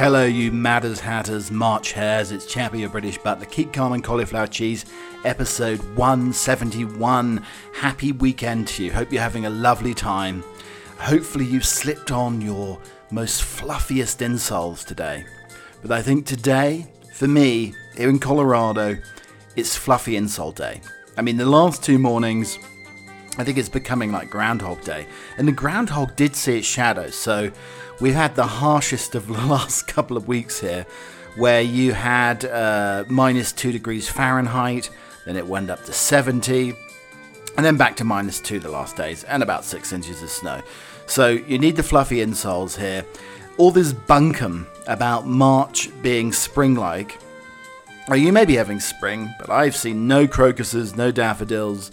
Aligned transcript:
Hello, 0.00 0.24
you 0.24 0.50
madders, 0.50 0.98
hatters, 0.98 1.50
March 1.50 1.92
hares. 1.92 2.32
It's 2.32 2.46
Chappie, 2.46 2.80
your 2.80 2.88
British 2.88 3.18
butler. 3.18 3.44
Keep 3.44 3.74
calm 3.74 3.92
and 3.92 4.02
cauliflower 4.02 4.46
cheese. 4.46 4.86
Episode 5.26 5.78
171. 5.94 7.44
Happy 7.74 8.12
weekend 8.12 8.66
to 8.68 8.84
you. 8.84 8.92
Hope 8.92 9.12
you're 9.12 9.20
having 9.20 9.44
a 9.44 9.50
lovely 9.50 9.92
time. 9.92 10.42
Hopefully, 10.98 11.44
you've 11.44 11.66
slipped 11.66 12.10
on 12.10 12.40
your 12.40 12.78
most 13.10 13.42
fluffiest 13.42 14.26
insoles 14.26 14.86
today. 14.86 15.26
But 15.82 15.92
I 15.92 16.00
think 16.00 16.24
today, 16.24 16.86
for 17.12 17.28
me, 17.28 17.74
here 17.94 18.08
in 18.08 18.18
Colorado, 18.18 18.96
it's 19.54 19.76
fluffy 19.76 20.14
insole 20.14 20.54
day. 20.54 20.80
I 21.18 21.20
mean, 21.20 21.36
the 21.36 21.44
last 21.44 21.84
two 21.84 21.98
mornings, 21.98 22.58
I 23.38 23.44
think 23.44 23.58
it's 23.58 23.68
becoming 23.68 24.12
like 24.12 24.28
Groundhog 24.28 24.82
Day. 24.82 25.06
And 25.38 25.46
the 25.46 25.52
groundhog 25.52 26.16
did 26.16 26.34
see 26.34 26.58
its 26.58 26.66
shadow, 26.66 27.10
so 27.10 27.50
we've 28.00 28.14
had 28.14 28.34
the 28.34 28.46
harshest 28.46 29.14
of 29.14 29.26
the 29.28 29.32
last 29.46 29.86
couple 29.86 30.16
of 30.16 30.28
weeks 30.28 30.60
here, 30.60 30.86
where 31.36 31.62
you 31.62 31.92
had 31.92 32.44
uh, 32.44 33.04
minus 33.08 33.52
two 33.52 33.72
degrees 33.72 34.08
Fahrenheit, 34.08 34.90
then 35.24 35.36
it 35.36 35.46
went 35.46 35.70
up 35.70 35.84
to 35.84 35.92
70, 35.92 36.74
and 37.56 37.66
then 37.66 37.76
back 37.76 37.96
to 37.96 38.04
minus 38.04 38.40
two 38.40 38.58
the 38.58 38.70
last 38.70 38.96
days, 38.96 39.24
and 39.24 39.42
about 39.42 39.64
six 39.64 39.92
inches 39.92 40.22
of 40.22 40.30
snow. 40.30 40.60
So 41.06 41.28
you 41.28 41.58
need 41.58 41.76
the 41.76 41.82
fluffy 41.82 42.18
insoles 42.18 42.78
here. 42.78 43.04
All 43.58 43.70
this 43.70 43.92
bunkum 43.92 44.66
about 44.86 45.26
March 45.26 45.90
being 46.02 46.32
spring 46.32 46.74
like. 46.74 47.18
Well, 48.08 48.16
you 48.16 48.32
may 48.32 48.44
be 48.44 48.54
having 48.54 48.80
spring, 48.80 49.32
but 49.38 49.50
I've 49.50 49.76
seen 49.76 50.08
no 50.08 50.26
crocuses, 50.26 50.96
no 50.96 51.10
daffodils, 51.12 51.90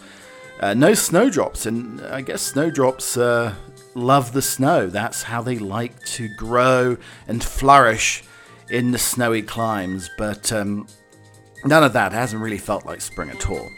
uh, 0.60 0.74
no 0.74 0.94
snowdrops, 0.94 1.66
and 1.66 2.02
I 2.02 2.22
guess 2.22 2.42
snowdrops 2.42 3.18
uh, 3.18 3.56
love 3.94 4.34
the 4.34 4.42
snow. 4.42 4.88
That's 4.88 5.24
how 5.24 5.42
they 5.42 5.58
like 5.58 6.04
to 6.06 6.28
grow 6.36 6.98
and 7.28 7.44
flourish 7.44 8.24
in 8.70 8.92
the 8.92 8.98
snowy 8.98 9.42
climes. 9.42 10.10
But 10.18 10.52
um, 10.52 10.88
none 11.66 11.84
of 11.84 11.94
that 11.94 12.12
hasn't 12.12 12.42
really 12.42 12.58
felt 12.58 12.86
like 12.86 13.02
spring 13.02 13.30
at 13.30 13.50
all. 13.50 13.70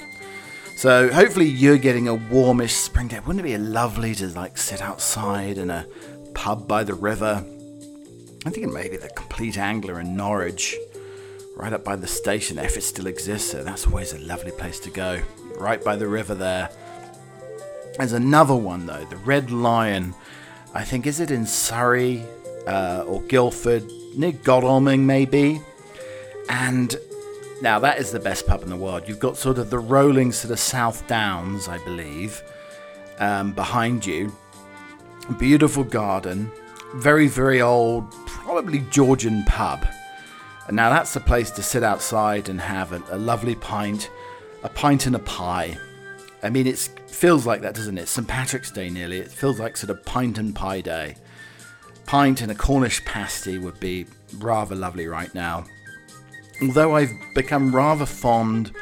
So 0.78 1.12
hopefully 1.12 1.48
you're 1.48 1.78
getting 1.78 2.08
a 2.08 2.16
warmish 2.16 2.73
spring 2.73 3.09
day. 3.09 3.20
Wouldn't 3.20 3.46
it 3.46 3.50
be 3.50 3.58
lovely 3.58 4.16
to 4.16 4.28
like 4.28 4.58
sit 4.58 4.81
outside 4.81 5.58
in 5.58 5.70
a 5.70 5.86
pub 6.34 6.70
by 6.70 6.86
the 6.86 6.94
river? 6.94 7.44
I'm 8.46 8.53
thinking 8.53 8.72
maybe 8.72 8.96
the 8.96 9.09
Compleat 9.09 9.58
Angler 9.58 10.00
in 10.00 10.16
Norwich, 10.16 10.78
right 11.58 11.73
up 11.73 11.84
by 11.84 11.98
the 11.98 12.08
station, 12.08 12.58
if 12.58 12.78
it 12.78 12.84
still 12.84 13.08
exists. 13.08 13.52
So 13.52 13.62
that's 13.62 13.86
always 13.88 14.14
a 14.14 14.20
lovely 14.20 14.52
place 14.52 14.80
to 14.80 14.90
go, 14.90 15.20
right 15.60 15.84
by 15.84 15.96
the 15.96 16.08
river 16.08 16.34
there. 16.34 16.70
There's 17.98 18.14
another 18.14 18.56
one 18.56 18.86
though, 18.86 19.06
the 19.06 19.18
Red 19.18 19.52
Lion. 19.52 20.16
I 20.74 20.84
think 20.84 21.06
is 21.06 21.20
it 21.20 21.32
in 21.32 21.46
Surrey 21.46 22.24
uh, 22.68 23.04
or 23.08 23.22
Guildford, 23.24 23.84
near 24.16 24.32
Godalming 24.32 25.06
maybe. 25.06 25.62
And 26.50 26.96
now 27.62 27.80
that 27.80 28.00
is 28.00 28.12
the 28.12 28.20
best 28.20 28.48
pub 28.48 28.64
in 28.64 28.70
the 28.70 28.76
world. 28.76 29.08
You've 29.08 29.20
got 29.20 29.38
sort 29.38 29.58
of 29.58 29.70
the 29.70 29.80
rollings 29.80 30.42
to 30.42 30.48
the 30.48 30.58
South 30.58 31.08
Downs, 31.08 31.68
I 31.68 31.84
believe, 31.84 32.42
um, 33.20 33.52
behind 33.54 34.06
you. 34.06 34.34
Beautiful 35.38 35.84
garden, 35.84 36.52
very 36.96 37.28
very 37.28 37.62
old, 37.62 38.12
probably 38.26 38.80
Georgian 38.90 39.44
pub. 39.46 39.86
And 40.68 40.76
now 40.76 40.90
that's 40.90 41.14
the 41.14 41.20
place 41.20 41.52
to 41.52 41.64
sit 41.64 41.84
outside 41.84 42.48
and 42.50 42.62
have 42.62 42.94
a, 42.94 43.02
a 43.10 43.18
lovely 43.18 43.56
pint, 43.56 44.10
a 44.64 44.70
pint 44.70 45.06
and 45.06 45.16
a 45.16 45.20
pie. 45.20 45.78
I 46.42 46.50
mean, 46.50 46.68
it 46.68 46.78
feels 47.08 47.46
like 47.46 47.62
that, 47.62 47.76
doesn't 47.76 47.98
it? 47.98 48.08
St. 48.08 48.28
Patrick's 48.28 48.72
Day 48.72 48.90
nearly. 48.90 49.18
It 49.18 49.32
feels 49.32 49.60
like 49.60 49.78
sort 49.78 49.90
of 49.90 50.06
pint 50.06 50.38
and 50.38 50.56
pie 50.56 50.82
day. 50.82 51.16
Pint 52.06 52.42
and 52.42 52.52
a 52.52 52.56
Cornish 52.56 53.04
pasty 53.06 53.58
would 53.58 53.80
be 53.80 54.06
rather 54.38 54.76
lovely 54.76 55.08
right 55.08 55.34
now. 55.36 55.66
Although 56.62 56.96
I've 56.96 57.12
become 57.36 57.76
rather 57.76 58.06
fond 58.06 58.74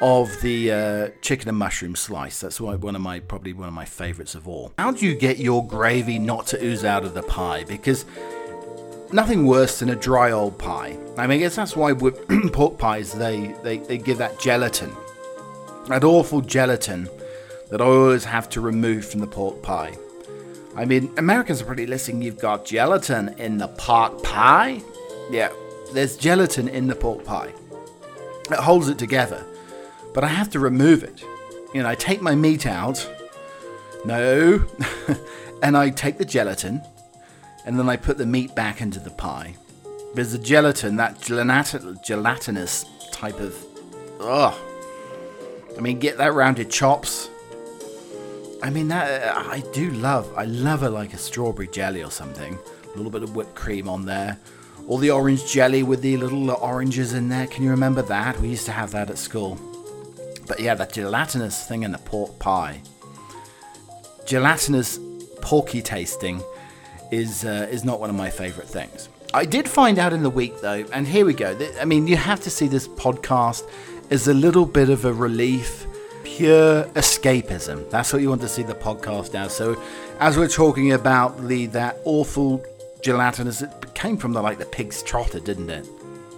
of 0.00 0.40
the 0.40 0.72
uh, 0.72 1.08
chicken 1.20 1.48
and 1.48 1.58
mushroom 1.58 1.94
slice. 1.94 2.40
That's 2.40 2.60
one 2.60 2.96
of 2.96 3.02
my 3.02 3.20
probably 3.20 3.52
one 3.52 3.68
of 3.68 3.74
my 3.74 3.84
favourites 3.84 4.34
of 4.34 4.48
all. 4.48 4.72
How 4.78 4.92
do 4.92 5.04
you 5.06 5.14
get 5.14 5.38
your 5.38 5.66
gravy 5.66 6.18
not 6.18 6.46
to 6.48 6.64
ooze 6.64 6.84
out 6.84 7.04
of 7.04 7.12
the 7.12 7.22
pie? 7.22 7.64
Because 7.64 8.06
nothing 9.12 9.46
worse 9.46 9.80
than 9.80 9.90
a 9.90 9.96
dry 9.96 10.30
old 10.30 10.58
pie. 10.58 10.98
I 11.18 11.26
mean, 11.26 11.36
I 11.36 11.38
guess 11.38 11.56
that's 11.56 11.76
why 11.76 11.92
pork 12.52 12.78
pies 12.78 13.12
they, 13.12 13.48
they, 13.62 13.78
they 13.78 13.98
give 13.98 14.18
that 14.18 14.38
gelatin 14.38 14.90
that 15.88 16.04
awful 16.04 16.40
gelatin 16.40 17.08
that 17.70 17.80
I 17.80 17.84
always 17.84 18.24
have 18.24 18.48
to 18.50 18.60
remove 18.60 19.04
from 19.06 19.20
the 19.20 19.26
pork 19.26 19.62
pie. 19.62 19.96
I 20.76 20.84
mean, 20.84 21.12
Americans 21.16 21.60
are 21.62 21.64
pretty 21.64 21.86
listening. 21.86 22.22
You've 22.22 22.38
got 22.38 22.64
gelatin 22.64 23.34
in 23.38 23.58
the 23.58 23.68
pork 23.68 24.22
pie. 24.22 24.82
Yeah, 25.30 25.50
there's 25.92 26.16
gelatin 26.16 26.68
in 26.68 26.86
the 26.86 26.94
pork 26.94 27.24
pie. 27.24 27.52
It 28.50 28.58
holds 28.58 28.88
it 28.88 28.98
together, 28.98 29.44
but 30.14 30.24
I 30.24 30.28
have 30.28 30.50
to 30.50 30.58
remove 30.58 31.02
it. 31.02 31.22
You 31.74 31.82
know, 31.82 31.88
I 31.88 31.94
take 31.94 32.20
my 32.20 32.34
meat 32.34 32.66
out. 32.66 33.08
No, 34.04 34.64
and 35.62 35.76
I 35.76 35.90
take 35.90 36.18
the 36.18 36.24
gelatin, 36.24 36.80
and 37.66 37.78
then 37.78 37.88
I 37.88 37.96
put 37.96 38.18
the 38.18 38.26
meat 38.26 38.54
back 38.54 38.80
into 38.80 38.98
the 38.98 39.10
pie. 39.10 39.54
There's 40.14 40.32
the 40.32 40.38
gelatin, 40.38 40.96
that 40.96 41.20
gelatinous 41.20 42.84
type 43.12 43.38
of, 43.38 43.56
ugh, 44.20 44.54
I 45.80 45.82
mean, 45.82 45.98
get 45.98 46.18
that 46.18 46.34
rounded 46.34 46.68
chops. 46.68 47.30
I 48.62 48.68
mean, 48.68 48.88
that 48.88 49.34
I 49.34 49.60
do 49.72 49.90
love. 49.92 50.30
I 50.36 50.44
love 50.44 50.82
it 50.82 50.90
like 50.90 51.14
a 51.14 51.16
strawberry 51.16 51.68
jelly 51.68 52.04
or 52.04 52.10
something. 52.10 52.58
A 52.84 52.96
little 52.98 53.10
bit 53.10 53.22
of 53.22 53.34
whipped 53.34 53.54
cream 53.54 53.88
on 53.88 54.04
there. 54.04 54.36
All 54.88 54.98
the 54.98 55.10
orange 55.10 55.50
jelly 55.50 55.82
with 55.82 56.02
the 56.02 56.18
little 56.18 56.50
oranges 56.50 57.14
in 57.14 57.30
there. 57.30 57.46
Can 57.46 57.64
you 57.64 57.70
remember 57.70 58.02
that? 58.02 58.38
We 58.42 58.50
used 58.50 58.66
to 58.66 58.72
have 58.72 58.90
that 58.90 59.08
at 59.08 59.16
school. 59.16 59.58
But 60.46 60.60
yeah, 60.60 60.74
that 60.74 60.92
gelatinous 60.92 61.66
thing 61.66 61.82
in 61.82 61.92
the 61.92 61.98
pork 61.98 62.38
pie. 62.38 62.82
Gelatinous 64.26 64.98
porky 65.40 65.80
tasting 65.80 66.42
is 67.10 67.46
uh, 67.46 67.68
is 67.70 67.84
not 67.84 68.00
one 68.00 68.10
of 68.10 68.16
my 68.16 68.28
favourite 68.28 68.68
things. 68.68 69.08
I 69.32 69.46
did 69.46 69.66
find 69.66 69.98
out 69.98 70.12
in 70.12 70.22
the 70.22 70.28
week 70.28 70.60
though, 70.60 70.84
and 70.92 71.08
here 71.08 71.24
we 71.24 71.32
go. 71.32 71.56
I 71.80 71.86
mean, 71.86 72.06
you 72.06 72.18
have 72.18 72.40
to 72.42 72.50
see 72.50 72.68
this 72.68 72.86
podcast 72.86 73.62
is 74.10 74.26
a 74.26 74.34
little 74.34 74.66
bit 74.66 74.90
of 74.90 75.04
a 75.04 75.12
relief, 75.12 75.86
pure 76.24 76.84
escapism. 76.94 77.88
That's 77.90 78.12
what 78.12 78.20
you 78.20 78.28
want 78.28 78.40
to 78.42 78.48
see 78.48 78.62
the 78.62 78.74
podcast 78.74 79.34
as. 79.34 79.54
So, 79.54 79.80
as 80.18 80.36
we're 80.36 80.48
talking 80.48 80.92
about 80.92 81.46
the 81.46 81.66
that 81.66 81.98
awful 82.04 82.64
gelatinous, 83.02 83.62
it 83.62 83.94
came 83.94 84.16
from 84.16 84.32
the 84.32 84.42
like 84.42 84.58
the 84.58 84.66
pig's 84.66 85.02
trotter, 85.02 85.40
didn't 85.40 85.70
it? 85.70 85.88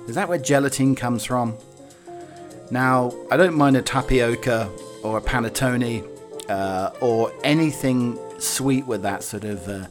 Is 0.06 0.14
that 0.14 0.28
where 0.28 0.38
gelatin 0.38 0.94
comes 0.94 1.24
from? 1.24 1.56
Now, 2.70 3.12
I 3.30 3.36
don't 3.36 3.54
mind 3.54 3.76
a 3.76 3.82
tapioca 3.82 4.70
or 5.02 5.18
a 5.18 5.20
panettone 5.20 6.08
uh, 6.48 6.90
or 7.00 7.32
anything 7.44 8.18
sweet 8.38 8.86
with 8.86 9.02
that 9.02 9.22
sort 9.22 9.44
of 9.44 9.68
uh, 9.68 9.86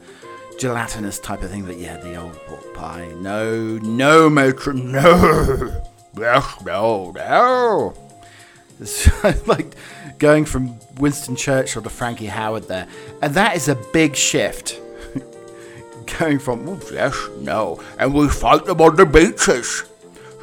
gelatinous 0.59 1.19
type 1.19 1.41
of 1.41 1.49
thing. 1.49 1.65
But 1.65 1.77
yeah, 1.77 1.97
the 1.97 2.15
old 2.15 2.33
pork 2.45 2.73
pie. 2.73 3.11
No, 3.17 3.77
no, 3.79 4.29
no. 4.29 5.81
No, 6.15 7.11
no. 7.15 7.93
It's 8.79 9.47
like 9.47 9.75
going 10.17 10.45
from 10.45 10.79
Winston 10.97 11.35
Churchill 11.35 11.83
to 11.83 11.89
Frankie 11.89 12.27
Howerd 12.27 12.65
there. 12.67 12.87
And 13.21 13.35
that 13.35 13.55
is 13.55 13.67
a 13.67 13.75
big 13.75 14.15
shift. 14.15 14.79
going 16.19 16.39
from, 16.39 16.67
oh, 16.67 16.79
yes, 16.91 17.15
no. 17.37 17.79
And 17.99 18.11
we 18.11 18.27
fight 18.27 18.65
them 18.65 18.81
on 18.81 18.95
the 18.95 19.05
beaches. 19.05 19.83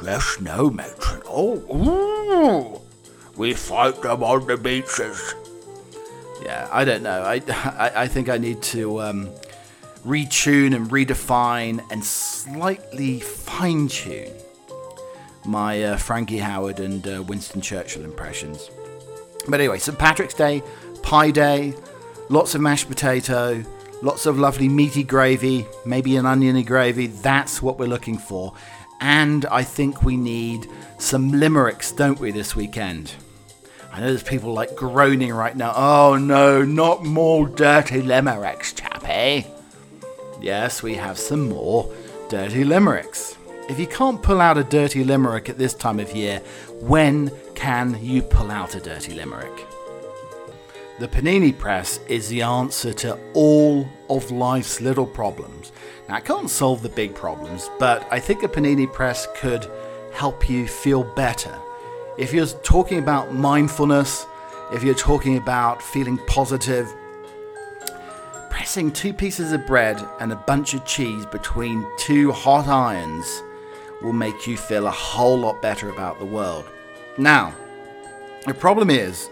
Yes, 0.01 0.37
no, 0.39 0.69
matron. 0.69 1.21
Oh, 1.27 1.57
ooh. 1.75 2.81
We 3.35 3.53
fight 3.53 4.01
them 4.01 4.23
on 4.23 4.47
the 4.47 4.55
beaches. 4.55 5.35
Yeah, 6.41 6.69
I 6.71 6.85
don't 6.85 7.03
know. 7.03 7.21
I, 7.23 7.41
I, 7.49 8.03
I 8.03 8.07
think 8.07 8.29
I 8.29 8.37
need 8.37 8.61
to 8.63 9.01
um, 9.01 9.29
retune 10.05 10.73
and 10.73 10.89
redefine 10.89 11.83
and 11.91 12.05
slightly 12.05 13.19
fine 13.19 13.89
tune 13.89 14.31
my 15.49 15.83
uh, 15.83 15.97
Frankie 15.97 16.39
Howerd 16.39 16.79
and 16.79 17.07
uh, 17.07 17.23
Winston 17.23 17.61
Churchill 17.61 18.05
impressions. 18.05 18.69
But 19.47 19.59
anyway, 19.59 19.79
St. 19.79 19.97
Patrick's 19.97 20.33
Day, 20.33 20.61
Pie 21.01 21.31
Day, 21.31 21.73
lots 22.29 22.55
of 22.55 22.61
mashed 22.61 22.87
potato, 22.87 23.63
lots 24.01 24.25
of 24.25 24.37
lovely 24.37 24.69
meaty 24.69 25.03
gravy, 25.03 25.65
maybe 25.85 26.15
an 26.17 26.25
oniony 26.25 26.63
gravy. 26.63 27.07
That's 27.07 27.61
what 27.61 27.79
we're 27.79 27.87
looking 27.87 28.17
for. 28.17 28.53
And 29.01 29.45
I 29.47 29.63
think 29.63 30.03
we 30.03 30.17
need 30.17 30.67
some 30.97 31.31
limericks, 31.31 31.91
don't 31.91 32.19
we, 32.19 32.31
this 32.31 32.55
weekend? 32.55 33.13
I 33.91 34.01
know 34.01 34.07
there's 34.07 34.23
people 34.23 34.53
like 34.53 34.75
groaning 34.75 35.33
right 35.33 35.55
now. 35.55 35.73
Oh 35.75 36.15
no, 36.15 36.63
not 36.63 37.03
more 37.03 37.47
dirty 37.47 38.01
limericks, 38.01 38.73
Chappie. 38.73 39.47
Yes, 40.39 40.83
we 40.83 40.95
have 40.95 41.17
some 41.17 41.49
more 41.49 41.91
dirty 42.29 42.63
limericks. 42.63 43.35
If 43.69 43.79
you 43.79 43.87
can't 43.87 44.21
pull 44.21 44.41
out 44.41 44.57
a 44.57 44.63
dirty 44.63 45.03
limerick 45.03 45.47
at 45.47 45.59
this 45.59 45.75
time 45.75 45.99
of 45.99 46.11
year, 46.15 46.39
when 46.81 47.31
can 47.53 47.97
you 48.03 48.23
pull 48.23 48.49
out 48.49 48.75
a 48.75 48.79
dirty 48.79 49.13
limerick? 49.13 49.65
the 50.99 51.07
panini 51.07 51.57
press 51.57 52.01
is 52.09 52.27
the 52.27 52.41
answer 52.41 52.91
to 52.91 53.17
all 53.33 53.87
of 54.09 54.31
life's 54.31 54.81
little 54.81 55.05
problems. 55.05 55.71
Now, 56.09 56.17
it 56.17 56.25
can't 56.25 56.49
solve 56.49 56.81
the 56.83 56.89
big 56.89 57.15
problems, 57.15 57.69
but 57.79 58.05
I 58.11 58.19
think 58.19 58.43
a 58.43 58.49
panini 58.49 58.91
press 58.91 59.25
could 59.37 59.65
help 60.11 60.49
you 60.49 60.67
feel 60.67 61.05
better. 61.05 61.57
If 62.17 62.33
you're 62.33 62.47
talking 62.47 62.99
about 62.99 63.33
mindfulness, 63.33 64.25
if 64.73 64.83
you're 64.83 64.93
talking 64.93 65.37
about 65.37 65.81
feeling 65.81 66.17
positive, 66.27 66.93
pressing 68.49 68.91
two 68.91 69.13
pieces 69.13 69.53
of 69.53 69.65
bread 69.65 70.05
and 70.19 70.33
a 70.33 70.43
bunch 70.47 70.73
of 70.73 70.83
cheese 70.83 71.25
between 71.27 71.87
two 71.97 72.33
hot 72.33 72.67
irons 72.67 73.41
will 74.01 74.13
make 74.13 74.47
you 74.47 74.57
feel 74.57 74.87
a 74.87 74.91
whole 74.91 75.37
lot 75.37 75.61
better 75.61 75.89
about 75.89 76.19
the 76.19 76.25
world. 76.25 76.65
Now, 77.17 77.53
the 78.45 78.53
problem 78.53 78.89
is, 78.89 79.29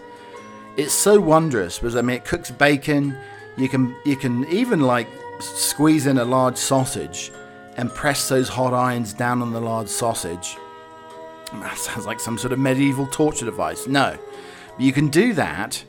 it's 0.76 0.92
so 0.92 1.20
wondrous 1.20 1.78
because 1.78 1.96
I 1.96 2.02
mean 2.02 2.16
it 2.16 2.24
cooks 2.24 2.50
bacon. 2.50 3.16
You 3.56 3.68
can 3.68 3.96
you 4.04 4.16
can 4.16 4.46
even 4.48 4.80
like 4.80 5.08
squeeze 5.40 6.06
in 6.06 6.18
a 6.18 6.24
large 6.24 6.56
sausage 6.56 7.32
and 7.76 7.92
press 7.92 8.28
those 8.28 8.48
hot 8.48 8.74
irons 8.74 9.12
down 9.12 9.42
on 9.42 9.52
the 9.52 9.60
large 9.60 9.88
sausage. 9.88 10.56
That 11.52 11.78
sounds 11.78 12.06
like 12.06 12.20
some 12.20 12.38
sort 12.38 12.52
of 12.52 12.58
medieval 12.58 13.06
torture 13.06 13.44
device. 13.44 13.86
No, 13.86 14.16
but 14.76 14.80
you 14.80 14.92
can 14.92 15.08
do 15.08 15.32
that. 15.34 15.82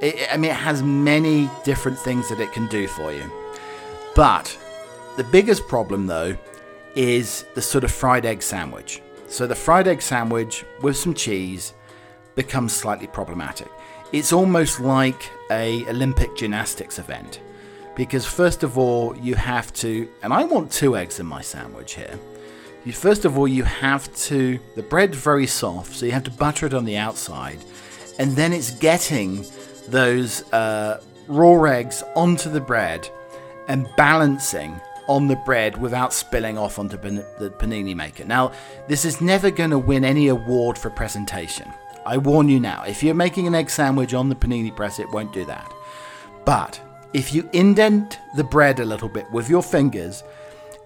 It, 0.00 0.28
I 0.32 0.36
mean, 0.36 0.50
it 0.50 0.56
has 0.56 0.82
many 0.82 1.50
different 1.64 1.98
things 1.98 2.28
that 2.28 2.40
it 2.40 2.52
can 2.52 2.66
do 2.68 2.86
for 2.86 3.12
you. 3.12 3.30
But 4.14 4.56
the 5.16 5.24
biggest 5.24 5.66
problem, 5.68 6.06
though, 6.06 6.36
is 6.94 7.44
the 7.54 7.62
sort 7.62 7.84
of 7.84 7.90
fried 7.90 8.26
egg 8.26 8.42
sandwich. 8.42 9.02
So 9.28 9.46
the 9.46 9.54
fried 9.54 9.88
egg 9.88 10.02
sandwich 10.02 10.64
with 10.82 10.96
some 10.96 11.14
cheese 11.14 11.74
becomes 12.34 12.72
slightly 12.72 13.06
problematic. 13.06 13.68
It's 14.12 14.32
almost 14.32 14.80
like 14.80 15.30
a 15.50 15.86
Olympic 15.88 16.36
gymnastics 16.36 16.98
event 16.98 17.40
because 17.96 18.26
first 18.26 18.62
of 18.62 18.76
all 18.76 19.16
you 19.16 19.34
have 19.34 19.72
to 19.74 20.08
and 20.22 20.32
I 20.32 20.44
want 20.44 20.70
two 20.70 20.96
eggs 20.96 21.18
in 21.18 21.26
my 21.26 21.40
sandwich 21.40 21.94
here. 21.94 22.18
You, 22.84 22.92
first 22.92 23.24
of 23.24 23.38
all 23.38 23.48
you 23.48 23.64
have 23.64 24.14
to 24.26 24.58
the 24.76 24.82
bread's 24.82 25.16
very 25.16 25.46
soft 25.46 25.94
so 25.94 26.04
you 26.04 26.12
have 26.12 26.24
to 26.24 26.30
butter 26.30 26.66
it 26.66 26.74
on 26.74 26.84
the 26.84 26.96
outside 26.96 27.58
and 28.18 28.36
then 28.36 28.52
it's 28.52 28.70
getting 28.70 29.46
those 29.88 30.42
uh, 30.52 31.00
raw 31.26 31.62
eggs 31.64 32.02
onto 32.14 32.50
the 32.50 32.60
bread 32.60 33.08
and 33.68 33.88
balancing 33.96 34.78
on 35.12 35.28
the 35.28 35.36
bread 35.36 35.76
without 35.76 36.12
spilling 36.12 36.56
off 36.56 36.78
onto 36.78 36.96
the 36.96 37.50
panini 37.58 37.94
maker. 37.94 38.24
Now, 38.24 38.52
this 38.88 39.04
is 39.04 39.20
never 39.20 39.50
going 39.50 39.70
to 39.70 39.78
win 39.78 40.04
any 40.04 40.28
award 40.28 40.78
for 40.78 40.88
presentation. 40.88 41.70
I 42.06 42.16
warn 42.16 42.48
you 42.48 42.58
now, 42.58 42.82
if 42.84 43.02
you're 43.02 43.14
making 43.14 43.46
an 43.46 43.54
egg 43.54 43.68
sandwich 43.68 44.14
on 44.14 44.30
the 44.30 44.34
panini 44.34 44.74
press, 44.74 44.98
it 44.98 45.10
won't 45.10 45.32
do 45.32 45.44
that. 45.44 45.70
But 46.46 46.80
if 47.12 47.34
you 47.34 47.48
indent 47.52 48.18
the 48.36 48.44
bread 48.44 48.80
a 48.80 48.86
little 48.86 49.08
bit 49.08 49.30
with 49.30 49.50
your 49.50 49.62
fingers 49.62 50.24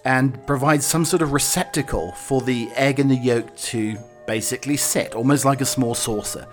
and 0.05 0.44
provide 0.44 0.82
some 0.82 1.05
sort 1.05 1.22
of 1.22 1.32
receptacle 1.32 2.11
for 2.12 2.40
the 2.43 2.69
egg 2.75 2.99
and 2.99 3.08
the 3.08 3.17
yolk 3.17 3.55
to 3.56 3.96
basically 4.26 4.76
sit, 4.76 5.14
almost 5.14 5.44
like 5.44 5.61
a 5.61 5.67
small 5.67 5.94
saucer, 5.94 6.49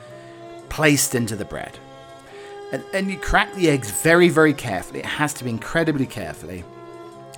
placed 0.69 1.15
into 1.15 1.35
the 1.35 1.45
bread. 1.45 1.77
And, 2.71 2.83
and 2.93 3.09
you 3.09 3.17
crack 3.17 3.51
the 3.55 3.69
eggs 3.69 3.89
very, 3.89 4.29
very 4.29 4.53
carefully. 4.53 4.99
It 4.99 5.05
has 5.05 5.33
to 5.35 5.43
be 5.43 5.49
incredibly 5.49 6.05
carefully 6.05 6.63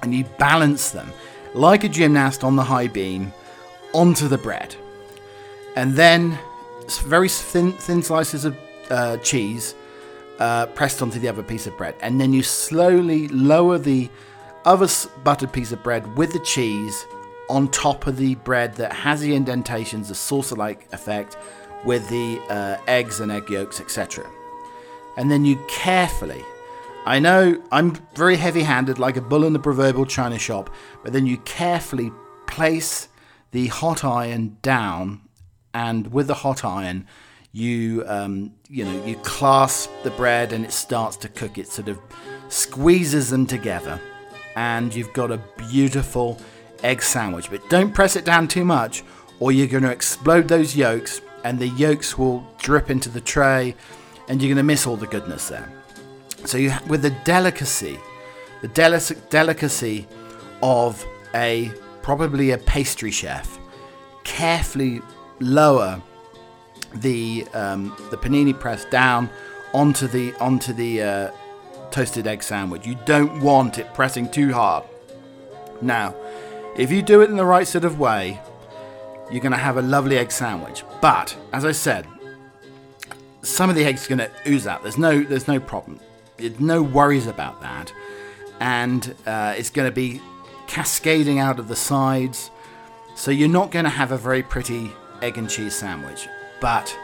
and 0.01 0.13
you 0.13 0.25
balance 0.38 0.92
them 0.92 1.12
like 1.53 1.83
a 1.83 1.89
gymnast 1.89 2.44
on 2.44 2.56
the 2.56 2.63
high 2.63 2.88
beam 2.88 3.33
onto 3.94 4.27
the 4.27 4.38
bread. 4.38 4.75
And 5.75 5.94
then 5.94 6.38
very 7.03 7.30
thin, 7.30 7.71
thin 7.74 8.03
slices 8.03 8.45
of 8.45 8.57
uh, 8.89 9.18
cheese 9.18 9.75
uh, 10.39 10.68
pressed 10.68 11.01
onto 11.01 11.19
the 11.19 11.27
other 11.27 11.44
piece 11.44 11.68
of 11.68 11.75
bread. 11.77 11.95
And 12.01 12.19
then 12.19 12.33
you 12.33 12.44
slowly 12.44 13.27
lower 13.30 13.77
the 13.77 14.09
other 14.65 14.88
buttered 15.24 15.53
piece 15.53 15.71
of 15.71 15.81
bread 15.83 16.18
with 16.18 16.33
the 16.33 16.39
cheese 16.39 17.06
on 17.50 17.69
top 17.69 18.07
of 18.07 18.18
the 18.18 18.36
bread 18.36 18.74
that 18.75 18.92
has 18.92 19.21
the 19.21 19.36
indentations, 19.36 20.09
the 20.09 20.15
saucer 20.15 20.56
like 20.56 20.88
effect 20.92 21.38
with 21.86 22.07
the 22.09 22.42
uh, 22.50 22.77
eggs 22.88 23.19
and 23.19 23.31
egg 23.31 23.50
yolks, 23.50 23.80
etc. 23.80 24.27
And 25.18 25.30
then 25.31 25.45
you 25.45 25.63
carefully 25.68 26.44
I 27.06 27.19
know 27.19 27.62
I'm 27.72 27.96
very 28.16 28.36
heavy 28.36 28.63
handed, 28.63 28.98
like 28.98 29.16
a 29.16 29.22
bull 29.22 29.46
in 29.46 29.54
the 29.54 29.60
proverbial 29.60 30.07
china 30.07 30.40
shop, 30.40 30.72
but 31.04 31.13
then 31.13 31.28
you 31.28 31.38
carefully 31.38 32.12
place 32.48 33.10
the 33.52 33.68
hot 33.68 34.04
iron 34.04 34.57
down, 34.63 35.22
and 35.74 36.12
with 36.12 36.25
the 36.28 36.34
hot 36.34 36.66
iron, 36.66 37.06
you 37.52 38.04
um, 38.07 38.54
you 38.68 38.84
know 38.84 39.06
you 39.06 39.18
clasp 39.18 39.90
the 40.04 40.10
bread 40.12 40.52
and 40.52 40.66
it 40.66 40.72
starts 40.72 41.16
to 41.18 41.30
cook. 41.30 41.60
It 41.60 41.68
sort 41.68 41.90
of 41.90 42.00
squeezes 42.50 43.30
them 43.30 43.46
together, 43.46 44.02
and 44.56 44.94
you've 44.94 45.13
got 45.13 45.31
a 45.31 45.40
beautiful 45.57 46.42
egg 46.84 47.04
sandwich. 47.04 47.52
But 47.52 47.69
don't 47.69 47.94
press 47.94 48.16
it 48.16 48.25
down 48.25 48.48
too 48.48 48.66
much, 48.66 49.04
or 49.40 49.52
you're 49.52 49.68
going 49.68 49.84
to 49.84 49.92
explode 49.92 50.48
those 50.48 50.75
yolks, 50.75 51.22
and 51.44 51.60
the 51.60 51.68
yolks 51.68 52.18
will 52.18 52.46
drip 52.57 52.90
into 52.90 53.10
the 53.10 53.22
tray, 53.22 53.75
and 54.28 54.42
you're 54.42 54.50
going 54.50 54.57
to 54.57 54.63
miss 54.63 54.88
all 54.88 54.98
the 54.98 55.07
goodness 55.07 55.50
there. 55.50 55.72
So 56.45 56.57
you 56.57 56.74
with 56.88 57.01
the 57.01 57.09
delicacy, 57.24 58.00
the 58.62 58.68
delic- 58.68 59.30
delicacy 59.30 60.07
of 60.62 61.06
a 61.33 61.71
probably 62.01 62.51
a 62.51 62.57
pastry 62.57 63.12
chef, 63.12 63.59
carefully 64.24 65.01
lower 65.39 66.01
the 66.94 67.47
um, 67.53 67.95
the 68.12 68.18
panini 68.18 68.57
press 68.57 68.86
down 68.86 69.30
onto 69.74 70.07
the 70.07 70.33
onto 70.36 70.71
the 70.71 71.01
uh, 71.01 71.31
toasted 71.89 72.27
egg 72.27 72.44
sandwich. 72.44 72.86
You 72.86 72.97
don't 73.06 73.42
want 73.42 73.80
it 73.80 73.94
pressing 73.94 74.30
too 74.30 74.53
hard. 74.53 74.83
Now, 75.81 76.15
if 76.77 76.92
you 76.92 77.01
do 77.01 77.21
it 77.21 77.30
in 77.30 77.38
the 77.38 77.45
right 77.45 77.68
sort 77.68 77.86
of 77.86 78.00
way, 78.00 78.39
you're 79.31 79.42
going 79.42 79.51
to 79.51 79.57
have 79.57 79.77
a 79.77 79.81
lovely 79.81 80.18
egg 80.18 80.31
sandwich. 80.31 80.83
But 81.01 81.36
as 81.51 81.65
I 81.65 81.71
said, 81.71 82.07
some 83.42 83.69
of 83.69 83.75
the 83.75 83.83
eggs 83.83 84.06
are 84.06 84.15
going 84.15 84.30
to 84.30 84.31
ooze 84.47 84.68
out. 84.68 84.83
There's 84.83 84.97
no 84.97 85.24
there's 85.24 85.47
no 85.47 85.59
problem 85.59 86.00
no 86.60 86.82
worries 86.82 87.28
about 87.28 87.62
that. 87.62 87.94
And 88.60 89.16
uh, 89.26 89.56
it's 89.58 89.70
going 89.70 89.90
to 89.90 89.96
be 89.96 90.22
cascading 90.68 91.40
out 91.40 91.60
of 91.60 91.68
the 91.68 91.76
sides. 91.76 92.50
So 93.16 93.32
you're 93.32 93.50
not 93.50 93.72
going 93.72 93.86
to 93.86 93.92
have 93.92 94.12
a 94.12 94.18
very 94.18 94.44
pretty 94.44 94.92
egg 95.22 95.38
and 95.38 95.50
cheese 95.50 95.76
sandwich. 95.76 96.28
But 96.62 96.98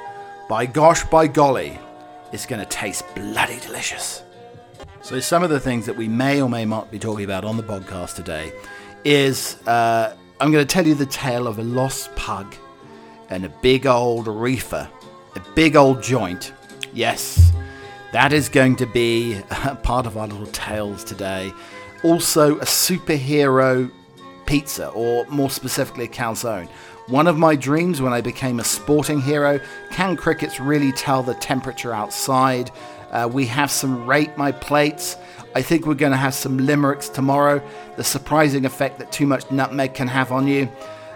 by 0.49 0.65
gosh, 0.65 1.03
by 1.05 1.27
golly, 1.27 1.79
it's 2.31 2.45
going 2.45 2.59
to 2.59 2.65
taste 2.65 3.03
bloody 3.15 3.59
delicious. 3.59 4.23
So, 5.01 5.19
some 5.19 5.43
of 5.43 5.49
the 5.49 5.59
things 5.59 5.85
that 5.87 5.97
we 5.97 6.07
may 6.07 6.41
or 6.41 6.49
may 6.49 6.63
not 6.63 6.91
be 6.91 6.99
talking 6.99 7.25
about 7.25 7.43
on 7.43 7.57
the 7.57 7.63
podcast 7.63 8.15
today 8.15 8.53
is 9.03 9.57
uh, 9.67 10.15
I'm 10.39 10.51
going 10.51 10.65
to 10.65 10.71
tell 10.71 10.85
you 10.85 10.93
the 10.93 11.07
tale 11.07 11.47
of 11.47 11.57
a 11.57 11.63
lost 11.63 12.15
pug 12.15 12.55
and 13.29 13.45
a 13.45 13.49
big 13.49 13.87
old 13.87 14.27
reefer, 14.27 14.89
a 15.35 15.39
big 15.55 15.75
old 15.75 16.03
joint. 16.03 16.53
Yes, 16.93 17.51
that 18.13 18.33
is 18.33 18.49
going 18.49 18.75
to 18.77 18.85
be 18.85 19.41
part 19.83 20.05
of 20.05 20.17
our 20.17 20.27
little 20.27 20.47
tales 20.47 21.03
today. 21.03 21.51
Also, 22.03 22.57
a 22.57 22.65
superhero 22.65 23.91
pizza, 24.45 24.89
or 24.89 25.25
more 25.27 25.49
specifically, 25.49 26.05
a 26.05 26.07
calzone. 26.07 26.67
One 27.07 27.27
of 27.27 27.37
my 27.37 27.55
dreams 27.55 28.01
when 28.01 28.13
I 28.13 28.21
became 28.21 28.59
a 28.59 28.63
sporting 28.63 29.21
hero 29.21 29.59
can 29.91 30.15
crickets 30.15 30.59
really 30.59 30.91
tell 30.91 31.23
the 31.23 31.33
temperature 31.35 31.93
outside? 31.93 32.71
Uh, 33.11 33.29
we 33.31 33.45
have 33.47 33.69
some 33.69 34.05
rate 34.05 34.37
my 34.37 34.51
plates. 34.51 35.17
I 35.55 35.61
think 35.61 35.85
we're 35.85 35.95
going 35.95 36.13
to 36.13 36.17
have 36.17 36.33
some 36.33 36.57
limericks 36.57 37.09
tomorrow. 37.09 37.61
The 37.97 38.03
surprising 38.03 38.65
effect 38.65 38.99
that 38.99 39.11
too 39.11 39.27
much 39.27 39.49
nutmeg 39.51 39.93
can 39.93 40.07
have 40.07 40.31
on 40.31 40.47
you. 40.47 40.69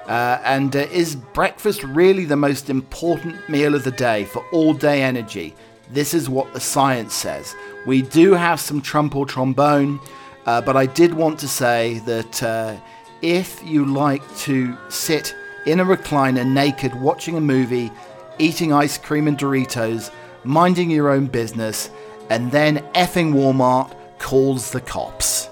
Uh, 0.07 0.39
and 0.43 0.75
uh, 0.75 0.79
is 0.91 1.15
breakfast 1.15 1.83
really 1.83 2.25
the 2.25 2.35
most 2.35 2.69
important 2.69 3.47
meal 3.49 3.73
of 3.73 3.83
the 3.83 3.91
day 3.91 4.25
for 4.25 4.45
all 4.51 4.73
day 4.73 5.01
energy? 5.01 5.55
This 5.91 6.13
is 6.13 6.29
what 6.29 6.53
the 6.53 6.59
science 6.59 7.13
says. 7.13 7.55
We 7.85 8.01
do 8.01 8.33
have 8.33 8.59
some 8.59 8.81
trump 8.81 9.13
trombone, 9.27 9.99
uh, 10.45 10.61
but 10.61 10.75
I 10.75 10.85
did 10.85 11.13
want 11.13 11.39
to 11.39 11.47
say 11.47 11.99
that 11.99 12.43
uh, 12.43 12.75
if 13.21 13.63
you 13.63 13.85
like 13.85 14.23
to 14.39 14.77
sit 14.89 15.35
in 15.65 15.79
a 15.79 15.85
recliner 15.85 16.47
naked 16.47 16.93
watching 16.95 17.37
a 17.37 17.41
movie, 17.41 17.91
eating 18.39 18.73
ice 18.73 18.97
cream 18.97 19.27
and 19.27 19.37
Doritos, 19.37 20.11
minding 20.43 20.89
your 20.89 21.09
own 21.09 21.27
business, 21.27 21.89
and 22.29 22.51
then 22.51 22.77
effing 22.93 23.33
Walmart 23.33 23.95
calls 24.19 24.71
the 24.71 24.81
cops. 24.81 25.49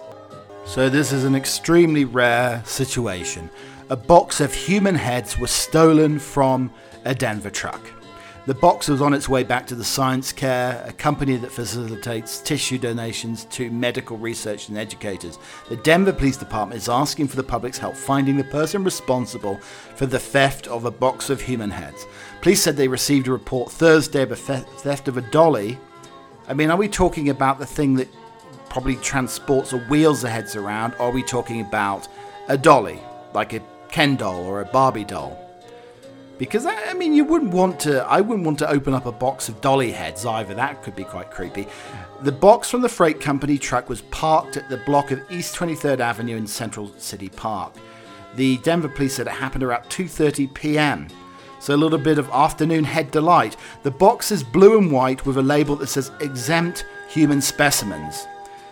So, 0.66 0.90
this 0.90 1.12
is 1.12 1.24
an 1.24 1.36
extremely 1.36 2.06
rare 2.06 2.64
situation. 2.66 3.50
A 3.90 3.96
box 3.96 4.40
of 4.40 4.54
human 4.54 4.96
heads 4.96 5.38
was 5.38 5.52
stolen 5.52 6.18
from 6.20 6.72
a 7.06 7.14
Denver 7.14 7.50
truck. 7.50 7.82
The 8.46 8.54
box 8.54 8.90
was 8.90 9.02
on 9.02 9.14
its 9.14 9.30
way 9.30 9.44
back 9.44 9.66
to 9.68 9.76
the 9.76 9.86
Science 9.86 10.34
Care, 10.34 10.84
a 10.86 10.92
company 10.92 11.38
that 11.38 11.52
facilitates 11.52 12.42
tissue 12.42 12.78
donations 12.78 13.46
to 13.46 13.72
medical 13.72 14.18
research 14.18 14.68
and 14.68 14.78
educators. 14.78 15.40
The 15.70 15.78
Denver 15.78 16.12
Police 16.12 16.36
Department 16.36 16.82
is 16.82 16.90
asking 16.90 17.30
for 17.30 17.38
the 17.38 17.44
public's 17.44 17.78
help 17.78 17.96
finding 17.96 18.36
the 18.36 18.44
person 18.44 18.84
responsible 18.84 19.58
for 19.96 20.06
the 20.06 20.20
theft 20.20 20.68
of 20.68 20.84
a 20.84 20.92
box 20.92 21.30
of 21.30 21.40
human 21.40 21.72
heads. 21.72 22.06
Police 22.42 22.62
said 22.62 22.76
they 22.76 22.90
received 22.90 23.30
a 23.30 23.32
report 23.32 23.72
Thursday 23.72 24.24
of 24.24 24.34
a 24.34 24.36
theft 24.36 25.08
of 25.08 25.16
a 25.16 25.22
dolly 25.22 25.78
I 26.48 26.54
mean, 26.54 26.70
are 26.70 26.78
we 26.78 26.90
talking 26.90 27.30
about 27.30 27.58
the 27.58 27.66
thing 27.66 27.96
that 27.96 28.10
probably 28.70 28.98
transports 28.98 29.72
or 29.72 29.80
wheels 29.86 30.22
the 30.22 30.30
heads 30.30 30.56
around? 30.56 30.94
Or 30.96 31.08
are 31.08 31.12
we 31.12 31.24
talking 31.24 31.62
about 31.62 32.08
a 32.50 32.58
dolly, 32.58 33.00
like 33.34 33.54
a 33.54 33.62
Ken 33.88 34.16
doll 34.16 34.44
or 34.44 34.62
a 34.62 34.66
Barbie 34.66 35.06
doll? 35.06 35.43
Because 36.38 36.66
I 36.66 36.94
mean, 36.94 37.14
you 37.14 37.24
wouldn't 37.24 37.54
want 37.54 37.80
to. 37.82 38.04
I 38.06 38.20
wouldn't 38.22 38.46
want 38.46 38.60
to 38.60 38.70
open 38.70 38.94
up 38.94 39.06
a 39.06 39.12
box 39.12 39.50
of 39.50 39.62
dolly 39.62 39.92
heads 39.92 40.26
either. 40.26 40.54
That 40.54 40.82
could 40.82 40.96
be 40.96 41.04
quite 41.04 41.32
creepy. 41.32 41.68
The 42.22 42.32
box 42.32 42.70
from 42.70 42.82
the 42.82 42.90
freight 42.90 43.22
company 43.22 43.58
truck 43.58 43.88
was 43.90 44.02
parked 44.02 44.58
at 44.58 44.70
the 44.70 44.78
block 44.78 45.12
of 45.12 45.22
East 45.32 45.56
23rd 45.56 46.00
Avenue 46.00 46.38
in 46.38 46.48
Central 46.48 46.92
City 46.98 47.30
Park. 47.30 47.76
The 48.36 48.58
Denver 48.58 48.90
police 48.90 49.16
said 49.16 49.28
it 49.28 49.32
happened 49.32 49.64
around 49.64 49.84
2:30 49.84 50.54
p.m. 50.54 51.08
So 51.60 51.76
a 51.76 51.78
little 51.78 52.00
bit 52.00 52.18
of 52.18 52.30
afternoon 52.32 52.84
head 52.84 53.12
delight. 53.12 53.56
The 53.84 53.92
box 53.92 54.32
is 54.32 54.44
blue 54.44 54.78
and 54.78 54.92
white 54.92 55.26
with 55.26 55.38
a 55.38 55.42
label 55.42 55.76
that 55.78 55.88
says 55.88 56.12
exempt 56.20 56.86
human 57.08 57.42
specimens. 57.42 58.28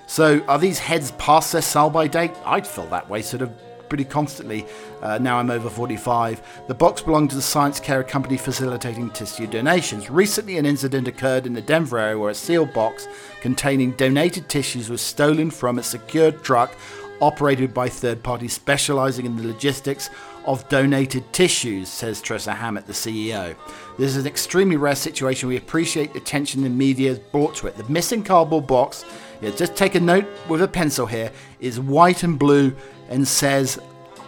So 0.08 0.44
are 0.48 0.60
these 0.60 0.80
heads 0.80 1.12
past 1.12 1.54
their 1.54 1.62
sell 1.62 1.90
by 1.90 2.08
date? 2.08 2.34
I'd 2.44 2.68
feel 2.68 2.88
that 2.88 3.10
way, 3.10 3.22
sort 3.22 3.44
of 3.44 3.54
pretty 3.92 4.06
constantly. 4.06 4.66
Uh, 5.02 5.18
now 5.18 5.38
I'm 5.38 5.52
over 5.52 5.70
45. 5.70 6.64
The 6.70 6.74
box 6.74 7.02
belonged 7.02 7.32
to 7.32 7.36
the 7.36 7.42
Science 7.42 7.78
Care 7.78 8.06
company 8.06 8.38
facilitating 8.38 9.10
tissue 9.10 9.48
donations. 9.48 10.10
Recently, 10.10 10.58
an 10.58 10.66
incident 10.66 11.10
occurred 11.10 11.46
in 11.46 11.52
the 11.52 11.62
Denver 11.62 12.00
area 12.00 12.18
where 12.18 12.30
a 12.30 12.34
sealed 12.34 12.72
box 12.72 13.10
containing 13.42 13.92
donated 13.92 14.48
tissues 14.48 14.90
was 14.90 15.02
stolen 15.02 15.52
from 15.52 15.78
a 15.78 15.84
secured 15.84 16.42
truck 16.42 16.74
operated 17.20 17.74
by 17.74 17.90
third 17.90 18.24
parties 18.24 18.54
specializing 18.54 19.26
in 19.26 19.36
the 19.36 19.46
logistics 19.46 20.10
of 20.46 20.68
donated 20.70 21.32
tissues, 21.34 21.90
says 21.90 22.22
Tressa 22.22 22.54
Hammett, 22.54 22.88
the 22.88 22.94
CEO. 22.94 23.56
This 23.98 24.16
is 24.16 24.24
an 24.24 24.28
extremely 24.28 24.78
rare 24.78 24.96
situation. 24.96 25.50
We 25.50 25.58
appreciate 25.58 26.14
the 26.14 26.20
attention 26.20 26.64
the 26.64 26.70
media 26.70 27.10
has 27.10 27.20
brought 27.20 27.56
to 27.56 27.68
it. 27.68 27.76
The 27.76 27.84
missing 27.92 28.24
cardboard 28.24 28.68
box, 28.68 29.04
yeah, 29.42 29.52
just 29.52 29.76
take 29.76 29.96
a 29.96 30.00
note 30.00 30.26
with 30.48 30.62
a 30.62 30.68
pencil 30.68 31.06
here, 31.06 31.32
is 31.60 31.80
white 31.80 32.24
and 32.24 32.40
blue 32.40 32.74
and 33.12 33.28
says 33.28 33.80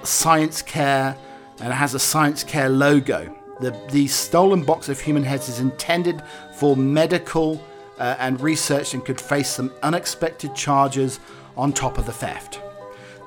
Science 0.03 0.61
Care 0.61 1.17
and 1.59 1.69
it 1.69 1.75
has 1.75 1.95
a 1.95 1.99
Science 1.99 2.43
Care 2.43 2.69
logo. 2.69 3.35
The, 3.59 3.71
the 3.91 4.07
stolen 4.07 4.63
box 4.63 4.89
of 4.89 4.99
human 4.99 5.23
heads 5.23 5.49
is 5.49 5.59
intended 5.59 6.21
for 6.55 6.75
medical 6.75 7.63
uh, 7.97 8.15
and 8.19 8.39
research 8.41 8.93
and 8.93 9.03
could 9.05 9.19
face 9.19 9.49
some 9.49 9.71
unexpected 9.81 10.53
charges 10.55 11.19
on 11.55 11.71
top 11.71 11.97
of 11.97 12.05
the 12.05 12.11
theft. 12.11 12.59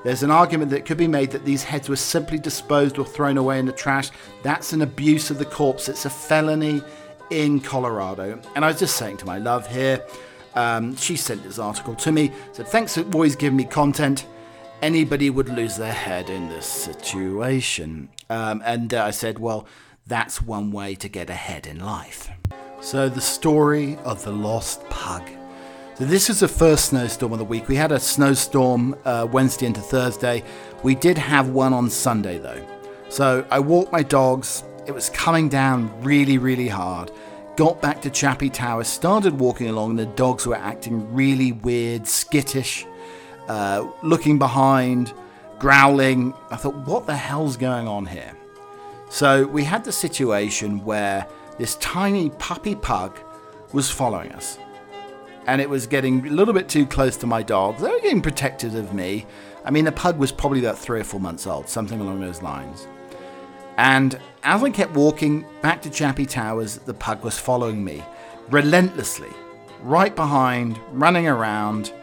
There's 0.03 0.23
an 0.23 0.31
argument 0.31 0.69
that 0.71 0.85
could 0.85 0.97
be 0.97 1.07
made 1.07 1.31
that 1.31 1.43
these 1.43 1.63
heads 1.63 1.89
were 1.89 1.95
simply 1.95 2.37
disposed 2.37 2.99
or 2.99 3.05
thrown 3.05 3.37
away 3.37 3.59
in 3.59 3.65
the 3.65 3.71
trash. 3.71 4.11
That's 4.43 4.71
an 4.73 4.81
abuse 4.81 5.31
of 5.31 5.39
the 5.39 5.45
corpse. 5.45 5.89
It's 5.89 6.05
a 6.05 6.09
felony 6.09 6.81
in 7.29 7.59
Colorado. 7.59 8.39
And 8.55 8.63
I 8.63 8.67
was 8.67 8.79
just 8.79 8.95
saying 8.95 9.17
to 9.17 9.25
my 9.25 9.37
love 9.37 9.67
here, 9.67 10.05
um, 10.55 10.95
she 10.95 11.15
sent 11.15 11.43
this 11.43 11.59
article 11.59 11.95
to 11.95 12.11
me, 12.11 12.31
said, 12.51 12.67
Thanks 12.67 12.95
for 12.95 13.01
always 13.13 13.35
giving 13.35 13.57
me 13.57 13.65
content. 13.65 14.25
Anybody 14.81 15.29
would 15.29 15.49
lose 15.49 15.77
their 15.77 15.93
head 15.93 16.29
in 16.29 16.49
this 16.49 16.65
situation. 16.65 18.09
Um, 18.29 18.61
and 18.65 18.93
uh, 18.93 19.05
I 19.05 19.11
said, 19.11 19.39
Well, 19.39 19.67
that's 20.05 20.41
one 20.41 20.71
way 20.71 20.95
to 20.95 21.09
get 21.09 21.29
ahead 21.29 21.65
in 21.65 21.79
life. 21.79 22.29
So, 22.79 23.09
the 23.09 23.21
story 23.21 23.97
of 24.05 24.23
the 24.23 24.31
lost 24.31 24.87
pug. 24.89 25.27
So 25.97 26.05
this 26.05 26.29
is 26.29 26.41
the 26.41 26.47
first 26.47 26.85
snowstorm 26.85 27.33
of 27.33 27.39
the 27.39 27.45
week. 27.45 27.67
We 27.67 27.75
had 27.75 27.91
a 27.91 27.99
snowstorm 27.99 28.95
uh, 29.03 29.27
Wednesday 29.31 29.65
into 29.65 29.81
Thursday. 29.81 30.43
We 30.83 30.93
did 30.93 31.17
have 31.17 31.49
one 31.49 31.73
on 31.73 31.89
Sunday 31.89 32.37
though. 32.37 32.63
So 33.09 33.43
I 33.49 33.57
walked 33.57 33.91
my 33.91 34.03
dogs. 34.03 34.63
It 34.85 34.91
was 34.91 35.09
coming 35.09 35.49
down 35.49 35.91
really, 36.03 36.37
really 36.37 36.67
hard. 36.67 37.09
Got 37.55 37.81
back 37.81 37.99
to 38.03 38.11
Chappie 38.11 38.51
Tower, 38.51 38.83
started 38.83 39.39
walking 39.39 39.69
along, 39.69 39.89
and 39.89 39.99
the 39.99 40.05
dogs 40.05 40.45
were 40.45 40.53
acting 40.53 41.11
really 41.15 41.53
weird, 41.53 42.05
skittish, 42.05 42.85
uh, 43.47 43.87
looking 44.03 44.37
behind, 44.37 45.13
growling. 45.59 46.33
I 46.51 46.55
thought, 46.55 46.75
what 46.75 47.05
the 47.05 47.15
hell's 47.15 47.57
going 47.57 47.87
on 47.87 48.05
here? 48.05 48.33
So 49.09 49.47
we 49.47 49.63
had 49.63 49.83
the 49.83 49.91
situation 49.91 50.83
where 50.83 51.25
this 51.57 51.75
tiny 51.75 52.29
puppy 52.31 52.75
pug 52.75 53.17
was 53.73 53.89
following 53.89 54.31
us 54.33 54.57
and 55.47 55.61
it 55.61 55.69
was 55.69 55.87
getting 55.87 56.27
a 56.27 56.29
little 56.29 56.53
bit 56.53 56.67
too 56.67 56.85
close 56.85 57.17
to 57.17 57.25
my 57.25 57.41
dog. 57.41 57.77
They 57.77 57.89
were 57.89 58.01
getting 58.01 58.21
protective 58.21 58.75
of 58.75 58.93
me. 58.93 59.25
I 59.65 59.71
mean, 59.71 59.85
the 59.85 59.91
pug 59.91 60.17
was 60.17 60.31
probably 60.31 60.59
about 60.59 60.77
three 60.77 60.99
or 60.99 61.05
four 61.05 61.21
months 61.21 61.47
old, 61.47 61.69
something 61.69 61.99
along 61.99 62.19
those 62.19 62.41
lines. 62.41 62.87
And 63.77 64.19
as 64.43 64.63
I 64.63 64.69
kept 64.69 64.93
walking 64.93 65.45
back 65.61 65.81
to 65.83 65.89
Chappie 65.89 66.25
Towers, 66.25 66.79
the 66.79 66.93
pug 66.93 67.23
was 67.23 67.39
following 67.39 67.83
me 67.83 68.03
relentlessly, 68.49 69.31
right 69.81 70.15
behind, 70.15 70.79
running 70.91 71.27
around. 71.27 71.93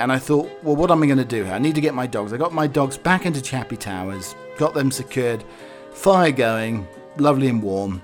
And 0.00 0.10
I 0.10 0.18
thought, 0.18 0.50
well, 0.64 0.74
what 0.74 0.90
am 0.90 1.02
I 1.02 1.06
going 1.06 1.18
to 1.18 1.24
do 1.24 1.44
here? 1.44 1.52
I 1.52 1.58
need 1.58 1.74
to 1.74 1.80
get 1.80 1.94
my 1.94 2.06
dogs. 2.06 2.32
I 2.32 2.38
got 2.38 2.54
my 2.54 2.66
dogs 2.66 2.96
back 2.96 3.26
into 3.26 3.42
Chappie 3.42 3.76
Towers, 3.76 4.34
got 4.56 4.72
them 4.72 4.90
secured, 4.90 5.44
fire 5.92 6.32
going, 6.32 6.88
lovely 7.18 7.48
and 7.48 7.62
warm. 7.62 8.02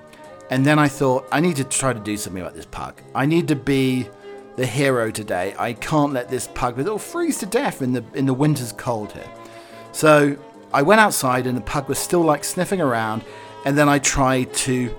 And 0.50 0.65
then 0.65 0.79
I 0.79 0.88
thought, 0.88 1.26
I 1.33 1.41
need 1.41 1.57
to 1.57 1.65
try 1.65 1.95
to 1.95 1.99
do 1.99 2.17
something 2.19 2.43
about 2.43 2.55
this 2.55 2.67
pug. 2.67 3.00
I 3.15 3.25
need 3.25 3.49
to 3.49 3.57
be 3.57 4.09
the 4.57 4.67
hero 4.67 5.11
today. 5.11 5.55
I 5.59 5.73
can't 5.73 6.12
let 6.12 6.29
this 6.29 6.49
pug, 6.49 6.79
it'll 6.79 6.99
freeze 6.99 7.38
to 7.38 7.47
death 7.47 7.83
in 7.83 7.93
the 7.93 8.05
in 8.15 8.26
the 8.26 8.35
winter's 8.35 8.73
cold 8.73 9.12
here. 9.12 9.31
So 9.93 10.37
I 10.73 10.83
went 10.83 11.00
outside 11.00 11.47
and 11.47 11.57
the 11.57 11.62
pug 11.62 11.88
was 11.88 11.99
still 11.99 12.23
like 12.23 12.45
sniffing 12.45 12.81
around, 12.81 13.25
and 13.65 13.76
then 13.76 13.88
I 13.88 13.99
tried 13.99 14.53
to 14.55 14.95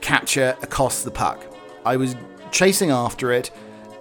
capture 0.00 0.56
across 0.62 1.02
the 1.02 1.10
pug. 1.10 1.44
I 1.84 1.96
was 1.96 2.16
chasing 2.50 2.90
after 2.90 3.32
it. 3.32 3.50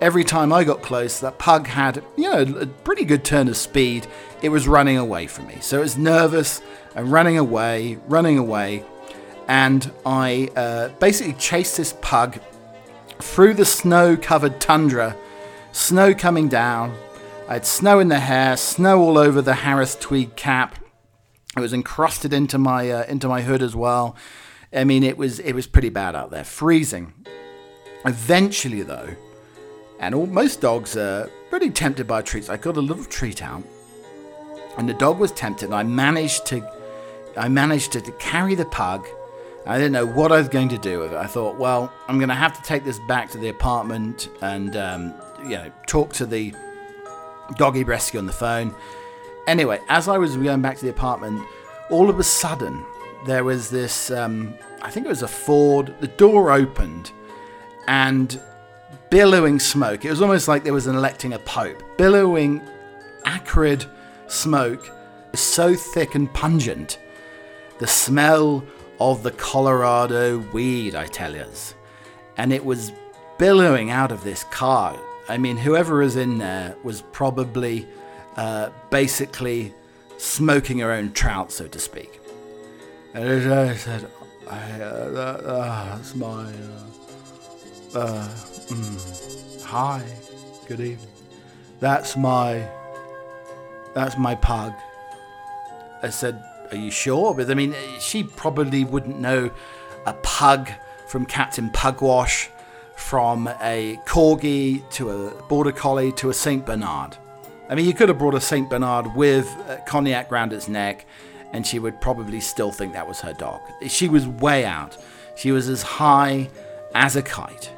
Every 0.01 0.23
time 0.23 0.51
I 0.51 0.63
got 0.63 0.81
close, 0.81 1.19
that 1.21 1.37
pug 1.37 1.67
had, 1.67 2.03
you 2.17 2.29
know, 2.29 2.41
a 2.59 2.65
pretty 2.65 3.05
good 3.05 3.23
turn 3.23 3.47
of 3.47 3.55
speed. 3.55 4.07
It 4.41 4.49
was 4.49 4.67
running 4.67 4.97
away 4.97 5.27
from 5.27 5.47
me. 5.47 5.57
So 5.61 5.77
it 5.77 5.81
was 5.81 5.97
nervous 5.97 6.61
and 6.95 7.11
running 7.11 7.37
away, 7.37 7.97
running 8.07 8.37
away. 8.37 8.83
And 9.47 9.91
I 10.05 10.49
uh, 10.55 10.89
basically 10.99 11.33
chased 11.33 11.77
this 11.77 11.93
pug 12.01 12.39
through 13.19 13.53
the 13.53 13.65
snow 13.65 14.17
covered 14.17 14.59
tundra, 14.59 15.15
snow 15.71 16.13
coming 16.13 16.49
down. 16.49 16.97
I 17.47 17.53
had 17.53 17.65
snow 17.65 17.99
in 17.99 18.09
the 18.09 18.19
hair, 18.19 18.57
snow 18.57 19.01
all 19.01 19.17
over 19.17 19.41
the 19.41 19.53
Harris 19.53 19.95
tweed 19.95 20.35
cap. 20.35 20.79
It 21.55 21.59
was 21.59 21.73
encrusted 21.73 22.33
into 22.33 22.57
my 22.57 22.91
uh, 22.91 23.05
into 23.07 23.29
my 23.29 23.41
hood 23.41 23.61
as 23.61 23.75
well. 23.75 24.15
I 24.73 24.83
mean, 24.83 25.03
it 25.03 25.17
was 25.17 25.39
it 25.39 25.53
was 25.53 25.67
pretty 25.67 25.89
bad 25.89 26.15
out 26.15 26.31
there, 26.31 26.43
freezing. 26.43 27.13
Eventually, 28.03 28.81
though, 28.81 29.15
and 29.99 30.15
all, 30.15 30.25
most 30.25 30.61
dogs 30.61 30.95
are 30.97 31.29
pretty 31.49 31.69
tempted 31.69 32.07
by 32.07 32.21
treats. 32.21 32.49
I 32.49 32.57
got 32.57 32.77
a 32.77 32.81
little 32.81 33.05
treat 33.05 33.41
out, 33.41 33.63
and 34.77 34.87
the 34.89 34.93
dog 34.93 35.19
was 35.19 35.31
tempted. 35.31 35.71
I 35.71 35.83
managed 35.83 36.45
to 36.47 36.71
I 37.37 37.49
managed 37.49 37.91
to, 37.93 38.01
to 38.01 38.11
carry 38.13 38.55
the 38.55 38.65
pug 38.65 39.05
I 39.67 39.77
didn't 39.77 39.93
know 39.93 40.05
what 40.05 40.31
I 40.31 40.37
was 40.37 40.47
going 40.47 40.69
to 40.69 40.77
do 40.77 40.99
with 40.99 41.13
it. 41.13 41.17
I 41.17 41.25
thought, 41.25 41.57
well, 41.57 41.91
I'm 42.07 42.19
going 42.19 42.29
to 42.29 42.35
have 42.35 42.55
to 42.55 42.61
take 42.61 42.83
this 42.83 42.99
back 43.07 43.31
to 43.31 43.39
the 43.39 43.49
apartment 43.49 44.29
and, 44.41 44.75
um, 44.75 45.13
you 45.43 45.51
know, 45.51 45.71
talk 45.87 46.13
to 46.13 46.25
the 46.27 46.53
doggy 47.57 47.83
rescue 47.83 48.19
on 48.19 48.27
the 48.27 48.33
phone. 48.33 48.75
Anyway, 49.47 49.81
as 49.89 50.07
I 50.07 50.19
was 50.19 50.37
going 50.37 50.61
back 50.61 50.77
to 50.77 50.85
the 50.85 50.91
apartment, 50.91 51.43
all 51.89 52.11
of 52.11 52.19
a 52.19 52.23
sudden 52.23 52.85
there 53.25 53.43
was 53.43 53.71
this, 53.71 54.11
um, 54.11 54.53
I 54.83 54.91
think 54.91 55.07
it 55.07 55.09
was 55.09 55.23
a 55.23 55.27
Ford, 55.27 55.95
the 55.99 56.07
door 56.09 56.51
opened 56.51 57.11
and 57.87 58.39
billowing 59.09 59.59
smoke. 59.59 60.05
It 60.05 60.09
was 60.09 60.21
almost 60.21 60.47
like 60.47 60.63
there 60.63 60.73
was 60.73 60.87
an 60.87 60.95
electing 60.95 61.33
a 61.33 61.39
pope. 61.39 61.81
Billowing, 61.97 62.61
acrid 63.25 63.85
smoke 64.27 64.91
so 65.35 65.75
thick 65.75 66.15
and 66.15 66.31
pungent. 66.33 66.99
The 67.79 67.87
smell 67.87 68.63
of 68.99 69.23
the 69.23 69.31
Colorado 69.31 70.39
weed, 70.53 70.95
I 70.95 71.07
tell 71.07 71.35
yous. 71.35 71.75
And 72.37 72.53
it 72.53 72.63
was 72.63 72.91
billowing 73.37 73.91
out 73.91 74.11
of 74.11 74.23
this 74.23 74.43
car. 74.45 74.97
I 75.27 75.37
mean, 75.37 75.57
whoever 75.57 75.99
was 75.99 76.15
in 76.15 76.37
there 76.37 76.75
was 76.83 77.01
probably 77.01 77.87
uh, 78.37 78.69
basically 78.89 79.73
smoking 80.17 80.79
her 80.79 80.91
own 80.91 81.11
trout, 81.11 81.51
so 81.51 81.67
to 81.67 81.79
speak. 81.79 82.21
And 83.13 83.51
I 83.51 83.75
said, 83.75 84.09
I, 84.49 84.59
uh, 84.81 85.09
that, 85.09 85.45
uh, 85.45 85.95
that's 85.95 86.15
my. 86.15 86.43
Uh, 86.43 86.94
uh, 87.95 88.27
mm, 88.67 89.63
hi, 89.63 90.03
good 90.67 90.79
evening. 90.81 91.07
That's 91.79 92.17
my. 92.17 92.67
That's 93.93 94.17
my 94.17 94.35
pug. 94.35 94.73
I 96.01 96.09
said, 96.09 96.43
are 96.71 96.77
you 96.77 96.91
sure? 96.91 97.33
But 97.33 97.49
I 97.49 97.53
mean, 97.53 97.73
she 97.99 98.23
probably 98.23 98.83
wouldn't 98.83 99.19
know 99.19 99.49
a 100.05 100.13
pug 100.13 100.69
from 101.07 101.25
Captain 101.25 101.69
Pugwash, 101.69 102.49
from 102.95 103.47
a 103.61 103.97
corgi 104.05 104.87
to 104.91 105.09
a 105.11 105.43
border 105.43 105.71
collie 105.71 106.11
to 106.13 106.29
a 106.29 106.33
Saint 106.33 106.65
Bernard. 106.65 107.17
I 107.69 107.75
mean, 107.75 107.85
you 107.85 107.93
could 107.93 108.09
have 108.09 108.19
brought 108.19 108.35
a 108.35 108.41
Saint 108.41 108.69
Bernard 108.69 109.15
with 109.15 109.49
cognac 109.87 110.29
round 110.29 110.51
its 110.51 110.67
neck, 110.67 111.05
and 111.53 111.65
she 111.65 111.79
would 111.79 112.01
probably 112.01 112.41
still 112.41 112.71
think 112.71 112.93
that 112.93 113.07
was 113.07 113.21
her 113.21 113.33
dog. 113.33 113.61
She 113.87 114.09
was 114.09 114.27
way 114.27 114.65
out. 114.65 114.97
She 115.35 115.51
was 115.51 115.69
as 115.69 115.81
high 115.81 116.49
as 116.93 117.15
a 117.15 117.21
kite. 117.21 117.71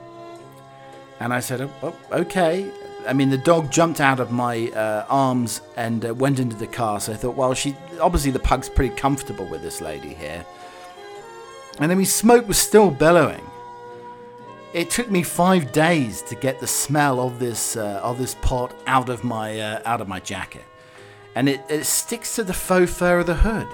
And 1.20 1.34
I 1.34 1.40
said, 1.40 1.70
oh, 1.82 1.96
okay. 2.12 2.72
I 3.08 3.14
mean, 3.14 3.30
the 3.30 3.38
dog 3.38 3.72
jumped 3.72 4.02
out 4.02 4.20
of 4.20 4.32
my 4.32 4.70
uh, 4.70 5.06
arms 5.10 5.62
and 5.76 6.06
uh, 6.06 6.14
went 6.14 6.40
into 6.40 6.56
the 6.56 6.68
car. 6.68 7.00
So 7.00 7.14
I 7.14 7.16
thought, 7.16 7.36
well, 7.36 7.54
she 7.54 7.76
obviously 8.00 8.32
the 8.32 8.40
pug's 8.40 8.70
pretty 8.70 8.96
comfortable 8.96 9.48
with 9.48 9.62
this 9.62 9.82
lady 9.82 10.14
here. 10.14 10.46
And 11.80 11.90
then 11.90 11.98
mean, 11.98 12.06
smoke 12.06 12.48
was 12.48 12.58
still 12.58 12.92
bellowing. 12.92 13.44
It 14.74 14.90
took 14.90 15.10
me 15.10 15.24
five 15.24 15.72
days 15.72 16.22
to 16.24 16.36
get 16.36 16.60
the 16.60 16.68
smell 16.68 17.20
of 17.20 17.40
this 17.40 17.78
uh, 17.78 18.02
of 18.04 18.18
this 18.18 18.36
pot 18.36 18.74
out 18.86 19.10
of 19.10 19.24
my 19.24 19.60
uh, 19.60 19.82
out 19.86 20.02
of 20.02 20.08
my 20.08 20.20
jacket, 20.20 20.66
and 21.36 21.48
it, 21.48 21.62
it 21.70 21.86
sticks 21.86 22.36
to 22.36 22.44
the 22.44 22.54
faux 22.54 22.92
fur 22.92 23.20
of 23.20 23.28
the 23.28 23.36
hood. 23.36 23.68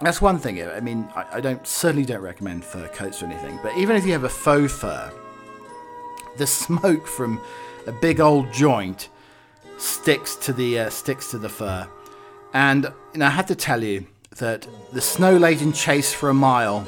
That's 0.00 0.22
one 0.22 0.38
thing. 0.38 0.62
I 0.62 0.80
mean, 0.80 1.08
I, 1.14 1.26
I 1.34 1.40
don't 1.40 1.64
certainly 1.66 2.06
don't 2.06 2.22
recommend 2.22 2.64
fur 2.64 2.88
coats 2.88 3.22
or 3.22 3.26
anything, 3.26 3.58
but 3.62 3.76
even 3.76 3.94
if 3.94 4.06
you 4.06 4.12
have 4.12 4.24
a 4.24 4.28
faux 4.28 4.72
fur, 4.72 5.12
the 6.36 6.46
smoke 6.46 7.06
from 7.06 7.40
a 7.86 7.92
big 7.92 8.20
old 8.20 8.52
joint 8.52 9.08
sticks 9.78 10.36
to 10.36 10.52
the 10.52 10.78
uh, 10.78 10.90
sticks 10.90 11.30
to 11.30 11.38
the 11.38 11.48
fur. 11.48 11.86
And 12.52 12.84
know, 13.14 13.26
I 13.26 13.30
have 13.30 13.46
to 13.46 13.54
tell 13.54 13.82
you 13.82 14.06
that 14.38 14.66
the 14.92 15.00
snow-laden 15.00 15.72
chase 15.72 16.12
for 16.12 16.28
a 16.28 16.34
mile 16.34 16.86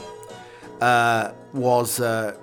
uh, 0.80 1.32
was 1.52 2.00
uh, 2.00 2.36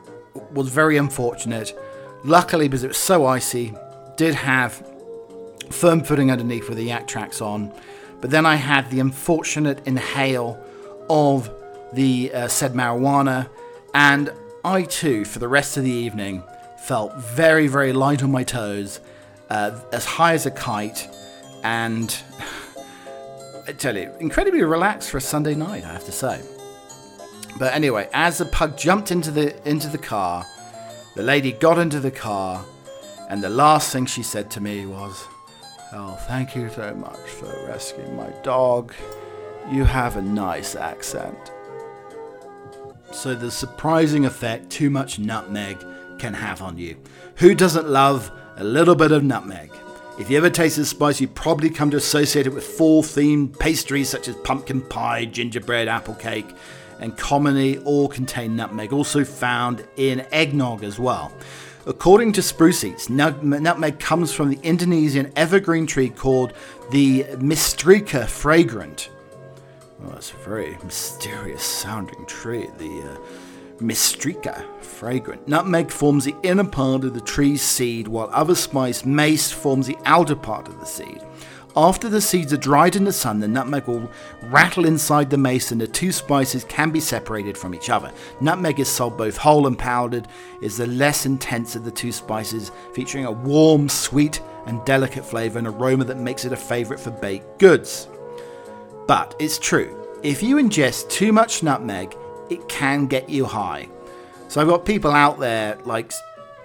was 0.51 0.69
very 0.69 0.97
unfortunate. 0.97 1.77
Luckily, 2.23 2.67
because 2.67 2.83
it 2.83 2.89
was 2.89 2.97
so 2.97 3.25
icy, 3.25 3.73
did 4.15 4.33
have 4.35 4.85
firm 5.69 6.03
footing 6.03 6.31
underneath 6.31 6.69
with 6.69 6.77
the 6.77 6.89
Yaktrax 6.89 7.41
on. 7.41 7.73
But 8.21 8.31
then 8.31 8.45
I 8.45 8.55
had 8.55 8.89
the 8.89 9.01
unfortunate 9.01 9.85
inhale 9.85 10.57
of 11.09 11.49
the 11.91 12.33
uh, 12.33 12.47
said 12.47 12.73
marijuana, 12.73 13.49
and 13.93 14.31
I 14.63 14.83
too, 14.83 15.25
for 15.25 15.39
the 15.39 15.47
rest 15.47 15.75
of 15.75 15.83
the 15.83 15.91
evening, 15.91 16.43
felt 16.83 17.15
very, 17.15 17.67
very 17.67 17.93
light 17.93 18.21
on 18.21 18.29
my 18.29 18.43
toes, 18.43 18.99
uh, 19.49 19.79
as 19.93 20.03
high 20.03 20.33
as 20.33 20.45
a 20.45 20.51
kite, 20.51 21.07
and 21.63 22.21
I 23.67 23.71
tell 23.71 23.97
you, 23.97 24.11
incredibly 24.19 24.63
relaxed 24.63 25.09
for 25.09 25.17
a 25.17 25.21
Sunday 25.21 25.55
night, 25.55 25.85
I 25.85 25.93
have 25.93 26.03
to 26.05 26.11
say. 26.11 26.41
But 27.57 27.73
anyway, 27.73 28.09
as 28.13 28.39
the 28.39 28.45
pug 28.45 28.77
jumped 28.77 29.11
into 29.11 29.31
the 29.31 29.55
into 29.67 29.87
the 29.87 29.97
car, 29.97 30.45
the 31.15 31.23
lady 31.23 31.53
got 31.53 31.77
into 31.77 32.01
the 32.01 32.11
car, 32.11 32.65
and 33.29 33.41
the 33.41 33.49
last 33.49 33.93
thing 33.93 34.05
she 34.05 34.23
said 34.23 34.51
to 34.51 34.61
me 34.61 34.85
was, 34.85 35.25
"Oh, 35.93 36.17
thank 36.27 36.53
you 36.53 36.69
so 36.69 36.93
much 36.95 37.29
for 37.39 37.65
rescuing 37.67 38.17
my 38.17 38.29
dog. 38.41 38.93
You 39.71 39.85
have 39.85 40.17
a 40.17 40.21
nice 40.21 40.75
accent." 40.75 41.51
So 43.11 43.35
the 43.35 43.51
surprising 43.51 44.25
effect 44.25 44.69
too 44.69 44.89
much 44.89 45.19
nutmeg 45.19 45.77
can 46.19 46.33
have 46.33 46.61
on 46.61 46.77
you. 46.77 46.97
Who 47.37 47.55
doesn't 47.55 47.87
love 47.87 48.31
a 48.57 48.63
little 48.63 48.95
bit 48.95 49.11
of 49.11 49.23
nutmeg? 49.23 49.71
If 50.19 50.29
you 50.29 50.37
ever 50.37 50.49
tasted 50.49 50.85
spice, 50.85 51.19
you 51.19 51.27
probably 51.27 51.71
come 51.71 51.89
to 51.89 51.97
associate 51.97 52.45
it 52.45 52.53
with 52.53 52.63
fall 52.63 53.01
themed 53.01 53.57
pastries 53.57 54.09
such 54.09 54.27
as 54.27 54.35
pumpkin 54.37 54.81
pie, 54.81 55.25
gingerbread, 55.25 55.87
apple 55.87 56.13
cake, 56.13 56.53
and 56.99 57.17
commonly 57.17 57.79
all 57.79 58.07
contain 58.07 58.55
nutmeg, 58.55 58.93
also 58.93 59.25
found 59.25 59.85
in 59.95 60.25
eggnog 60.31 60.83
as 60.83 60.99
well. 60.99 61.33
According 61.85 62.31
to 62.33 62.41
Spruce 62.41 62.83
Eats, 62.83 63.09
nutmeg 63.09 63.99
comes 63.99 64.31
from 64.31 64.49
the 64.49 64.59
Indonesian 64.63 65.33
evergreen 65.35 65.85
tree 65.85 66.09
called 66.09 66.53
the 66.91 67.23
Myristica 67.23 68.27
fragrant. 68.27 69.09
Well, 69.99 70.11
that's 70.11 70.31
a 70.31 70.37
very 70.37 70.77
mysterious 70.83 71.63
sounding 71.63 72.25
tree, 72.25 72.69
the 72.77 73.01
uh, 73.01 73.17
Myristica 73.83 74.63
fragrant. 74.81 75.47
Nutmeg 75.47 75.91
forms 75.91 76.23
the 76.23 76.35
inner 76.43 76.63
part 76.63 77.03
of 77.03 77.13
the 77.13 77.21
tree's 77.21 77.61
seed, 77.61 78.07
while 78.07 78.29
other 78.31 78.55
spice, 78.55 79.03
mace, 79.03 79.51
forms 79.51 79.87
the 79.87 79.97
outer 80.05 80.35
part 80.35 80.67
of 80.67 80.79
the 80.79 80.85
seed. 80.85 81.21
After 81.75 82.07
the 82.07 82.21
seeds 82.21 82.53
are 82.53 82.57
dried 82.57 82.95
in 82.95 83.03
the 83.03 83.11
sun, 83.11 83.39
the 83.39 83.47
nutmeg 83.47 83.87
will 83.87 84.09
rattle 84.43 84.85
inside 84.85 85.31
the 85.31 85.37
mace 85.37 85.71
and 85.71 85.81
the 85.81 85.87
two 85.87 86.11
spices 86.11 86.63
can 86.65 86.91
be 86.91 86.99
separated 86.99 87.57
from 87.57 87.73
each 87.73 87.89
other. 87.89 88.11
Nutmeg 88.39 88.79
is 88.79 88.87
sold 88.87 89.17
both 89.17 89.37
whole 89.37 89.65
and 89.65 89.77
powdered, 89.77 90.27
is 90.61 90.77
the 90.77 90.85
less 90.85 91.25
intense 91.25 91.75
of 91.75 91.83
the 91.83 91.91
two 91.91 92.11
spices, 92.11 92.71
featuring 92.93 93.25
a 93.25 93.31
warm, 93.31 93.89
sweet, 93.89 94.39
and 94.67 94.85
delicate 94.85 95.25
flavour 95.25 95.57
and 95.57 95.67
aroma 95.67 96.05
that 96.05 96.17
makes 96.17 96.45
it 96.45 96.53
a 96.53 96.57
favourite 96.57 97.01
for 97.01 97.11
baked 97.11 97.57
goods. 97.57 98.07
But 99.07 99.35
it's 99.39 99.57
true, 99.57 99.99
if 100.21 100.43
you 100.43 100.57
ingest 100.57 101.09
too 101.09 101.33
much 101.33 101.63
nutmeg, 101.63 102.15
it 102.53 102.69
can 102.69 103.07
get 103.07 103.29
you 103.29 103.45
high. 103.45 103.89
So 104.47 104.61
I've 104.61 104.67
got 104.67 104.85
people 104.85 105.11
out 105.11 105.39
there 105.39 105.77
like 105.85 106.11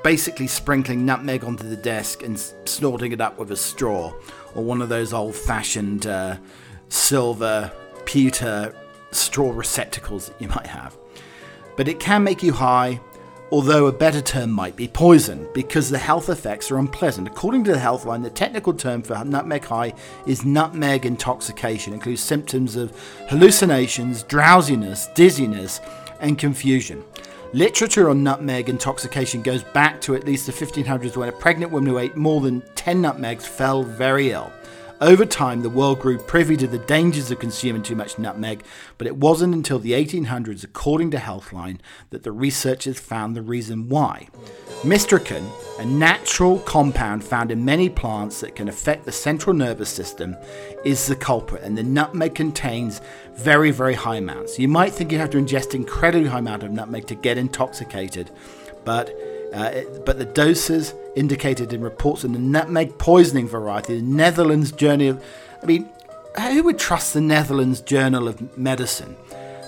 basically 0.05 0.47
sprinkling 0.47 1.05
nutmeg 1.05 1.45
onto 1.45 1.69
the 1.69 1.77
desk 1.77 2.23
and 2.23 2.39
snorting 2.65 3.13
it 3.13 3.21
up 3.21 3.39
with 3.39 3.51
a 3.51 3.57
straw, 3.57 4.13
or 4.55 4.65
one 4.65 4.81
of 4.83 4.89
those 4.89 5.13
old 5.13 5.35
fashioned 5.35 6.07
uh, 6.07 6.37
silver 6.89 7.73
pewter 8.05 8.75
straw 9.11 9.51
receptacles 9.51 10.29
that 10.29 10.41
you 10.41 10.49
might 10.49 10.67
have. 10.67 10.97
But 11.77 11.89
it 11.89 12.01
can 12.01 12.25
make 12.25 12.43
you 12.43 12.53
high, 12.53 13.01
although 13.51 13.87
a 13.87 13.93
better 13.93 14.21
term 14.21 14.51
might 14.51 14.77
be 14.77 14.89
poison, 14.89 15.49
because 15.55 15.89
the 15.89 15.99
health 15.99 16.29
effects 16.29 16.71
are 16.71 16.79
unpleasant. 16.79 17.29
According 17.29 17.65
to 17.65 17.73
the 17.73 17.79
Healthline, 17.79 18.23
the 18.23 18.31
technical 18.31 18.73
term 18.73 19.03
for 19.03 19.23
nutmeg 19.25 19.65
high 19.65 19.95
is 20.27 20.45
nutmeg 20.45 21.07
intoxication, 21.07 21.93
it 21.93 21.97
includes 21.97 22.23
symptoms 22.23 22.77
of 22.77 22.93
hallucinations, 23.29 24.23
drowsiness, 24.23 25.09
dizziness, 25.15 25.81
and 26.21 26.39
confusion. 26.39 27.03
Literature 27.55 28.11
on 28.11 28.23
nutmeg 28.23 28.69
intoxication 28.69 29.41
goes 29.41 29.63
back 29.63 30.03
to 30.03 30.15
at 30.15 30.25
least 30.25 30.47
the 30.47 30.53
1500s 30.53 31.17
when 31.17 31.31
a 31.31 31.33
pregnant 31.33 31.73
woman 31.73 31.89
who 31.89 31.99
ate 31.99 32.15
more 32.15 32.43
than 32.43 32.63
10 32.75 33.01
nutmegs 33.01 33.47
fell 33.47 33.83
very 33.83 34.33
ill. 34.33 34.53
Over 35.01 35.25
time, 35.25 35.63
the 35.63 35.71
world 35.71 36.01
grew 36.01 36.19
privy 36.19 36.57
to 36.57 36.67
the 36.67 36.79
dangers 36.79 37.31
of 37.31 37.39
consuming 37.39 37.83
too 37.83 37.95
much 37.95 38.19
nutmeg, 38.19 38.65
but 38.97 39.07
it 39.07 39.17
wasn't 39.17 39.55
until 39.55 39.79
the 39.79 39.93
1800s, 39.93 40.65
according 40.65 41.13
to 41.13 41.19
Healthline, 41.19 41.79
that 42.11 42.25
the 42.25 42.33
researchers 42.33 42.99
found 42.99 43.37
the 43.37 43.43
reason 43.43 43.89
why. 43.89 44.29
Myristicin, 44.83 45.45
a 45.79 45.85
natural 45.85 46.59
compound 46.61 47.23
found 47.23 47.53
in 47.53 47.65
many 47.65 47.89
plants 47.89 48.41
that 48.41 48.57
can 48.57 48.69
affect 48.69 49.05
the 49.05 49.13
central 49.13 49.55
nervous 49.55 49.89
system, 49.89 50.37
is 50.85 51.07
the 51.07 51.15
culprit, 51.15 51.63
and 51.63 51.79
the 51.79 51.85
nutmeg 51.85 52.35
contains 52.35 53.01
very, 53.37 53.71
very 53.71 53.95
high 53.95 54.17
amounts. 54.17 54.59
You 54.59 54.67
might 54.67 54.93
think 54.93 55.13
you 55.13 55.19
have 55.19 55.31
to 55.31 55.39
ingest 55.39 55.75
incredibly 55.77 56.29
high 56.29 56.41
amount 56.41 56.65
of 56.65 56.73
nutmeg 56.73 57.07
to 57.07 57.15
get 57.15 57.39
intoxicated, 57.39 58.33
but 58.85 59.17
uh, 59.55 59.71
it, 59.73 60.05
but 60.05 60.19
the 60.19 60.25
doses 60.25 60.95
indicated 61.17 61.73
in 61.73 61.81
reports 61.81 62.25
in 62.25 62.33
the 62.33 62.39
nutmeg 62.39 62.99
poisoning 62.99 63.49
variety, 63.49 63.97
the 63.97 64.03
Netherlands 64.03 64.73
Journal. 64.73 65.11
Of, 65.11 65.25
I 65.63 65.67
mean, 65.67 65.89
who 66.39 66.63
would 66.65 66.79
trust 66.79 67.15
the 67.15 67.21
Netherlands 67.21 67.81
Journal 67.81 68.29
of 68.29 68.57
Medicine? 68.57 69.17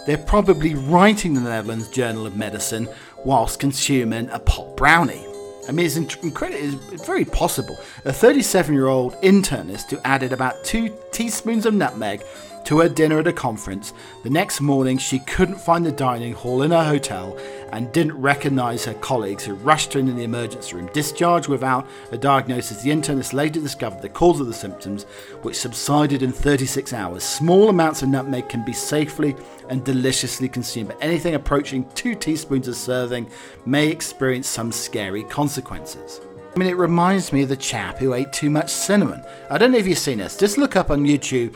They're 0.06 0.18
probably 0.18 0.74
writing 0.74 1.34
the 1.34 1.40
Netherlands 1.40 1.88
Journal 1.88 2.26
of 2.26 2.36
Medicine 2.36 2.88
whilst 3.24 3.60
consuming 3.60 4.30
a 4.30 4.38
pot 4.38 4.76
brownie. 4.76 5.26
I 5.68 5.72
mean, 5.72 5.86
it's 5.86 5.96
incredible. 5.96 6.80
It's 6.92 7.06
very 7.06 7.24
possible. 7.24 7.78
A 8.04 8.12
37 8.12 8.74
year 8.74 8.88
old 8.88 9.14
internist 9.22 9.90
who 9.90 9.98
added 10.04 10.32
about 10.32 10.64
two 10.64 10.96
teaspoons 11.12 11.66
of 11.66 11.74
nutmeg 11.74 12.22
to 12.64 12.80
her 12.80 12.88
dinner 12.88 13.18
at 13.18 13.26
a 13.26 13.32
conference. 13.32 13.92
The 14.22 14.30
next 14.30 14.60
morning, 14.60 14.98
she 14.98 15.18
couldn't 15.20 15.60
find 15.60 15.84
the 15.84 15.92
dining 15.92 16.32
hall 16.32 16.62
in 16.62 16.70
her 16.70 16.84
hotel 16.84 17.36
and 17.72 17.92
didn't 17.92 18.20
recognize 18.20 18.84
her 18.84 18.94
colleagues 18.94 19.44
who 19.44 19.54
rushed 19.54 19.92
her 19.92 20.00
into 20.00 20.12
the 20.12 20.24
emergency 20.24 20.76
room. 20.76 20.90
Discharged 20.92 21.48
without 21.48 21.86
a 22.10 22.18
diagnosis, 22.18 22.82
the 22.82 22.90
internist 22.90 23.32
later 23.32 23.60
discovered 23.60 24.02
the 24.02 24.08
cause 24.08 24.40
of 24.40 24.46
the 24.46 24.52
symptoms, 24.52 25.04
which 25.42 25.56
subsided 25.56 26.22
in 26.22 26.32
36 26.32 26.92
hours. 26.92 27.22
Small 27.22 27.68
amounts 27.68 28.02
of 28.02 28.08
nutmeg 28.08 28.48
can 28.48 28.64
be 28.64 28.72
safely 28.72 29.36
and 29.68 29.84
deliciously 29.84 30.48
consumed, 30.48 30.88
but 30.88 30.98
anything 31.00 31.34
approaching 31.34 31.88
two 31.94 32.14
teaspoons 32.14 32.68
a 32.68 32.74
serving 32.74 33.30
may 33.66 33.88
experience 33.88 34.48
some 34.48 34.72
scary 34.72 35.24
consequences. 35.24 36.20
I 36.54 36.58
mean, 36.58 36.68
it 36.68 36.76
reminds 36.76 37.32
me 37.32 37.42
of 37.42 37.48
the 37.48 37.56
chap 37.56 37.98
who 37.98 38.12
ate 38.12 38.32
too 38.32 38.50
much 38.50 38.70
cinnamon. 38.70 39.22
I 39.50 39.58
don't 39.58 39.70
know 39.70 39.78
if 39.78 39.86
you've 39.86 39.98
seen 39.98 40.18
this. 40.18 40.36
Just 40.36 40.58
look 40.58 40.74
up 40.74 40.90
on 40.90 41.04
YouTube 41.04 41.54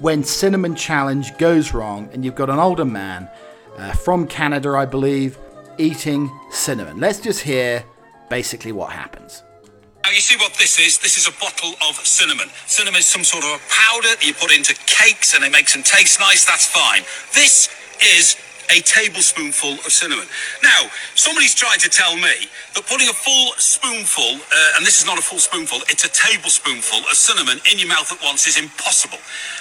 when 0.00 0.22
Cinnamon 0.24 0.74
Challenge 0.74 1.36
goes 1.38 1.72
wrong 1.72 2.08
and 2.12 2.24
you've 2.24 2.34
got 2.34 2.50
an 2.50 2.58
older 2.58 2.84
man 2.84 3.28
uh, 3.76 3.92
from 3.92 4.26
Canada, 4.26 4.70
I 4.70 4.86
believe, 4.86 5.38
eating 5.78 6.30
cinnamon. 6.50 6.98
Let's 7.00 7.20
just 7.20 7.40
hear 7.40 7.84
basically 8.28 8.72
what 8.72 8.90
happens. 8.92 9.42
Now 10.04 10.12
you 10.12 10.20
see 10.20 10.36
what 10.36 10.54
this 10.54 10.78
is? 10.78 10.98
This 10.98 11.18
is 11.18 11.26
a 11.26 11.32
bottle 11.40 11.74
of 11.88 11.96
cinnamon. 12.06 12.48
Cinnamon 12.66 13.00
is 13.00 13.06
some 13.06 13.24
sort 13.24 13.44
of 13.44 13.50
a 13.50 13.60
powder 13.68 14.14
that 14.14 14.24
you 14.24 14.34
put 14.34 14.56
into 14.56 14.74
cakes 14.86 15.34
and 15.34 15.44
it 15.44 15.50
makes 15.50 15.72
them 15.74 15.82
taste 15.82 16.20
nice. 16.20 16.44
That's 16.44 16.66
fine. 16.66 17.02
This 17.34 17.68
is 18.00 18.36
a 18.70 18.80
tablespoonful 18.82 19.72
of 19.84 19.90
cinnamon. 19.92 20.26
Now, 20.62 20.90
somebody's 21.14 21.54
tried 21.54 21.80
to 21.80 21.88
tell 21.88 22.16
me 22.16 22.50
that 22.74 22.84
putting 22.86 23.08
a 23.08 23.16
full 23.16 23.52
spoonful, 23.58 24.40
uh, 24.40 24.76
and 24.76 24.86
this 24.86 25.00
is 25.00 25.06
not 25.06 25.18
a 25.18 25.22
full 25.22 25.38
spoonful, 25.38 25.80
it's 25.88 26.04
a 26.04 26.12
tablespoonful 26.12 26.98
of 27.06 27.16
cinnamon 27.16 27.60
in 27.70 27.78
your 27.78 27.88
mouth 27.88 28.10
at 28.12 28.20
once 28.22 28.46
is 28.46 28.58
impossible. 28.58 29.18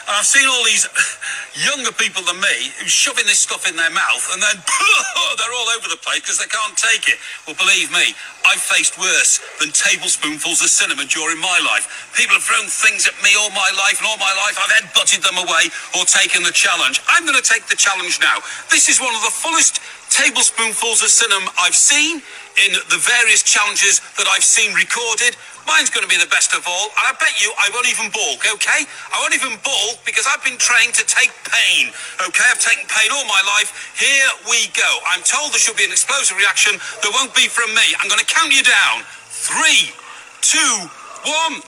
And 0.08 0.14
I've 0.14 0.28
seen 0.28 0.48
all 0.48 0.64
these 0.66 0.88
younger 1.66 1.92
people 1.94 2.22
than 2.24 2.40
me 2.42 2.72
who's 2.80 2.92
shoving 2.92 3.26
this 3.26 3.40
stuff 3.40 3.68
in 3.70 3.76
their 3.76 3.92
mouth 3.92 4.26
and 4.34 4.42
then 4.42 4.58
they're 5.38 5.56
all 5.56 5.70
over 5.78 5.88
the 5.88 6.02
place 6.02 6.22
because 6.22 6.40
they 6.40 6.50
can't 6.50 6.76
take 6.78 7.08
it. 7.08 7.18
Well, 7.48 7.56
believe 7.56 7.92
me, 7.92 8.14
I've 8.46 8.62
faced 8.62 9.00
worse 9.02 9.42
than 9.60 9.74
tablespoonfuls 9.74 10.62
of 10.62 10.70
cinnamon 10.70 11.08
during 11.08 11.42
my 11.42 11.58
life. 11.66 11.90
People 12.14 12.38
have 12.38 12.46
thrown 12.46 12.70
things 12.70 13.10
at 13.10 13.18
me 13.26 13.34
all 13.40 13.50
my 13.52 13.72
life, 13.74 13.98
and 13.98 14.06
all 14.06 14.22
my 14.22 14.32
life 14.46 14.56
I've 14.62 14.74
headbutted 14.82 15.26
them 15.26 15.42
away 15.42 15.74
or 15.98 16.06
taken 16.06 16.46
the 16.46 16.54
challenge. 16.54 17.02
I'm 17.10 17.26
going 17.26 17.38
to 17.38 17.46
take 17.46 17.66
the 17.66 17.76
challenge 17.76 18.22
now. 18.22 18.38
This 18.70 18.88
is 18.96 19.04
one 19.04 19.12
of 19.12 19.28
the 19.28 19.36
fullest 19.36 19.84
tablespoonfuls 20.08 21.04
of 21.04 21.12
cinnamon 21.12 21.52
I've 21.60 21.76
seen 21.76 22.24
in 22.64 22.72
the 22.88 22.96
various 22.96 23.44
challenges 23.44 24.00
that 24.16 24.24
I've 24.32 24.48
seen 24.48 24.72
recorded. 24.72 25.36
Mine's 25.68 25.92
going 25.92 26.08
to 26.08 26.12
be 26.12 26.16
the 26.16 26.32
best 26.32 26.56
of 26.56 26.64
all, 26.64 26.96
and 26.96 27.04
I 27.04 27.12
bet 27.20 27.36
you 27.44 27.52
I 27.60 27.68
won't 27.76 27.92
even 27.92 28.08
balk, 28.16 28.48
okay? 28.56 28.88
I 29.12 29.20
won't 29.20 29.36
even 29.36 29.60
balk 29.68 30.00
because 30.08 30.24
I've 30.32 30.40
been 30.48 30.56
trained 30.56 30.96
to 30.96 31.04
take 31.04 31.34
pain, 31.44 31.92
okay? 32.24 32.48
I've 32.48 32.64
taken 32.64 32.88
pain 32.88 33.12
all 33.12 33.28
my 33.28 33.44
life. 33.60 33.76
Here 34.00 34.32
we 34.48 34.72
go. 34.72 34.88
I'm 35.12 35.26
told 35.28 35.52
there 35.52 35.60
should 35.60 35.76
be 35.76 35.84
an 35.84 35.92
explosive 35.92 36.40
reaction. 36.40 36.80
There 37.04 37.12
won't 37.12 37.36
be 37.36 37.52
from 37.52 37.76
me. 37.76 37.84
I'm 38.00 38.08
going 38.08 38.24
to 38.24 38.30
count 38.32 38.56
you 38.56 38.64
down. 38.64 39.04
Three, 39.28 39.92
two, 40.40 40.88
one. 41.28 41.60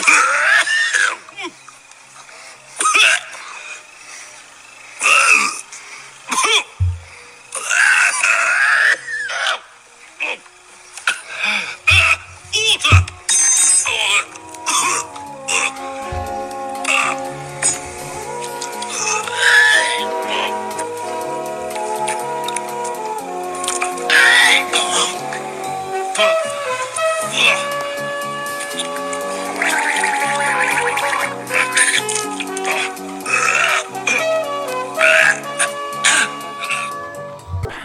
Oh! 0.00 0.38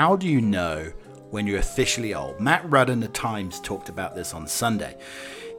How 0.04 0.18
do 0.18 0.28
you 0.28 0.42
know 0.42 0.92
when 1.30 1.48
you're 1.48 1.60
officially 1.60 2.14
old? 2.14 2.38
Matt 2.38 2.70
Rudd 2.70 2.90
in 2.90 3.00
The 3.00 3.08
Times 3.08 3.62
talked 3.62 3.88
about 3.88 4.16
this 4.16 4.34
on 4.34 4.48
Sunday. 4.48 4.98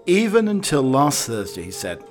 Even 0.04 0.48
until 0.48 0.82
last 0.82 1.26
Thursday, 1.26 1.62
he 1.62 1.70
said, 1.70 2.04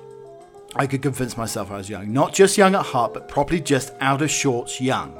I 0.74 0.88
could 0.88 1.00
convince 1.00 1.36
myself 1.36 1.70
I 1.70 1.76
was 1.76 1.88
young. 1.88 2.12
Not 2.12 2.34
just 2.34 2.58
young 2.58 2.74
at 2.74 2.86
heart, 2.86 3.14
but 3.14 3.28
probably 3.28 3.60
just 3.60 3.92
out 4.00 4.20
of 4.20 4.32
shorts 4.32 4.80
young. 4.80 5.16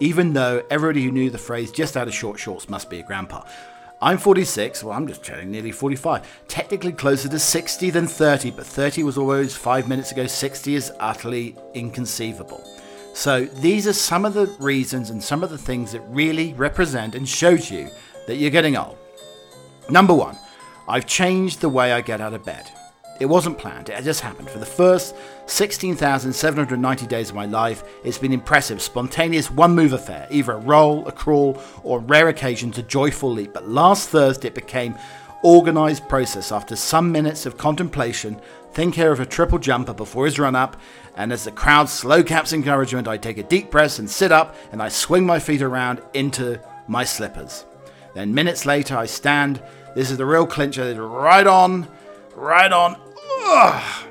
Even 0.00 0.32
though 0.32 0.64
everybody 0.70 1.04
who 1.04 1.12
knew 1.12 1.28
the 1.28 1.36
phrase 1.36 1.70
just 1.70 1.98
out 1.98 2.08
of 2.08 2.14
short 2.14 2.40
shorts 2.40 2.66
must 2.70 2.88
be 2.88 3.00
a 3.00 3.02
grandpa. 3.02 3.44
I'm 4.00 4.16
46, 4.16 4.84
well, 4.84 4.96
I'm 4.96 5.06
just 5.06 5.22
turning 5.22 5.50
nearly 5.50 5.70
45. 5.70 6.46
Technically 6.48 6.92
closer 6.92 7.28
to 7.28 7.38
60 7.38 7.90
than 7.90 8.06
30, 8.06 8.52
but 8.52 8.64
30 8.64 9.02
was 9.02 9.18
always 9.18 9.54
five 9.54 9.86
minutes 9.86 10.12
ago. 10.12 10.26
60 10.26 10.74
is 10.74 10.92
utterly 10.98 11.56
inconceivable. 11.74 12.64
So 13.14 13.44
these 13.44 13.86
are 13.86 13.92
some 13.92 14.24
of 14.24 14.34
the 14.34 14.46
reasons 14.58 15.08
and 15.10 15.22
some 15.22 15.44
of 15.44 15.50
the 15.50 15.56
things 15.56 15.92
that 15.92 16.00
really 16.08 16.52
represent 16.54 17.14
and 17.14 17.28
shows 17.28 17.70
you 17.70 17.88
that 18.26 18.36
you're 18.36 18.50
getting 18.50 18.76
old. 18.76 18.98
Number 19.88 20.12
one, 20.12 20.36
I've 20.88 21.06
changed 21.06 21.60
the 21.60 21.68
way 21.68 21.92
I 21.92 22.00
get 22.00 22.20
out 22.20 22.34
of 22.34 22.44
bed. 22.44 22.70
It 23.20 23.26
wasn't 23.26 23.56
planned, 23.56 23.88
it 23.88 24.02
just 24.02 24.20
happened. 24.20 24.50
For 24.50 24.58
the 24.58 24.66
first 24.66 25.14
16,790 25.46 27.06
days 27.06 27.30
of 27.30 27.36
my 27.36 27.46
life, 27.46 27.84
it's 28.02 28.18
been 28.18 28.32
impressive, 28.32 28.82
spontaneous 28.82 29.48
one 29.48 29.76
move 29.76 29.92
affair, 29.92 30.26
either 30.32 30.52
a 30.52 30.58
roll, 30.58 31.06
a 31.06 31.12
crawl, 31.12 31.62
or 31.84 32.00
on 32.00 32.08
rare 32.08 32.28
occasions 32.28 32.78
a 32.78 32.82
joyful 32.82 33.30
leap. 33.30 33.54
But 33.54 33.68
last 33.68 34.08
Thursday 34.08 34.48
it 34.48 34.56
became 34.56 34.98
organised 35.44 36.08
process 36.08 36.50
after 36.50 36.74
some 36.74 37.12
minutes 37.12 37.46
of 37.46 37.58
contemplation, 37.58 38.40
think 38.72 38.96
here 38.96 39.12
of 39.12 39.20
a 39.20 39.26
triple 39.26 39.58
jumper 39.58 39.94
before 39.94 40.24
his 40.24 40.38
run 40.38 40.56
up, 40.56 40.76
and 41.16 41.32
as 41.32 41.44
the 41.44 41.52
crowd 41.52 41.88
slow 41.88 42.22
caps 42.22 42.52
encouragement, 42.52 43.06
I 43.06 43.16
take 43.16 43.38
a 43.38 43.42
deep 43.42 43.70
breath 43.70 43.98
and 43.98 44.10
sit 44.10 44.32
up 44.32 44.56
and 44.72 44.82
I 44.82 44.88
swing 44.88 45.24
my 45.24 45.38
feet 45.38 45.62
around 45.62 46.02
into 46.12 46.60
my 46.88 47.04
slippers. 47.04 47.64
Then 48.14 48.34
minutes 48.34 48.66
later 48.66 48.96
I 48.96 49.06
stand. 49.06 49.62
This 49.94 50.10
is 50.10 50.18
the 50.18 50.26
real 50.26 50.46
clincher, 50.46 50.94
right 51.00 51.46
on, 51.46 51.88
right 52.34 52.72
on. 52.72 52.96
Ugh. 53.46 54.06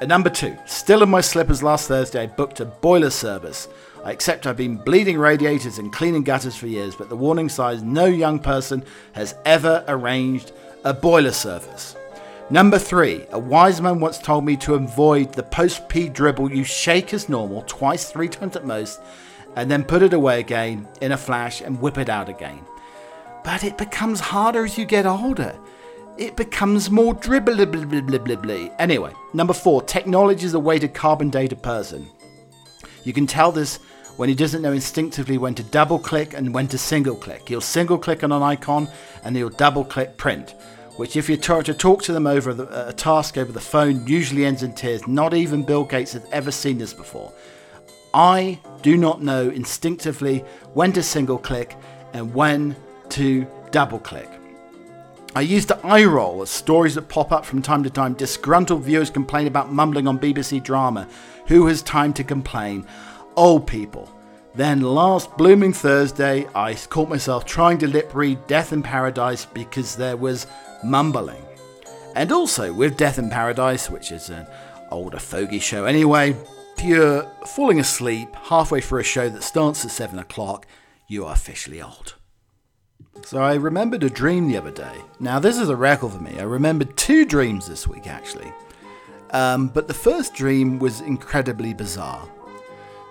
At 0.00 0.08
number 0.08 0.30
two, 0.30 0.56
still 0.66 1.02
in 1.02 1.08
my 1.08 1.20
slippers 1.20 1.62
last 1.62 1.88
Thursday, 1.88 2.22
I 2.22 2.26
booked 2.26 2.60
a 2.60 2.66
boiler 2.66 3.10
service. 3.10 3.68
I 4.04 4.12
accept 4.12 4.46
I've 4.46 4.56
been 4.56 4.76
bleeding 4.76 5.18
radiators 5.18 5.78
and 5.78 5.92
cleaning 5.92 6.24
gutters 6.24 6.54
for 6.54 6.66
years, 6.66 6.94
but 6.94 7.08
the 7.08 7.16
warning 7.16 7.48
signs 7.48 7.82
no 7.82 8.04
young 8.04 8.38
person 8.38 8.84
has 9.12 9.34
ever 9.44 9.84
arranged 9.88 10.52
a 10.84 10.92
boiler 10.92 11.32
service. 11.32 11.96
Number 12.54 12.78
three, 12.78 13.26
a 13.32 13.38
wise 13.38 13.80
man 13.80 13.98
once 13.98 14.16
told 14.16 14.44
me 14.44 14.56
to 14.58 14.76
avoid 14.76 15.32
the 15.32 15.42
post 15.42 15.88
pee 15.88 16.08
dribble 16.08 16.52
you 16.52 16.62
shake 16.62 17.12
as 17.12 17.28
normal, 17.28 17.62
twice, 17.62 18.12
three 18.12 18.28
times 18.28 18.54
at 18.54 18.64
most, 18.64 19.00
and 19.56 19.68
then 19.68 19.82
put 19.82 20.04
it 20.04 20.12
away 20.12 20.38
again 20.38 20.86
in 21.00 21.10
a 21.10 21.16
flash 21.16 21.62
and 21.62 21.80
whip 21.80 21.98
it 21.98 22.08
out 22.08 22.28
again. 22.28 22.60
But 23.42 23.64
it 23.64 23.76
becomes 23.76 24.20
harder 24.20 24.64
as 24.64 24.78
you 24.78 24.84
get 24.84 25.04
older. 25.04 25.58
It 26.16 26.36
becomes 26.36 26.92
more 26.92 27.12
dribbly. 27.12 28.72
Anyway, 28.78 29.12
number 29.32 29.52
four, 29.52 29.82
technology 29.82 30.46
is 30.46 30.54
a 30.54 30.60
way 30.60 30.78
to 30.78 30.86
carbon 30.86 31.30
date 31.30 31.52
a 31.52 31.56
person. 31.56 32.08
You 33.02 33.12
can 33.12 33.26
tell 33.26 33.50
this 33.50 33.80
when 34.16 34.28
he 34.28 34.34
doesn't 34.36 34.62
know 34.62 34.72
instinctively 34.72 35.38
when 35.38 35.56
to 35.56 35.64
double 35.64 35.98
click 35.98 36.34
and 36.34 36.54
when 36.54 36.68
to 36.68 36.78
single 36.78 37.16
click. 37.16 37.48
He'll 37.48 37.60
single 37.60 37.98
click 37.98 38.22
on 38.22 38.30
an 38.30 38.42
icon 38.44 38.88
and 39.24 39.34
he'll 39.34 39.50
double 39.50 39.84
click 39.84 40.16
print 40.16 40.54
which, 40.96 41.16
if 41.16 41.28
you 41.28 41.36
try 41.36 41.62
to 41.62 41.74
talk 41.74 42.02
to 42.04 42.12
them 42.12 42.26
over 42.26 42.54
the, 42.54 42.88
a 42.88 42.92
task 42.92 43.36
over 43.36 43.50
the 43.50 43.60
phone, 43.60 44.06
usually 44.06 44.44
ends 44.44 44.62
in 44.62 44.72
tears. 44.72 45.06
Not 45.06 45.34
even 45.34 45.62
Bill 45.62 45.84
Gates 45.84 46.12
has 46.12 46.24
ever 46.30 46.50
seen 46.50 46.78
this 46.78 46.94
before. 46.94 47.32
I 48.12 48.60
do 48.82 48.96
not 48.96 49.22
know 49.22 49.48
instinctively 49.48 50.44
when 50.72 50.92
to 50.92 51.02
single 51.02 51.38
click 51.38 51.76
and 52.12 52.32
when 52.32 52.76
to 53.10 53.46
double 53.72 53.98
click. 53.98 54.30
I 55.36 55.40
use 55.40 55.66
the 55.66 55.84
eye 55.84 56.04
roll 56.04 56.42
as 56.42 56.50
stories 56.50 56.94
that 56.94 57.08
pop 57.08 57.32
up 57.32 57.44
from 57.44 57.60
time 57.60 57.82
to 57.82 57.90
time. 57.90 58.14
Disgruntled 58.14 58.84
viewers 58.84 59.10
complain 59.10 59.48
about 59.48 59.72
mumbling 59.72 60.06
on 60.06 60.16
BBC 60.16 60.62
drama. 60.62 61.08
Who 61.48 61.66
has 61.66 61.82
time 61.82 62.12
to 62.14 62.22
complain? 62.22 62.86
Old 63.34 63.66
people. 63.66 64.08
Then 64.54 64.80
last 64.80 65.36
blooming 65.36 65.72
Thursday, 65.72 66.46
I 66.54 66.74
caught 66.74 67.08
myself 67.08 67.44
trying 67.44 67.78
to 67.78 67.88
lip 67.88 68.14
read 68.14 68.46
Death 68.46 68.72
in 68.72 68.84
Paradise 68.84 69.44
because 69.44 69.96
there 69.96 70.16
was 70.16 70.46
mumbling. 70.84 71.44
And 72.14 72.30
also 72.30 72.72
with 72.72 72.96
Death 72.96 73.18
in 73.18 73.30
Paradise, 73.30 73.90
which 73.90 74.12
is 74.12 74.30
an 74.30 74.46
older 74.90 75.18
fogey 75.18 75.58
show 75.58 75.84
anyway, 75.84 76.36
if 76.76 76.84
you're 76.84 77.22
falling 77.46 77.80
asleep 77.80 78.34
halfway 78.34 78.80
through 78.80 79.00
a 79.00 79.04
show 79.04 79.28
that 79.28 79.42
starts 79.42 79.84
at 79.84 79.90
7 79.90 80.18
o'clock, 80.18 80.66
you 81.08 81.24
are 81.24 81.32
officially 81.32 81.80
old. 81.80 82.14
So 83.24 83.40
I 83.40 83.54
remembered 83.54 84.02
a 84.02 84.10
dream 84.10 84.48
the 84.48 84.56
other 84.56 84.70
day. 84.70 84.96
Now, 85.20 85.38
this 85.38 85.58
is 85.58 85.68
a 85.68 85.76
record 85.76 86.12
for 86.12 86.20
me. 86.20 86.38
I 86.38 86.42
remembered 86.42 86.96
two 86.96 87.24
dreams 87.24 87.66
this 87.66 87.86
week, 87.86 88.06
actually. 88.06 88.52
Um, 89.30 89.68
but 89.68 89.88
the 89.88 89.94
first 89.94 90.34
dream 90.34 90.78
was 90.78 91.00
incredibly 91.00 91.74
bizarre. 91.74 92.28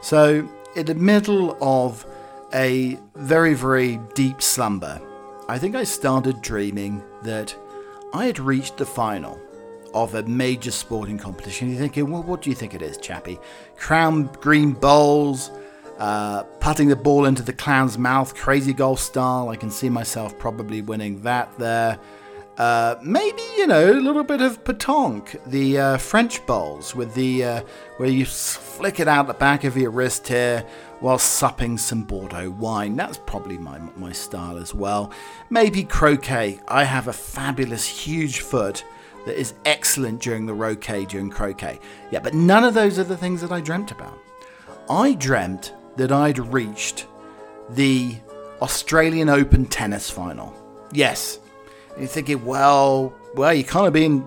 So, 0.02 0.48
in 0.76 0.86
the 0.86 0.96
middle 0.96 1.58
of 1.62 2.06
a 2.54 2.98
very, 3.16 3.54
very 3.54 4.00
deep 4.14 4.42
slumber, 4.42 5.02
I 5.48 5.58
think 5.58 5.76
I 5.76 5.84
started 5.84 6.42
dreaming 6.42 7.04
that 7.24 7.56
I 8.14 8.26
had 8.28 8.38
reached 8.38 8.78
the 8.78 8.86
final 8.86 9.40
of 9.96 10.14
a 10.14 10.22
major 10.24 10.70
sporting 10.70 11.18
competition. 11.18 11.70
You're 11.70 11.80
thinking, 11.80 12.12
well, 12.12 12.22
what 12.22 12.44
do 12.44 12.52
you 12.52 12.56
think 12.56 12.76
it 12.76 12.82
is, 12.84 12.98
chappie? 12.98 13.40
Crown 13.76 14.30
green 14.40 14.74
bowls, 14.74 15.50
uh, 15.98 16.44
putting 16.60 16.90
the 16.90 16.96
ball 16.96 17.26
into 17.26 17.42
the 17.42 17.54
clown's 17.54 17.98
mouth, 17.98 18.36
crazy 18.36 18.72
golf 18.72 19.00
style. 19.00 19.50
I 19.50 19.56
can 19.56 19.72
see 19.72 19.90
myself 19.90 20.38
probably 20.38 20.82
winning 20.82 21.24
that 21.24 21.58
there. 21.58 21.98
Uh, 22.58 22.96
maybe 23.02 23.42
you 23.58 23.66
know 23.66 23.92
a 23.92 23.94
little 23.94 24.24
bit 24.24 24.40
of 24.40 24.64
petanque, 24.64 25.44
the 25.48 25.80
uh, 25.80 25.98
French 25.98 26.46
bowls 26.46 26.94
with 26.94 27.16
the 27.16 27.44
uh, 27.44 27.62
where 27.98 28.10
you 28.10 28.26
flick 28.28 29.00
it 29.00 29.08
out 29.08 29.26
the 29.26 29.34
back 29.34 29.64
of 29.64 29.76
your 29.76 29.90
wrist 29.90 30.28
here 30.28 30.64
while 31.04 31.20
supping 31.20 31.78
some 31.78 32.02
Bordeaux 32.02 32.50
wine. 32.50 32.96
That's 32.96 33.18
probably 33.18 33.58
my 33.58 33.78
my 33.98 34.14
style 34.14 34.58
as 34.58 34.74
well. 34.74 35.12
Maybe 35.50 35.84
croquet. 35.84 36.62
I 36.70 36.86
have 36.86 37.10
a 37.10 37.14
fabulous 37.14 37.86
huge 37.86 38.40
foot 38.40 38.86
that 39.26 39.38
is 39.38 39.54
excellent 39.66 40.22
during 40.22 40.46
the 40.46 40.54
roquet, 40.54 41.06
during 41.06 41.30
croquet. 41.30 41.80
Yeah, 42.10 42.20
but 42.20 42.34
none 42.34 42.64
of 42.64 42.74
those 42.74 43.00
are 43.00 43.04
the 43.04 43.18
things 43.18 43.42
that 43.42 43.52
I 43.52 43.60
dreamt 43.60 43.92
about. 43.92 44.18
I 44.90 45.16
dreamt 45.16 45.74
that 45.98 46.14
I'd 46.14 46.40
reached 46.40 47.06
the 47.70 48.16
Australian 48.62 49.28
Open 49.28 49.66
tennis 49.66 50.10
final. 50.10 50.54
Yes. 50.94 51.40
And 51.92 52.00
you're 52.00 52.08
thinking, 52.08 52.46
well, 52.46 53.14
well, 53.36 53.54
you 53.54 53.66
can't 53.66 53.84
have 53.84 53.94
been 53.94 54.26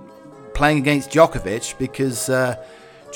playing 0.53 0.79
against 0.79 1.11
Djokovic 1.11 1.79
because 1.79 2.29
uh, 2.29 2.63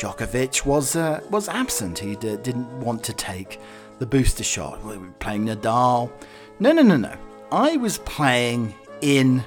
Djokovic 0.00 0.64
was 0.64 0.96
uh, 0.96 1.20
was 1.28 1.46
absent. 1.50 1.98
He 1.98 2.16
d- 2.16 2.38
didn't 2.38 2.70
want 2.80 3.04
to 3.04 3.12
take 3.12 3.60
the 3.98 4.06
booster 4.06 4.42
shot. 4.42 4.82
We 4.82 4.96
were 4.96 5.10
playing 5.18 5.44
Nadal. 5.44 6.10
No, 6.58 6.72
no, 6.72 6.80
no, 6.80 6.96
no. 6.96 7.14
I 7.52 7.76
was 7.76 7.98
playing 7.98 8.74
in 9.02 9.44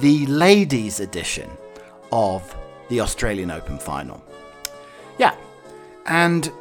the 0.00 0.26
ladies' 0.26 1.00
edition 1.00 1.50
of 2.12 2.54
the 2.90 3.00
Australian 3.00 3.50
Open 3.50 3.78
final. 3.78 4.22
Yeah, 5.18 5.34
and 6.04 6.52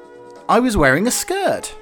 I 0.48 0.62
was 0.62 0.78
wearing 0.78 1.06
a 1.08 1.12
skirt. 1.12 1.76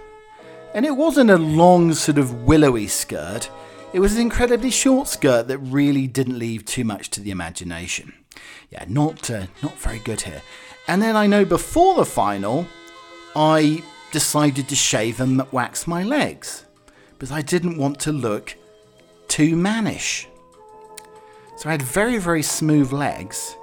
And 0.73 0.83
it 0.83 0.95
wasn't 0.95 1.29
a 1.29 1.37
long, 1.37 1.93
sort 1.93 2.17
of 2.17 2.45
willowy 2.45 2.87
skirt. 2.87 3.51
It 3.93 3.99
was 3.99 4.15
an 4.15 4.21
incredibly 4.21 4.71
short 4.71 5.07
skirt 5.09 5.47
that 5.49 5.59
really 5.59 6.07
didn't 6.07 6.39
leave 6.39 6.65
too 6.65 6.85
much 6.85 7.11
to 7.11 7.21
the 7.21 7.29
imagination. 7.29 8.13
Yeah, 8.71 8.85
not 8.87 9.29
uh, 9.29 9.45
not 9.61 9.77
very 9.77 9.99
good 9.99 10.21
here. 10.21 10.41
And 10.87 11.01
then 11.01 11.15
I 11.15 11.27
know 11.27 11.45
before 11.45 11.95
the 11.95 12.05
final, 12.05 12.67
I 13.35 13.83
decided 14.11 14.67
to 14.69 14.75
shave 14.75 15.21
and 15.21 15.49
wax 15.51 15.87
my 15.87 16.03
legs 16.03 16.65
because 17.13 17.31
I 17.31 17.41
didn't 17.41 17.77
want 17.77 17.99
to 18.01 18.11
look 18.11 18.55
too 19.27 19.55
mannish. 19.55 20.27
So 21.55 21.69
I 21.69 21.73
had 21.73 21.81
very, 21.81 22.17
very 22.17 22.43
smooth 22.43 22.91
legs, 22.91 23.55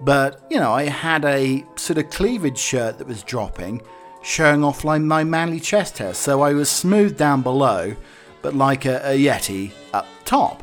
but 0.00 0.44
you 0.50 0.58
know, 0.58 0.72
I 0.72 0.84
had 0.84 1.24
a 1.24 1.64
sort 1.76 1.98
of 1.98 2.10
cleavage 2.10 2.58
shirt 2.58 2.98
that 2.98 3.06
was 3.06 3.22
dropping, 3.22 3.80
showing 4.22 4.64
off 4.64 4.84
like 4.84 5.02
my 5.02 5.24
manly 5.24 5.60
chest 5.60 5.98
hair. 5.98 6.14
So 6.14 6.42
I 6.42 6.52
was 6.52 6.68
smooth 6.68 7.16
down 7.16 7.42
below, 7.42 7.94
but 8.42 8.54
like 8.54 8.84
a, 8.84 9.00
a 9.12 9.16
Yeti 9.18 9.72
up 9.92 10.06
top. 10.24 10.62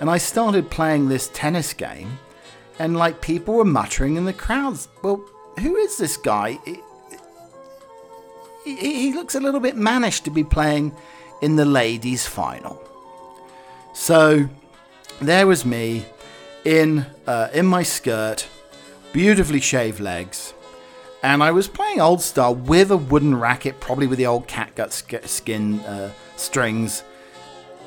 And 0.00 0.10
I 0.10 0.18
started 0.18 0.70
playing 0.70 1.08
this 1.08 1.30
tennis 1.32 1.72
game, 1.72 2.18
and 2.78 2.96
like 2.96 3.20
people 3.20 3.54
were 3.54 3.64
muttering 3.64 4.16
in 4.16 4.24
the 4.24 4.32
crowds, 4.32 4.88
well, 5.02 5.24
who 5.60 5.76
is 5.76 5.96
this 5.96 6.16
guy? 6.16 6.58
He, 8.64 8.76
he, 8.76 9.12
looks 9.12 9.34
a 9.34 9.40
little 9.40 9.60
bit 9.60 9.76
mannish 9.76 10.20
to 10.20 10.30
be 10.30 10.44
playing 10.44 10.94
in 11.40 11.56
the 11.56 11.64
ladies' 11.64 12.26
final. 12.26 12.82
So 13.94 14.48
there 15.20 15.46
was 15.46 15.64
me 15.64 16.04
in 16.64 17.06
uh, 17.26 17.48
in 17.52 17.66
my 17.66 17.82
skirt, 17.82 18.46
beautifully 19.12 19.60
shaved 19.60 20.00
legs, 20.00 20.54
and 21.22 21.42
I 21.42 21.50
was 21.50 21.66
playing 21.66 22.00
old 22.00 22.20
style 22.20 22.54
with 22.54 22.90
a 22.90 22.96
wooden 22.96 23.38
racket, 23.38 23.80
probably 23.80 24.06
with 24.06 24.18
the 24.18 24.26
old 24.26 24.46
catgut 24.46 24.92
skin 25.28 25.80
uh, 25.80 26.12
strings. 26.36 27.02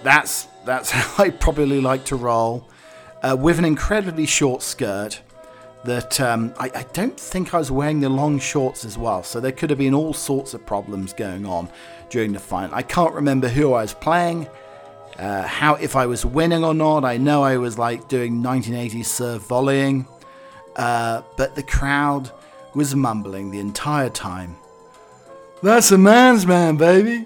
That's 0.03 0.47
that's 0.65 0.91
how 0.95 1.23
I 1.23 1.29
probably 1.29 1.79
like 1.79 2.05
to 2.05 2.15
roll, 2.15 2.67
uh, 3.23 3.35
with 3.39 3.59
an 3.59 3.65
incredibly 3.65 4.25
short 4.25 4.61
skirt 4.61 5.21
that 5.83 6.19
um, 6.19 6.53
I, 6.59 6.71
I, 6.75 6.85
don't 6.93 7.19
think 7.19 7.53
I 7.53 7.57
was 7.57 7.71
wearing 7.71 8.01
the 8.01 8.09
long 8.09 8.39
shorts 8.39 8.85
as 8.85 8.97
well, 8.97 9.23
so 9.23 9.39
there 9.39 9.51
could 9.51 9.69
have 9.71 9.79
been 9.79 9.93
all 9.93 10.13
sorts 10.13 10.53
of 10.53 10.65
problems 10.65 11.11
going 11.13 11.45
on 11.45 11.69
during 12.09 12.33
the 12.33 12.39
final. 12.39 12.75
I 12.75 12.83
can't 12.83 13.13
remember 13.13 13.47
who 13.47 13.73
I 13.73 13.81
was 13.81 13.93
playing, 13.93 14.47
uh, 15.17 15.43
how 15.43 15.75
if 15.75 15.95
I 15.95 16.05
was 16.05 16.25
winning 16.25 16.63
or 16.63 16.73
not. 16.73 17.03
I 17.03 17.17
know 17.17 17.43
I 17.43 17.57
was 17.57 17.77
like 17.77 18.07
doing 18.07 18.43
1980s 18.43 19.05
serve 19.05 19.47
volleying, 19.47 20.07
uh, 20.75 21.23
but 21.35 21.55
the 21.55 21.63
crowd 21.63 22.31
was 22.75 22.95
mumbling 22.95 23.49
the 23.49 23.59
entire 23.59 24.09
time. 24.09 24.55
That's 25.63 25.91
a 25.91 25.97
man's 25.97 26.45
man, 26.45 26.77
baby. 26.77 27.25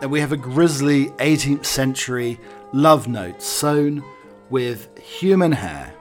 And 0.00 0.10
we 0.10 0.20
have 0.20 0.32
a 0.32 0.36
grisly 0.36 1.06
18th 1.10 1.66
century 1.66 2.40
love 2.72 3.08
note 3.08 3.42
sewn 3.42 4.02
with 4.50 4.98
human 4.98 5.52
hair 5.52 5.94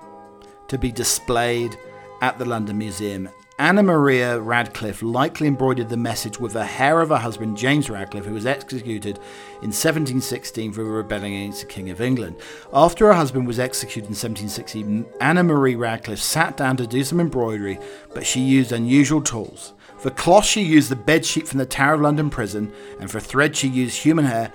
to 0.67 0.77
be 0.77 0.91
displayed 0.91 1.77
at 2.21 2.37
the 2.37 2.45
London 2.45 2.77
Museum. 2.77 3.29
Anna 3.59 3.83
Maria 3.83 4.39
Radclyffe 4.39 5.03
likely 5.03 5.45
embroidered 5.45 5.89
the 5.89 5.97
message 5.97 6.39
with 6.39 6.53
the 6.53 6.65
hair 6.65 7.01
of 7.01 7.09
her 7.09 7.17
husband 7.17 7.57
James 7.57 7.87
Radclyffe, 7.87 8.23
who 8.23 8.33
was 8.33 8.45
executed 8.45 9.17
in 9.61 9.73
1716 9.73 10.71
for 10.71 10.85
rebelling 10.85 11.35
against 11.35 11.59
the 11.59 11.67
King 11.67 11.89
of 11.89 11.99
England. 11.99 12.37
After 12.71 13.07
her 13.07 13.13
husband 13.13 13.47
was 13.47 13.59
executed 13.59 14.07
in 14.07 14.15
1760, 14.15 15.05
Anna 15.19 15.43
Marie 15.43 15.75
Radclyffe 15.75 16.19
sat 16.19 16.55
down 16.55 16.77
to 16.77 16.87
do 16.87 17.03
some 17.03 17.19
embroidery, 17.19 17.79
but 18.13 18.25
she 18.25 18.39
used 18.39 18.71
unusual 18.71 19.21
tools. 19.21 19.73
For 19.97 20.09
cloth, 20.09 20.45
she 20.45 20.61
used 20.61 20.89
the 20.89 20.95
bedsheet 20.95 21.45
from 21.45 21.59
the 21.59 21.65
Tower 21.65 21.95
of 21.95 22.01
London 22.01 22.29
prison, 22.29 22.71
and 23.01 23.11
for 23.11 23.19
thread, 23.19 23.57
she 23.57 23.67
used 23.67 23.97
human 23.97 24.23
hair 24.23 24.53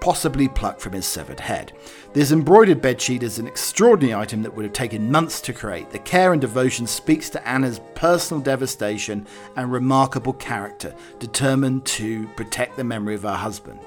possibly 0.00 0.48
plucked 0.48 0.80
from 0.80 0.92
his 0.92 1.06
severed 1.06 1.40
head. 1.40 1.72
This 2.12 2.32
embroidered 2.32 2.80
bedsheet 2.80 3.22
is 3.22 3.38
an 3.38 3.46
extraordinary 3.46 4.14
item 4.14 4.42
that 4.42 4.54
would 4.54 4.64
have 4.64 4.72
taken 4.72 5.10
months 5.10 5.40
to 5.42 5.52
create. 5.52 5.90
The 5.90 5.98
care 5.98 6.32
and 6.32 6.40
devotion 6.40 6.86
speaks 6.86 7.28
to 7.30 7.48
Anna's 7.48 7.80
personal 7.94 8.42
devastation 8.42 9.26
and 9.56 9.72
remarkable 9.72 10.32
character, 10.34 10.94
determined 11.18 11.84
to 11.86 12.26
protect 12.28 12.76
the 12.76 12.84
memory 12.84 13.14
of 13.14 13.22
her 13.22 13.34
husband. 13.34 13.80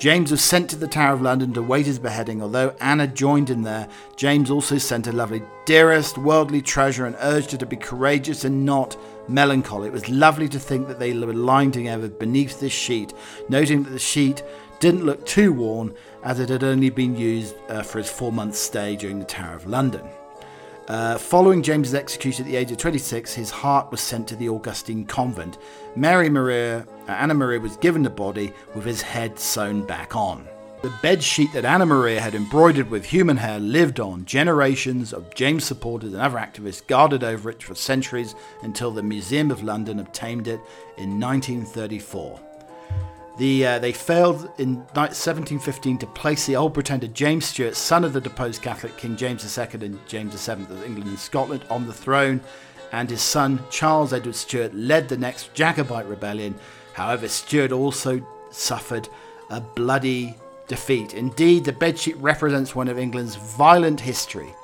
James 0.00 0.30
was 0.30 0.40
sent 0.40 0.70
to 0.70 0.76
the 0.76 0.88
Tower 0.88 1.12
of 1.12 1.20
London 1.20 1.52
to 1.52 1.62
wait 1.62 1.84
his 1.84 1.98
beheading. 1.98 2.40
Although 2.40 2.74
Anna 2.80 3.06
joined 3.06 3.50
him 3.50 3.64
there, 3.64 3.86
James 4.16 4.50
also 4.50 4.78
sent 4.78 5.04
her 5.04 5.12
lovely 5.12 5.42
dearest 5.66 6.16
worldly 6.16 6.62
treasure 6.62 7.04
and 7.04 7.14
urged 7.20 7.52
her 7.52 7.58
to 7.58 7.66
be 7.66 7.76
courageous 7.76 8.44
and 8.44 8.64
not 8.64 8.96
melancholy. 9.30 9.88
It 9.88 9.92
was 9.92 10.08
lovely 10.08 10.48
to 10.48 10.58
think 10.58 10.88
that 10.88 10.98
they 10.98 11.12
were 11.12 11.32
lying 11.32 11.70
together 11.70 12.08
beneath 12.08 12.60
this 12.60 12.72
sheet, 12.72 13.14
noting 13.48 13.84
that 13.84 13.90
the 13.90 13.98
sheet 13.98 14.42
didn't 14.80 15.04
look 15.04 15.24
too 15.26 15.52
worn 15.52 15.94
as 16.22 16.40
it 16.40 16.48
had 16.48 16.64
only 16.64 16.90
been 16.90 17.16
used 17.16 17.54
uh, 17.68 17.82
for 17.82 17.98
his 17.98 18.10
four 18.10 18.32
month 18.32 18.54
stay 18.54 18.96
during 18.96 19.18
the 19.18 19.24
Tower 19.24 19.54
of 19.54 19.66
London. 19.66 20.06
Uh, 20.88 21.16
following 21.16 21.62
James's 21.62 21.94
execution 21.94 22.44
at 22.44 22.50
the 22.50 22.56
age 22.56 22.72
of 22.72 22.78
26, 22.78 23.32
his 23.34 23.50
heart 23.50 23.92
was 23.92 24.00
sent 24.00 24.26
to 24.26 24.34
the 24.34 24.48
Augustine 24.48 25.04
convent. 25.04 25.58
Mary 25.94 26.28
Maria, 26.28 26.80
uh, 27.08 27.12
Anna 27.12 27.34
Maria 27.34 27.60
was 27.60 27.76
given 27.76 28.02
the 28.02 28.10
body 28.10 28.52
with 28.74 28.84
his 28.84 29.00
head 29.00 29.38
sewn 29.38 29.86
back 29.86 30.16
on. 30.16 30.48
The 30.82 30.92
bed 31.02 31.22
sheet 31.22 31.52
that 31.52 31.66
Anna 31.66 31.84
Maria 31.84 32.22
had 32.22 32.34
embroidered 32.34 32.88
with 32.88 33.04
human 33.04 33.36
hair 33.36 33.60
lived 33.60 34.00
on. 34.00 34.24
Generations 34.24 35.12
of 35.12 35.34
James 35.34 35.62
supporters 35.62 36.14
and 36.14 36.22
other 36.22 36.38
activists 36.38 36.86
guarded 36.86 37.22
over 37.22 37.50
it 37.50 37.62
for 37.62 37.74
centuries 37.74 38.34
until 38.62 38.90
the 38.90 39.02
Museum 39.02 39.50
of 39.50 39.62
London 39.62 39.98
obtained 39.98 40.48
it 40.48 40.58
in 40.96 41.20
1934. 41.20 42.40
The, 43.36 43.66
uh, 43.66 43.78
they 43.78 43.92
failed 43.92 44.50
in 44.56 44.76
1715 44.94 45.98
to 45.98 46.06
place 46.06 46.46
the 46.46 46.56
old 46.56 46.72
pretender 46.72 47.08
James 47.08 47.44
Stuart, 47.44 47.76
son 47.76 48.02
of 48.02 48.14
the 48.14 48.20
deposed 48.20 48.62
Catholic 48.62 48.96
King 48.96 49.16
James 49.16 49.58
II 49.58 49.84
and 49.84 49.98
James 50.08 50.46
VII 50.46 50.62
of 50.62 50.82
England 50.82 51.10
and 51.10 51.18
Scotland, 51.18 51.62
on 51.68 51.86
the 51.86 51.92
throne, 51.92 52.40
and 52.92 53.10
his 53.10 53.20
son 53.20 53.62
Charles 53.68 54.14
Edward 54.14 54.34
Stuart 54.34 54.74
led 54.74 55.10
the 55.10 55.18
next 55.18 55.52
Jacobite 55.52 56.06
rebellion. 56.06 56.54
However, 56.94 57.28
Stuart 57.28 57.70
also 57.70 58.26
suffered 58.50 59.10
a 59.50 59.60
bloody 59.60 60.36
defeat. 60.70 61.14
Indeed, 61.14 61.64
the 61.64 61.72
bedsheet 61.72 62.14
represents 62.18 62.76
one 62.76 62.86
of 62.86 62.96
England's 62.96 63.34
violent 63.34 64.00
history. 64.00 64.54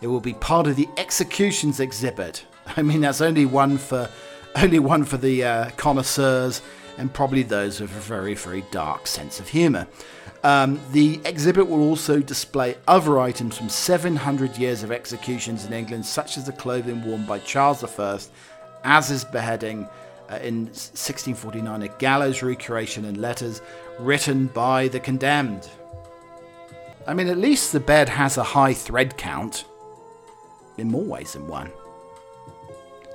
It 0.00 0.08
will 0.08 0.20
be 0.20 0.34
part 0.34 0.66
of 0.66 0.74
the 0.74 0.88
executions 0.96 1.78
exhibit. 1.78 2.44
I 2.76 2.82
mean, 2.82 3.00
that's 3.00 3.20
only 3.20 3.46
one 3.46 3.78
for 3.78 4.10
only 4.56 4.80
one 4.80 5.04
for 5.04 5.16
the 5.16 5.44
uh, 5.44 5.70
connoisseurs 5.76 6.60
and 6.98 7.14
probably 7.14 7.44
those 7.44 7.80
with 7.80 7.96
a 7.96 8.00
very, 8.00 8.34
very 8.34 8.64
dark 8.72 9.06
sense 9.06 9.38
of 9.38 9.48
humour. 9.48 9.86
Um, 10.42 10.80
the 10.90 11.20
exhibit 11.24 11.68
will 11.68 11.80
also 11.82 12.18
display 12.18 12.76
other 12.88 13.20
items 13.20 13.56
from 13.56 13.68
700 13.68 14.58
years 14.58 14.82
of 14.82 14.90
executions 14.90 15.64
in 15.64 15.72
England, 15.72 16.04
such 16.04 16.36
as 16.36 16.44
the 16.44 16.52
clothing 16.52 17.04
worn 17.04 17.24
by 17.24 17.38
Charles 17.38 17.84
I 17.84 18.18
as 18.82 19.08
his 19.08 19.24
beheading 19.24 19.88
uh, 20.28 20.36
in 20.36 20.64
1649, 20.64 21.82
a 21.82 21.88
gallows 21.98 22.42
recreation 22.42 23.04
and 23.04 23.18
letters 23.18 23.62
written 23.98 24.46
by 24.46 24.88
the 24.88 25.00
condemned. 25.00 25.68
I 27.06 27.14
mean, 27.14 27.28
at 27.28 27.38
least 27.38 27.72
the 27.72 27.80
bed 27.80 28.08
has 28.08 28.36
a 28.36 28.42
high 28.44 28.74
thread 28.74 29.16
count, 29.16 29.64
in 30.78 30.90
more 30.90 31.04
ways 31.04 31.32
than 31.32 31.46
one. 31.46 31.70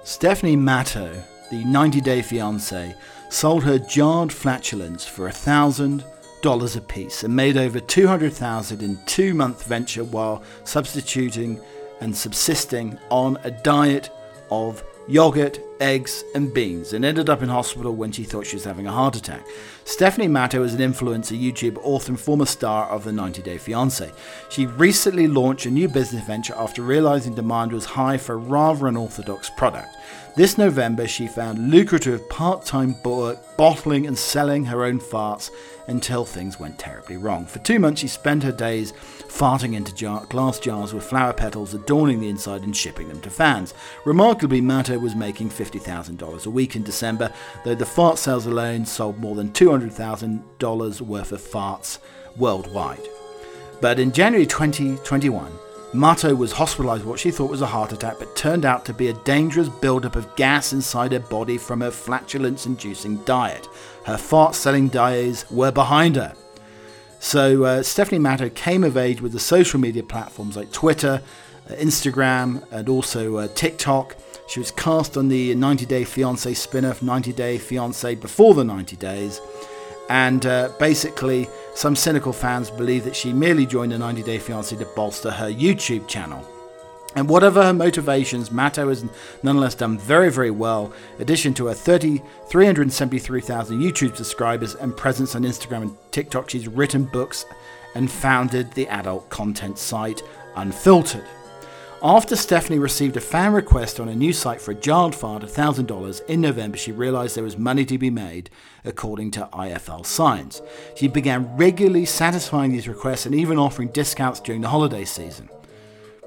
Stephanie 0.03 0.55
Matto, 0.55 1.23
the 1.51 1.63
90 1.63 2.01
Day 2.01 2.21
Fiancé, 2.21 2.95
sold 3.29 3.63
her 3.63 3.79
jarred 3.79 4.31
flatulence 4.31 5.05
for 5.05 5.27
a 5.27 5.31
thousand 5.31 6.03
dollars 6.41 6.75
apiece 6.75 7.23
and 7.23 7.35
made 7.35 7.57
over 7.57 7.79
200,000 7.79 8.81
in 8.81 8.97
two 9.05 9.33
month 9.33 9.63
venture 9.65 10.03
while 10.03 10.43
substituting 10.63 11.59
and 11.99 12.15
subsisting 12.15 12.97
on 13.09 13.37
a 13.43 13.51
diet 13.51 14.09
of 14.51 14.83
yogurt 15.07 15.59
eggs, 15.79 16.23
and 16.35 16.53
beans 16.53 16.93
and 16.93 17.05
ended 17.05 17.29
up 17.29 17.41
in 17.41 17.49
hospital 17.49 17.95
when 17.95 18.11
she 18.11 18.23
thought 18.23 18.45
she 18.45 18.55
was 18.55 18.65
having 18.65 18.87
a 18.87 18.91
heart 18.91 19.15
attack. 19.15 19.45
Stephanie 19.85 20.27
Matto 20.27 20.63
is 20.63 20.73
an 20.73 20.81
influencer, 20.81 21.39
YouTube 21.39 21.77
author, 21.83 22.11
and 22.11 22.19
former 22.19 22.45
star 22.45 22.89
of 22.89 23.03
the 23.03 23.11
90 23.11 23.41
Day 23.41 23.57
Fiancé. 23.57 24.13
She 24.49 24.65
recently 24.65 25.27
launched 25.27 25.65
a 25.65 25.71
new 25.71 25.87
business 25.87 26.25
venture 26.25 26.55
after 26.55 26.81
realizing 26.81 27.35
demand 27.35 27.71
was 27.71 27.85
high 27.85 28.17
for 28.17 28.33
a 28.33 28.37
rather 28.37 28.87
unorthodox 28.87 29.49
product. 29.51 29.89
This 30.35 30.57
November, 30.57 31.07
she 31.07 31.27
found 31.27 31.71
lucrative 31.71 32.27
part 32.29 32.63
time 32.65 32.95
work 33.03 33.39
bottling 33.57 34.05
and 34.05 34.17
selling 34.17 34.65
her 34.65 34.83
own 34.83 34.99
farts 34.99 35.49
until 35.87 36.25
things 36.25 36.59
went 36.59 36.77
terribly 36.77 37.17
wrong. 37.17 37.45
For 37.45 37.59
two 37.59 37.79
months, 37.79 38.01
she 38.01 38.07
spent 38.07 38.43
her 38.43 38.51
days 38.51 38.93
farting 39.37 39.75
into 39.75 39.93
jar- 39.93 40.25
glass 40.25 40.59
jars 40.59 40.93
with 40.93 41.03
flower 41.03 41.31
petals 41.31 41.75
adorning 41.75 42.19
the 42.19 42.29
inside 42.29 42.63
and 42.63 42.75
shipping 42.75 43.07
them 43.07 43.21
to 43.21 43.29
fans. 43.29 43.75
Remarkably, 44.03 44.61
Matto 44.61 44.97
was 44.97 45.15
making 45.15 45.49
$50,000 45.49 46.45
a 46.45 46.49
week 46.49 46.75
in 46.75 46.81
December, 46.81 47.31
though 47.63 47.75
the 47.75 47.85
fart 47.85 48.17
sales 48.17 48.47
alone 48.47 48.85
sold 48.85 49.19
more 49.19 49.35
than 49.35 49.51
$200,000 49.51 51.01
worth 51.01 51.31
of 51.31 51.41
farts 51.41 51.99
worldwide. 52.35 53.07
But 53.79 53.99
in 53.99 54.11
January 54.11 54.47
2021, 54.47 55.51
Matto 55.93 56.33
was 56.33 56.51
hospitalized 56.51 57.05
what 57.05 57.19
she 57.19 57.29
thought 57.29 57.51
was 57.51 57.61
a 57.61 57.67
heart 57.67 57.93
attack, 57.93 58.15
but 58.17 58.35
turned 58.35 58.65
out 58.65 58.85
to 58.85 58.93
be 58.93 59.09
a 59.09 59.23
dangerous 59.23 59.69
buildup 59.69 60.15
of 60.15 60.35
gas 60.35 60.73
inside 60.73 61.11
her 61.11 61.19
body 61.19 61.59
from 61.59 61.81
her 61.81 61.91
flatulence 61.91 62.65
inducing 62.65 63.17
diet. 63.23 63.69
Her 64.05 64.17
fart 64.17 64.55
selling 64.55 64.87
days 64.87 65.45
were 65.51 65.71
behind 65.71 66.15
her. 66.15 66.33
So 67.19 67.63
uh, 67.63 67.83
Stephanie 67.83 68.19
Matto 68.19 68.49
came 68.49 68.83
of 68.83 68.97
age 68.97 69.21
with 69.21 69.33
the 69.33 69.39
social 69.39 69.79
media 69.79 70.03
platforms 70.03 70.55
like 70.55 70.71
Twitter, 70.71 71.21
uh, 71.69 71.73
Instagram, 71.73 72.63
and 72.71 72.87
also 72.89 73.37
uh, 73.37 73.47
TikTok. 73.49 74.15
She 74.47 74.59
was 74.59 74.71
cast 74.71 75.17
on 75.17 75.27
the 75.27 75.53
90 75.55 75.85
Day 75.85 76.03
Fiancé 76.03 76.55
spin 76.55 76.85
off 76.85 77.01
90 77.01 77.33
Day 77.33 77.57
Fiancé 77.57 78.19
before 78.19 78.53
the 78.53 78.63
90 78.63 78.95
days. 78.95 79.41
And 80.09 80.45
uh, 80.45 80.71
basically, 80.79 81.49
some 81.75 81.95
cynical 81.95 82.31
fans 82.31 82.69
believe 82.69 83.03
that 83.03 83.15
she 83.15 83.33
merely 83.33 83.65
joined 83.65 83.91
the 83.91 83.97
90 83.97 84.23
Day 84.23 84.39
Fiancé 84.39 84.79
to 84.79 84.85
bolster 84.95 85.31
her 85.31 85.51
YouTube 85.51 86.07
channel. 86.07 86.47
And 87.17 87.27
whatever 87.27 87.63
her 87.63 87.73
motivations, 87.73 88.51
Matto 88.51 88.89
has 88.89 89.03
nonetheless 89.41 89.73
done 89.73 89.97
very, 89.97 90.29
very 90.29 90.51
well. 90.51 90.93
Addition 91.17 91.51
to 91.55 91.65
her 91.65 91.73
30, 91.73 92.21
373,000 92.47 93.81
YouTube 93.81 94.15
subscribers 94.15 94.75
and 94.75 94.95
presence 94.95 95.33
on 95.33 95.41
Instagram 95.41 95.81
and 95.81 95.97
TikTok, 96.11 96.47
she's 96.47 96.67
written 96.67 97.05
books 97.05 97.45
and 97.95 98.11
founded 98.11 98.71
the 98.73 98.87
adult 98.89 99.27
content 99.31 99.79
site 99.79 100.21
Unfiltrd. 100.55 101.25
After 102.03 102.35
Stephanie 102.35 102.77
received 102.77 103.17
a 103.17 103.21
fan 103.21 103.51
request 103.51 103.99
on 103.99 104.09
a 104.09 104.15
new 104.15 104.31
site 104.31 104.61
for 104.61 104.69
a 104.69 104.75
jarred 104.75 105.15
fart 105.15 105.41
of 105.41 105.49
$1,000 105.49 106.23
in 106.27 106.39
November, 106.39 106.77
she 106.77 106.91
realized 106.91 107.35
there 107.35 107.43
was 107.43 107.57
money 107.57 107.85
to 107.85 107.97
be 107.97 108.11
made, 108.11 108.51
according 108.85 109.31
to 109.31 109.49
IFL 109.51 110.05
Science. 110.05 110.61
She 110.95 111.07
began 111.07 111.57
regularly 111.57 112.05
satisfying 112.05 112.73
these 112.73 112.87
requests 112.87 113.25
and 113.25 113.33
even 113.33 113.57
offering 113.57 113.87
discounts 113.87 114.39
during 114.39 114.61
the 114.61 114.69
holiday 114.69 115.03
season. 115.03 115.49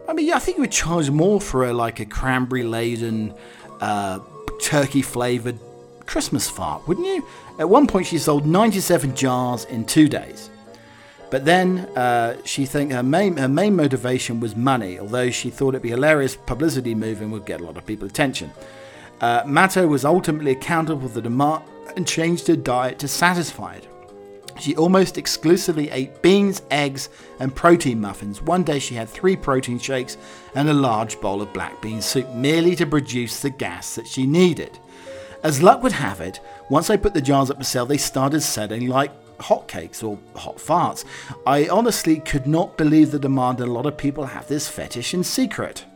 I 0.09 0.13
mean, 0.13 0.33
I 0.33 0.39
think 0.39 0.57
you 0.57 0.63
would 0.63 0.73
charge 0.73 1.11
more 1.11 1.41
for 1.41 1.67
a, 1.67 1.73
like 1.73 2.01
a 2.01 2.05
cranberry 2.05 2.65
laden, 2.65 3.35
uh, 3.81 4.21
turkey 4.61 5.03
flavored 5.03 5.59
Christmas 6.07 6.49
fart, 6.49 6.87
wouldn't 6.89 7.07
you? 7.07 7.25
At 7.59 7.69
one 7.69 7.87
point, 7.87 8.07
she 8.07 8.19
sold 8.19 8.47
97 8.47 9.15
jars 9.15 9.65
in 9.67 9.85
two 9.85 10.09
days. 10.09 10.51
But 11.31 11.45
then 11.45 11.79
uh, 11.97 12.37
she 12.45 12.67
think 12.67 12.91
her 12.91 13.05
main 13.05 13.37
her 13.37 13.49
main 13.49 13.77
motivation 13.77 14.41
was 14.41 14.57
money, 14.57 14.99
although 14.99 15.31
she 15.31 15.49
thought 15.49 15.75
it'd 15.75 15.83
be 15.83 15.93
a 15.93 15.95
hilarious 15.95 16.35
publicity 16.35 16.95
move 16.95 17.23
and 17.23 17.31
would 17.31 17.47
get 17.47 17.61
a 17.61 17.65
lot 17.65 17.77
of 17.77 17.87
people 17.87 18.09
attention. 18.09 18.51
Uh, 19.21 19.43
Matto 19.47 19.87
was 19.87 20.05
ultimately 20.05 20.51
accountable 20.51 21.09
for 21.09 21.15
the 21.15 21.23
demand 21.23 21.63
and 21.97 22.07
changed 22.07 22.49
her 22.49 22.57
diet 22.57 22.99
to 22.99 23.07
satisfy 23.09 23.75
it. 23.75 23.87
She 24.61 24.77
almost 24.77 25.17
exclusively 25.17 25.91
ate 25.91 26.21
beans, 26.21 26.61
eggs, 26.71 27.09
and 27.39 27.55
protein 27.55 28.01
muffins. 28.01 28.43
One 28.43 28.63
day 28.63 28.79
she 28.79 28.95
had 28.95 29.09
three 29.09 29.35
protein 29.35 29.79
shakes 29.79 30.19
and 30.55 30.69
a 30.69 30.75
large 30.75 31.19
bowl 31.21 31.41
of 31.41 31.53
black 31.55 31.81
bean 31.81 32.03
soup 32.03 32.29
merely 32.35 32.77
to 32.77 32.87
produce 32.87 33.41
the 33.41 33.49
gas 33.51 33.95
that 33.95 34.07
she 34.07 34.27
needed. 34.27 34.79
As 35.43 35.63
luck 35.63 35.83
would 35.83 35.93
have 35.93 36.21
it, 36.21 36.41
once 36.69 36.91
I 36.91 36.99
put 36.99 37.15
the 37.15 37.23
jars 37.23 37.51
up 37.51 37.57
for 37.57 37.65
sale, 37.65 37.87
they 37.87 37.97
started 37.97 38.43
selling 38.43 38.89
like 38.89 39.13
hotcakes 39.39 40.05
or 40.05 40.19
hot 40.37 40.57
farts. 40.57 41.07
I 41.47 41.67
honestly 41.69 42.21
could 42.21 42.47
not 42.47 42.77
believe 42.77 43.11
the 43.11 43.19
demand, 43.19 43.61
and 43.61 43.71
a 43.71 43.73
lot 43.73 43.87
of 43.87 43.97
people 43.97 44.27
have 44.27 44.47
this 44.47 44.69
fetish 44.69 45.15
in 45.15 45.25
secret. 45.25 45.87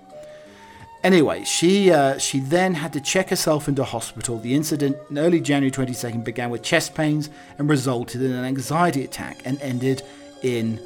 Anyway, 1.05 1.45
she 1.45 1.93
uh, 1.93 2.17
she 2.17 2.41
then 2.41 2.73
had 2.73 2.91
to 2.95 3.01
check 3.01 3.29
herself 3.29 3.69
into 3.69 3.85
hospital. 3.85 4.39
The 4.39 4.55
incident 4.55 4.97
in 5.11 5.19
early 5.19 5.39
January 5.39 5.71
22nd 5.71 6.25
began 6.25 6.49
with 6.49 6.63
chest 6.63 6.95
pains 6.95 7.29
and 7.59 7.69
resulted 7.69 8.23
in 8.23 8.33
an 8.33 8.47
anxiety 8.47 9.05
attack 9.05 9.43
and 9.45 9.61
ended 9.61 10.03
in 10.43 10.81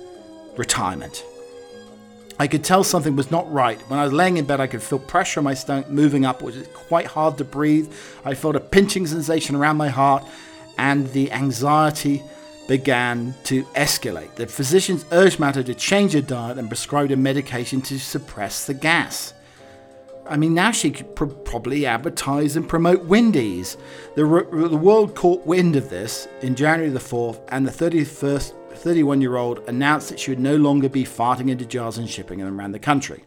retirement. 0.57 1.25
I 2.41 2.49
could 2.49 2.65
tell 2.65 2.83
something 2.83 3.15
was 3.15 3.31
not 3.31 3.51
right. 3.53 3.81
When 3.89 4.01
I 4.01 4.03
was 4.03 4.13
laying 4.13 4.39
in 4.39 4.45
bed, 4.45 4.61
I 4.61 4.67
could 4.67 4.83
feel 4.83 4.99
pressure 4.99 5.39
on 5.39 5.45
my 5.45 5.55
stomach 5.55 5.89
moving 5.89 6.25
up, 6.25 6.43
which 6.43 6.57
is 6.57 6.67
quite 6.69 7.07
hard 7.07 7.39
to 7.39 7.45
breathe. 7.45 7.93
I 8.25 8.35
felt 8.35 8.57
a 8.57 8.61
pinching 8.61 9.07
sensation 9.07 9.55
around 9.55 9.77
my 9.77 9.89
heart, 9.89 10.25
and 10.79 11.07
the 11.13 11.31
anxiety 11.31 12.25
began 12.67 13.35
to 13.45 13.63
escalate. 13.75 14.35
The 14.35 14.49
physicians 14.49 15.05
urged 15.13 15.39
Matto 15.39 15.63
to 15.63 15.75
change 15.75 16.13
her 16.15 16.21
diet 16.21 16.59
and 16.59 16.69
prescribed 16.69 17.13
a 17.13 17.17
medication 17.17 17.81
to 17.83 17.99
suppress 18.01 18.67
the 18.67 18.75
gas. 18.75 19.33
I 20.29 20.37
mean, 20.37 20.55
now 20.55 20.71
she 20.71 20.91
could 20.91 21.15
pr- 21.15 21.27
probably 21.27 21.87
advertise 21.87 22.57
and 22.57 22.69
promote 22.69 23.05
Wendy's. 23.05 23.77
The, 24.15 24.23
the 24.25 24.77
world 24.77 25.15
caught 25.15 25.47
wind 25.47 25.77
of 25.77 25.91
this 25.91 26.29
in 26.43 26.55
January 26.55 26.91
the 26.91 26.99
4th, 26.99 27.41
and 27.49 27.67
the 27.67 27.71
31st, 27.73 28.53
31 28.75 29.21
year 29.21 29.37
old 29.37 29.61
announced 29.69 30.09
that 30.11 30.21
she 30.21 30.31
would 30.31 30.41
no 30.41 30.57
longer 30.57 30.89
be 30.89 31.05
farting 31.05 31.51
into 31.51 31.65
jars 31.65 31.99
and 31.99 32.09
shipping 32.09 32.39
them 32.39 32.59
around 32.59 32.73
the 32.73 32.79
country. 32.79 33.25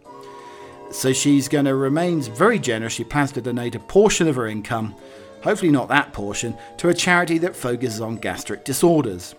So 0.91 1.13
she's 1.13 1.47
going 1.47 1.65
to 1.65 1.75
remain 1.75 2.21
very 2.21 2.59
generous. 2.59 2.93
She 2.93 3.03
plans 3.03 3.31
to 3.33 3.41
donate 3.41 3.75
a 3.75 3.79
portion 3.79 4.27
of 4.27 4.35
her 4.35 4.47
income 4.47 4.95
hopefully 5.41 5.71
not 5.71 5.89
that 5.89 6.13
portion, 6.13 6.55
to 6.77 6.89
a 6.89 6.93
charity 6.93 7.37
that 7.39 7.55
focuses 7.55 8.01
on 8.01 8.17
gastric 8.17 8.63
disorders, 8.63 9.35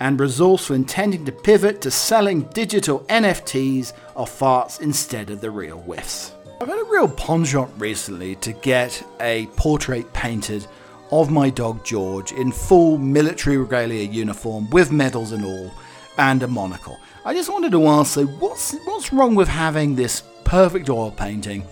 and 0.00 0.20
resourceful 0.20 0.76
intending 0.76 1.24
to 1.24 1.32
pivot 1.32 1.80
to 1.80 1.90
selling 1.90 2.42
digital 2.54 3.00
NFTs 3.04 3.92
of 4.14 4.30
farts 4.30 4.80
instead 4.80 5.30
of 5.30 5.40
the 5.40 5.50
real 5.50 5.78
whiffs. 5.78 6.35
I've 6.58 6.68
had 6.68 6.78
a 6.78 6.84
real 6.84 7.08
penchant 7.08 7.70
recently 7.76 8.34
to 8.36 8.52
get 8.54 9.06
a 9.20 9.44
portrait 9.56 10.10
painted 10.14 10.66
of 11.10 11.30
my 11.30 11.50
dog 11.50 11.84
George 11.84 12.32
in 12.32 12.50
full 12.50 12.96
military 12.96 13.58
regalia 13.58 14.08
uniform 14.08 14.70
with 14.70 14.90
medals 14.90 15.32
and 15.32 15.44
all, 15.44 15.70
and 16.16 16.42
a 16.42 16.48
monocle. 16.48 16.98
I 17.26 17.34
just 17.34 17.52
wanted 17.52 17.72
to 17.72 17.86
ask, 17.88 18.18
what's 18.40 18.72
what's 18.86 19.12
wrong 19.12 19.34
with 19.34 19.48
having 19.48 19.96
this 19.96 20.22
perfect 20.44 20.88
oil 20.88 21.10
painting 21.10 21.62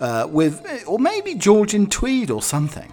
uh, 0.00 0.26
with, 0.30 0.66
or 0.86 0.98
maybe 0.98 1.34
George 1.34 1.74
in 1.74 1.86
tweed 1.86 2.30
or 2.30 2.40
something? 2.40 2.90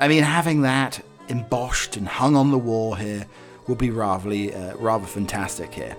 I 0.00 0.08
mean, 0.08 0.24
having 0.24 0.62
that 0.62 1.00
embossed 1.28 1.96
and 1.96 2.08
hung 2.08 2.34
on 2.34 2.50
the 2.50 2.58
wall 2.58 2.94
here 2.94 3.26
would 3.68 3.78
be 3.78 3.90
rather, 3.90 4.28
uh, 4.30 4.74
rather 4.76 5.06
fantastic 5.06 5.72
here. 5.72 5.96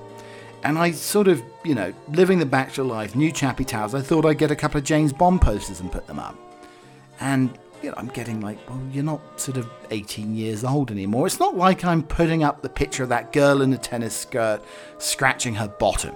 And 0.66 0.80
I 0.80 0.92
sort 0.92 1.28
of, 1.28 1.44
you 1.64 1.76
know, 1.76 1.94
living 2.10 2.40
the 2.40 2.46
bachelor 2.46 2.86
life, 2.86 3.16
new 3.16 3.32
chappy 3.32 3.64
towels, 3.64 3.94
I 3.94 4.02
thought 4.02 4.26
I'd 4.26 4.40
get 4.40 4.50
a 4.50 4.56
couple 4.56 4.80
of 4.80 4.84
James 4.84 5.14
Bond 5.14 5.40
posters 5.40 5.80
and 5.80 5.92
put 5.92 6.08
them 6.08 6.18
up. 6.18 6.36
And, 7.20 7.56
you 7.84 7.92
know, 7.92 7.96
I'm 7.98 8.08
getting 8.08 8.42
like, 8.42 8.58
well, 8.68 8.82
you're 8.92 9.04
not 9.04 9.22
sort 9.40 9.58
of 9.58 9.70
18 9.92 10.34
years 10.34 10.64
old 10.64 10.90
anymore. 10.90 11.28
It's 11.28 11.40
not 11.40 11.56
like 11.56 11.86
I'm 11.86 12.02
putting 12.02 12.44
up 12.44 12.64
the 12.64 12.70
picture 12.70 13.04
of 13.04 13.10
that 13.10 13.32
girl 13.32 13.62
in 13.62 13.72
a 13.74 13.78
tennis 13.78 14.16
skirt 14.16 14.64
scratching 14.98 15.54
her 15.54 15.68
bottom 15.68 16.16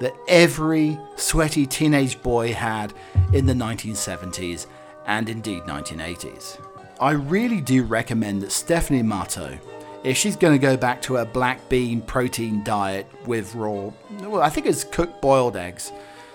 that 0.00 0.14
every 0.28 0.96
sweaty 1.16 1.66
teenage 1.66 2.22
boy 2.22 2.52
had 2.52 2.94
in 3.32 3.44
the 3.44 3.54
1970s 3.54 4.68
and 5.06 5.28
indeed 5.28 5.64
1980s. 5.64 6.60
I 7.00 7.10
really 7.10 7.60
do 7.60 7.82
recommend 7.82 8.40
that 8.42 8.52
Stephanie 8.52 9.02
Matto, 9.02 9.58
if 10.04 10.18
she's 10.18 10.36
going 10.36 10.52
to 10.52 10.58
go 10.58 10.76
back 10.76 11.00
to 11.02 11.14
her 11.14 11.24
black 11.24 11.68
bean 11.68 12.02
protein 12.02 12.62
diet 12.62 13.06
with 13.26 13.54
raw, 13.54 13.90
well, 14.20 14.42
I 14.42 14.50
think 14.50 14.66
it's 14.66 14.84
cooked 14.84 15.20
boiled 15.22 15.56
eggs, 15.56 15.92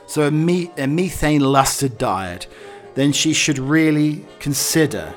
so 0.07 0.23
a, 0.23 0.31
me- 0.31 0.71
a 0.77 0.87
methane 0.87 1.41
lusted 1.41 1.97
diet, 1.99 2.47
then 2.95 3.11
she 3.11 3.31
should 3.31 3.59
really 3.59 4.25
consider 4.39 5.13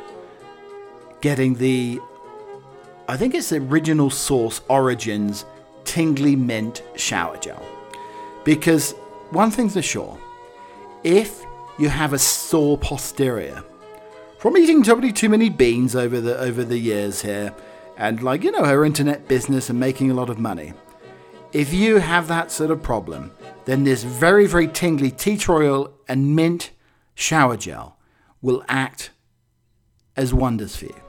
getting 1.22 1.54
the, 1.54 1.98
I 3.08 3.16
think 3.16 3.34
it's 3.34 3.48
the 3.48 3.56
original 3.56 4.10
source 4.10 4.60
Origins 4.68 5.46
tingly 5.84 6.36
mint 6.36 6.82
shower 6.94 7.38
gel. 7.38 7.62
Because 8.44 8.92
one 9.30 9.50
thing's 9.50 9.72
for 9.72 9.82
sure, 9.82 10.18
if 11.04 11.42
you 11.78 11.88
have 11.88 12.12
a 12.12 12.18
sore 12.18 12.76
posterior, 12.76 13.64
from 14.38 14.56
eating 14.56 14.82
totally 14.82 15.12
too 15.12 15.28
many 15.28 15.48
beans 15.48 15.96
over 15.96 16.20
the 16.20 16.36
over 16.38 16.64
the 16.64 16.78
years 16.78 17.22
here, 17.22 17.54
and 17.96 18.22
like 18.22 18.42
you 18.42 18.50
know 18.50 18.64
her 18.64 18.84
internet 18.84 19.28
business 19.28 19.70
and 19.70 19.78
making 19.78 20.10
a 20.10 20.14
lot 20.14 20.30
of 20.30 20.38
money. 20.38 20.72
If 21.52 21.72
you 21.72 21.98
have 21.98 22.28
that 22.28 22.50
sort 22.50 22.70
of 22.70 22.82
problem, 22.82 23.32
then 23.64 23.84
this 23.84 24.02
very 24.02 24.46
very 24.46 24.68
tingly 24.68 25.10
tea 25.10 25.36
tree 25.36 25.66
oil 25.66 25.92
and 26.08 26.34
mint 26.34 26.70
shower 27.14 27.56
gel 27.56 27.98
will 28.40 28.64
act 28.68 29.10
as 30.16 30.34
wonders 30.34 30.76
for 30.76 30.86
you. 30.86 31.00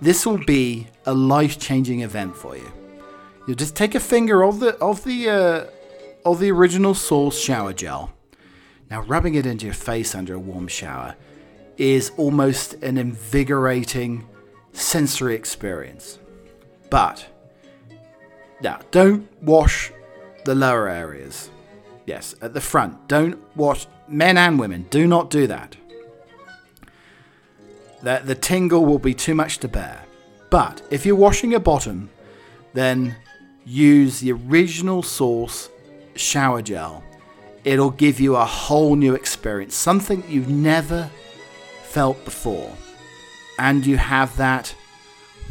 This 0.00 0.26
will 0.26 0.44
be 0.44 0.88
a 1.06 1.14
life-changing 1.14 2.00
event 2.00 2.36
for 2.36 2.56
you. 2.56 2.72
You 3.46 3.54
just 3.54 3.76
take 3.76 3.94
a 3.94 4.00
finger 4.00 4.42
of 4.42 4.60
the 4.60 4.76
of 4.78 5.04
the 5.04 5.30
uh, 5.30 5.66
of 6.24 6.40
the 6.40 6.50
original 6.50 6.94
source 6.94 7.38
shower 7.38 7.72
gel. 7.72 8.12
Now, 8.90 9.02
rubbing 9.02 9.34
it 9.36 9.46
into 9.46 9.64
your 9.64 9.74
face 9.74 10.14
under 10.14 10.34
a 10.34 10.38
warm 10.38 10.68
shower 10.68 11.16
is 11.78 12.12
almost 12.16 12.74
an 12.74 12.98
invigorating 12.98 14.28
sensory 14.72 15.34
experience. 15.34 16.18
But 16.90 17.26
now, 18.60 18.80
don't 18.90 19.28
wash 19.42 19.92
the 20.44 20.54
lower 20.54 20.88
areas. 20.88 21.50
Yes, 22.06 22.34
at 22.40 22.54
the 22.54 22.60
front. 22.60 23.08
Don't 23.08 23.38
wash 23.56 23.86
men 24.08 24.36
and 24.36 24.58
women. 24.58 24.86
Do 24.90 25.06
not 25.06 25.30
do 25.30 25.46
that. 25.46 25.76
That 28.02 28.26
the 28.26 28.34
tingle 28.34 28.84
will 28.84 28.98
be 28.98 29.14
too 29.14 29.34
much 29.34 29.58
to 29.58 29.68
bear. 29.68 30.02
But 30.50 30.82
if 30.90 31.06
you're 31.06 31.16
washing 31.16 31.50
your 31.50 31.60
bottom, 31.60 32.10
then 32.72 33.16
use 33.64 34.20
the 34.20 34.32
original 34.32 35.02
source 35.02 35.70
shower 36.14 36.62
gel. 36.62 37.02
It'll 37.64 37.90
give 37.90 38.20
you 38.20 38.36
a 38.36 38.44
whole 38.44 38.96
new 38.96 39.14
experience, 39.14 39.74
something 39.74 40.24
you've 40.28 40.48
never 40.48 41.10
felt 41.84 42.24
before. 42.24 42.72
And 43.62 43.86
you 43.86 43.96
have 43.96 44.36
that 44.38 44.74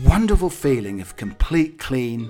wonderful 0.03 0.49
feeling 0.49 0.99
of 0.99 1.15
complete 1.15 1.79
clean. 1.79 2.29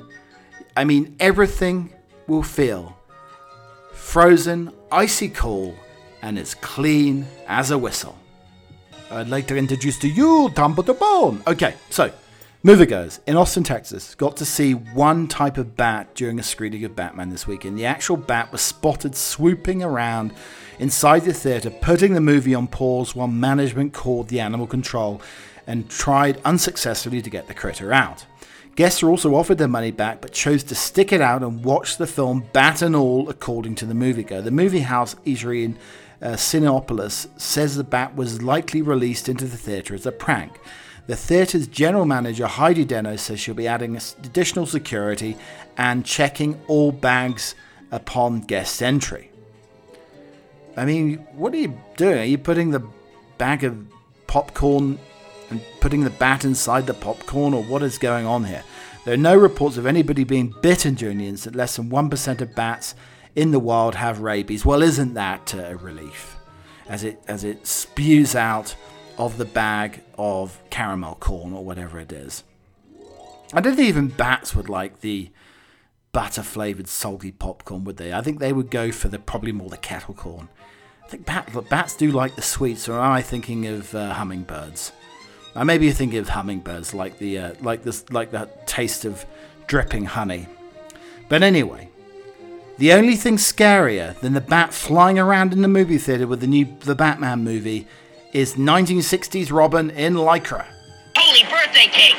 I 0.78 0.84
mean, 0.84 1.16
everything 1.20 1.92
will 2.28 2.44
feel 2.44 2.96
frozen, 3.92 4.72
icy 4.92 5.30
cool, 5.30 5.76
and 6.22 6.38
as 6.38 6.54
clean 6.54 7.26
as 7.48 7.72
a 7.72 7.80
whistle. 7.80 8.16
I'd 9.10 9.30
like 9.30 9.48
to 9.48 9.58
introduce 9.58 9.98
to 10.02 10.08
you 10.08 10.52
Tom 10.54 10.76
Bone. 10.76 11.42
Okay, 11.48 11.74
so 11.90 12.12
Moviegoers 12.64 13.20
in 13.26 13.36
Austin, 13.36 13.64
Texas, 13.64 14.14
got 14.14 14.38
to 14.38 14.46
see 14.46 14.74
one 14.74 15.28
type 15.28 15.58
of 15.58 15.76
bat 15.76 16.14
during 16.14 16.38
a 16.40 16.44
screening 16.44 16.86
of 16.86 16.96
Batman 16.96 17.32
this 17.32 17.48
weekend. 17.48 17.76
The 17.76 17.88
actual 17.88 18.18
bat 18.18 18.52
was 18.52 18.62
spotted 18.62 19.16
swooping 19.16 19.82
around 19.82 20.32
inside 20.78 21.22
the 21.22 21.34
theatre, 21.34 21.72
putting 21.72 22.14
the 22.14 22.22
movie 22.22 22.54
on 22.54 22.68
pause 22.68 23.16
while 23.16 23.28
management 23.28 23.94
called 23.94 24.28
the 24.28 24.40
animal 24.40 24.68
control 24.68 25.24
and 25.68 25.90
tried 25.90 26.42
unsuccessfully 26.44 27.22
to 27.22 27.30
get 27.30 27.48
the 27.48 27.54
critter 27.54 27.94
out. 27.94 28.26
Guests 28.76 29.04
were 29.04 29.10
also 29.10 29.36
offered 29.36 29.58
their 29.58 29.68
money 29.68 29.92
back 29.92 30.22
but 30.22 30.32
chose 30.32 30.64
to 30.64 30.76
stick 30.76 31.12
it 31.12 31.22
out 31.22 31.44
and 31.44 31.64
watch 31.64 31.98
the 31.98 32.08
film 32.08 32.46
bat 32.54 32.82
and 32.82 32.96
all, 32.96 33.30
according 33.30 33.76
to 33.76 33.86
the 33.86 33.94
moviegoer. 33.94 34.44
The 34.44 34.52
movie 34.52 34.80
house 34.80 35.16
eatery 35.26 35.66
in 35.66 35.78
uh, 36.22 36.38
says 36.38 37.76
the 37.76 37.84
bat 37.84 38.16
was 38.16 38.42
likely 38.42 38.82
released 38.82 39.28
into 39.28 39.46
the 39.46 39.58
theatre 39.58 39.96
as 39.96 40.06
a 40.06 40.12
prank. 40.12 40.60
The 41.08 41.16
theatre's 41.16 41.68
general 41.68 42.06
manager, 42.06 42.46
Heidi 42.48 42.86
Deno, 42.86 43.18
says 43.18 43.40
she'll 43.40 43.56
be 43.56 43.68
adding 43.68 43.98
additional 43.98 44.66
security 44.66 45.36
and 45.76 46.06
checking 46.06 46.62
all 46.68 46.92
bags 46.92 47.56
upon 47.92 48.42
guest 48.42 48.82
entry. 48.82 49.32
I 50.78 50.86
mean, 50.86 51.18
what 51.34 51.54
are 51.54 51.58
you 51.58 51.78
doing? 51.98 52.20
Are 52.20 52.24
you 52.24 52.38
putting 52.38 52.72
the 52.72 52.88
bag 53.38 53.64
of 53.64 53.78
popcorn 54.28 55.00
and 55.52 55.62
putting 55.80 56.04
the 56.04 56.10
bat 56.10 56.46
inside 56.46 56.88
the 56.88 56.94
popcorn, 56.94 57.54
or 57.54 57.64
what 57.64 57.84
is 57.84 57.98
going 57.98 58.26
on 58.26 58.46
here? 58.46 58.64
There 59.04 59.14
are 59.14 59.18
no 59.18 59.36
reports 59.36 59.78
of 59.78 59.86
anybody 59.86 60.24
being 60.24 60.54
bitten 60.62 60.94
during 60.94 61.18
the 61.18 61.28
incident. 61.28 61.56
Less 61.56 61.76
than 61.76 61.90
1% 61.90 62.42
of 62.42 62.56
bats 62.56 62.96
in 63.36 63.52
the 63.52 63.60
wild 63.60 63.96
have 63.96 64.20
rabies. 64.20 64.66
Well, 64.66 64.82
isn't 64.82 65.14
that 65.16 65.54
a 65.54 65.76
relief? 65.76 66.38
As 66.88 67.04
it, 67.04 67.22
as 67.28 67.44
it 67.44 67.66
spews 67.66 68.36
out 68.36 68.76
of 69.18 69.38
the 69.38 69.46
bag 69.46 70.04
of 70.18 70.60
caramel 70.70 71.16
corn 71.16 71.54
or 71.54 71.64
whatever 71.64 72.00
it 72.00 72.12
is. 72.12 72.44
I 73.54 73.62
don't 73.62 73.76
think 73.76 73.90
even 73.90 74.08
bats 74.08 74.56
would 74.56 74.70
like 74.70 75.02
the 75.02 75.30
butter 76.12 76.44
flavored 76.44 76.88
salty 76.88 77.32
popcorn, 77.32 77.84
would 77.86 77.98
they? 77.98 78.14
I 78.14 78.22
think 78.22 78.40
they 78.40 78.54
would 78.54 78.70
go 78.70 78.92
for 78.92 79.08
the 79.08 79.20
probably 79.20 79.52
more 79.52 79.70
the 79.70 79.78
kettle 79.78 80.14
corn. 80.14 80.50
I 81.04 81.08
think 81.08 81.26
bat, 81.26 81.52
bats 81.70 81.96
do 81.96 82.12
like 82.12 82.36
the 82.36 82.42
sweets, 82.42 82.88
or 82.88 83.00
am 83.00 83.12
I 83.12 83.22
thinking 83.22 83.66
of 83.68 83.94
uh, 83.94 84.14
hummingbirds? 84.14 84.92
Uh, 85.56 85.66
maybe 85.66 85.86
you're 85.86 85.94
thinking 85.94 86.20
of 86.20 86.30
hummingbirds, 86.30 86.94
like 86.94 87.18
the 87.18 87.38
uh, 87.38 87.54
like 87.62 87.84
this 87.84 88.10
like 88.10 88.32
that 88.32 88.68
taste 88.68 89.04
of 89.04 89.26
dripping 89.68 90.06
honey. 90.06 90.48
But 91.28 91.44
anyway, 91.44 91.90
the 92.78 92.94
only 92.94 93.16
thing 93.16 93.38
scarier 93.38 94.18
than 94.22 94.34
the 94.34 94.42
bat 94.42 94.74
flying 94.74 95.20
around 95.20 95.52
in 95.54 95.62
the 95.62 95.68
movie 95.68 95.98
theater 95.98 96.26
with 96.26 96.40
the 96.40 96.48
new 96.48 96.66
the 96.82 96.96
Batman 96.96 97.44
movie 97.44 97.88
is 98.34 98.56
1960s 98.56 99.52
Robin 99.52 99.90
in 99.90 100.16
Lycra. 100.16 100.66
Holy 101.18 101.44
birthday 101.44 101.88
cake! 101.92 102.16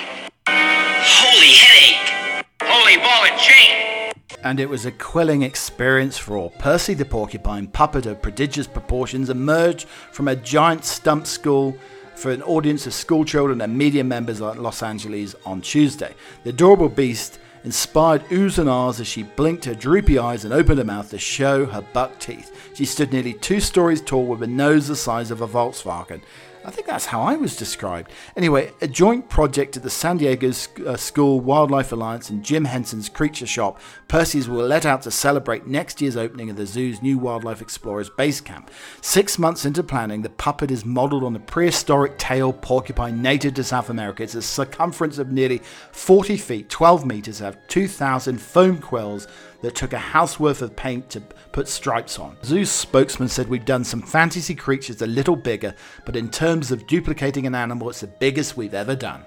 Holy 0.46 1.54
headache! 1.54 2.44
Holy 2.62 2.96
ball 2.98 3.24
and 3.24 3.40
chain! 3.40 4.12
And 4.44 4.60
it 4.60 4.68
was 4.68 4.84
a 4.84 4.92
quilling 4.92 5.42
experience 5.42 6.18
for 6.18 6.36
all. 6.36 6.50
Percy 6.50 6.92
the 6.92 7.06
porcupine, 7.06 7.66
puppet 7.66 8.04
of 8.04 8.20
prodigious 8.20 8.66
proportions, 8.66 9.30
emerged 9.30 9.88
from 9.88 10.28
a 10.28 10.36
giant 10.36 10.84
stump 10.84 11.26
school 11.26 11.76
for 12.14 12.30
an 12.30 12.42
audience 12.42 12.86
of 12.86 12.94
schoolchildren 12.94 13.60
and 13.60 13.76
media 13.76 14.04
members 14.04 14.40
at 14.40 14.58
Los 14.58 14.82
Angeles 14.82 15.34
on 15.44 15.60
Tuesday. 15.60 16.14
The 16.44 16.50
adorable 16.50 16.88
beast 16.88 17.38
inspired 17.64 18.24
oohs 18.24 18.58
and 18.58 18.68
ahs 18.68 19.00
as 19.00 19.06
she 19.06 19.22
blinked 19.22 19.64
her 19.64 19.74
droopy 19.74 20.18
eyes 20.18 20.44
and 20.44 20.52
opened 20.52 20.78
her 20.78 20.84
mouth 20.84 21.10
to 21.10 21.18
show 21.18 21.66
her 21.66 21.82
buck 21.92 22.18
teeth. 22.18 22.72
She 22.74 22.84
stood 22.84 23.12
nearly 23.12 23.34
two 23.34 23.60
stories 23.60 24.00
tall 24.00 24.26
with 24.26 24.42
a 24.42 24.46
nose 24.46 24.88
the 24.88 24.96
size 24.96 25.30
of 25.30 25.40
a 25.40 25.48
Volkswagen. 25.48 26.22
I 26.64 26.70
think 26.70 26.86
that's 26.86 27.06
how 27.06 27.22
I 27.22 27.34
was 27.34 27.56
described. 27.56 28.12
Anyway, 28.36 28.72
a 28.80 28.86
joint 28.86 29.28
project 29.28 29.76
at 29.76 29.82
the 29.82 29.90
San 29.90 30.18
Diego 30.18 30.52
uh, 30.86 30.96
School 30.96 31.40
Wildlife 31.40 31.90
Alliance 31.92 32.30
and 32.30 32.44
Jim 32.44 32.66
Henson's 32.66 33.08
Creature 33.08 33.46
Shop, 33.46 33.80
Percy's 34.06 34.48
were 34.48 34.62
let 34.62 34.86
out 34.86 35.02
to 35.02 35.10
celebrate 35.10 35.66
next 35.66 36.00
year's 36.00 36.16
opening 36.16 36.50
of 36.50 36.56
the 36.56 36.66
zoo's 36.66 37.02
new 37.02 37.18
Wildlife 37.18 37.60
Explorers 37.60 38.10
base 38.10 38.40
camp. 38.40 38.70
Six 39.00 39.38
months 39.38 39.64
into 39.64 39.82
planning, 39.82 40.22
the 40.22 40.30
puppet 40.30 40.70
is 40.70 40.84
modeled 40.84 41.24
on 41.24 41.32
the 41.32 41.40
prehensile 41.40 42.08
tail 42.16 42.52
porcupine 42.52 43.20
native 43.20 43.54
to 43.54 43.64
South 43.64 43.90
America. 43.90 44.22
It's 44.22 44.34
a 44.34 44.42
circumference 44.42 45.18
of 45.18 45.32
nearly 45.32 45.62
40 45.92 46.36
feet, 46.36 46.68
12 46.68 47.04
meters, 47.04 47.40
have 47.40 47.66
2,000 47.68 48.40
foam 48.40 48.78
quills 48.78 49.26
that 49.62 49.74
took 49.74 49.92
a 49.92 49.98
house 49.98 50.38
worth 50.38 50.60
of 50.60 50.76
paint 50.76 51.08
to 51.10 51.20
put 51.52 51.68
stripes 51.68 52.18
on. 52.18 52.36
Zoo's 52.44 52.70
spokesman 52.70 53.28
said 53.28 53.48
we've 53.48 53.64
done 53.64 53.84
some 53.84 54.02
fantasy 54.02 54.54
creatures 54.54 55.00
a 55.00 55.06
little 55.06 55.36
bigger, 55.36 55.74
but 56.04 56.16
in 56.16 56.30
terms 56.30 56.70
of 56.70 56.86
duplicating 56.86 57.46
an 57.46 57.54
animal, 57.54 57.88
it's 57.88 58.00
the 58.00 58.06
biggest 58.06 58.56
we've 58.56 58.74
ever 58.74 58.94
done. 58.94 59.24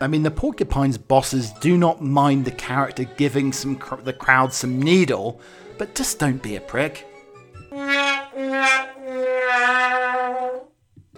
I 0.00 0.08
mean, 0.08 0.22
the 0.22 0.30
porcupine's 0.30 0.98
bosses 0.98 1.52
do 1.52 1.78
not 1.78 2.02
mind 2.02 2.44
the 2.44 2.50
character 2.50 3.04
giving 3.04 3.52
some 3.52 3.76
cr- 3.76 3.96
the 3.96 4.12
crowd 4.12 4.52
some 4.52 4.80
needle, 4.80 5.40
but 5.78 5.94
just 5.94 6.18
don't 6.18 6.42
be 6.42 6.56
a 6.56 6.60
prick. 6.60 7.06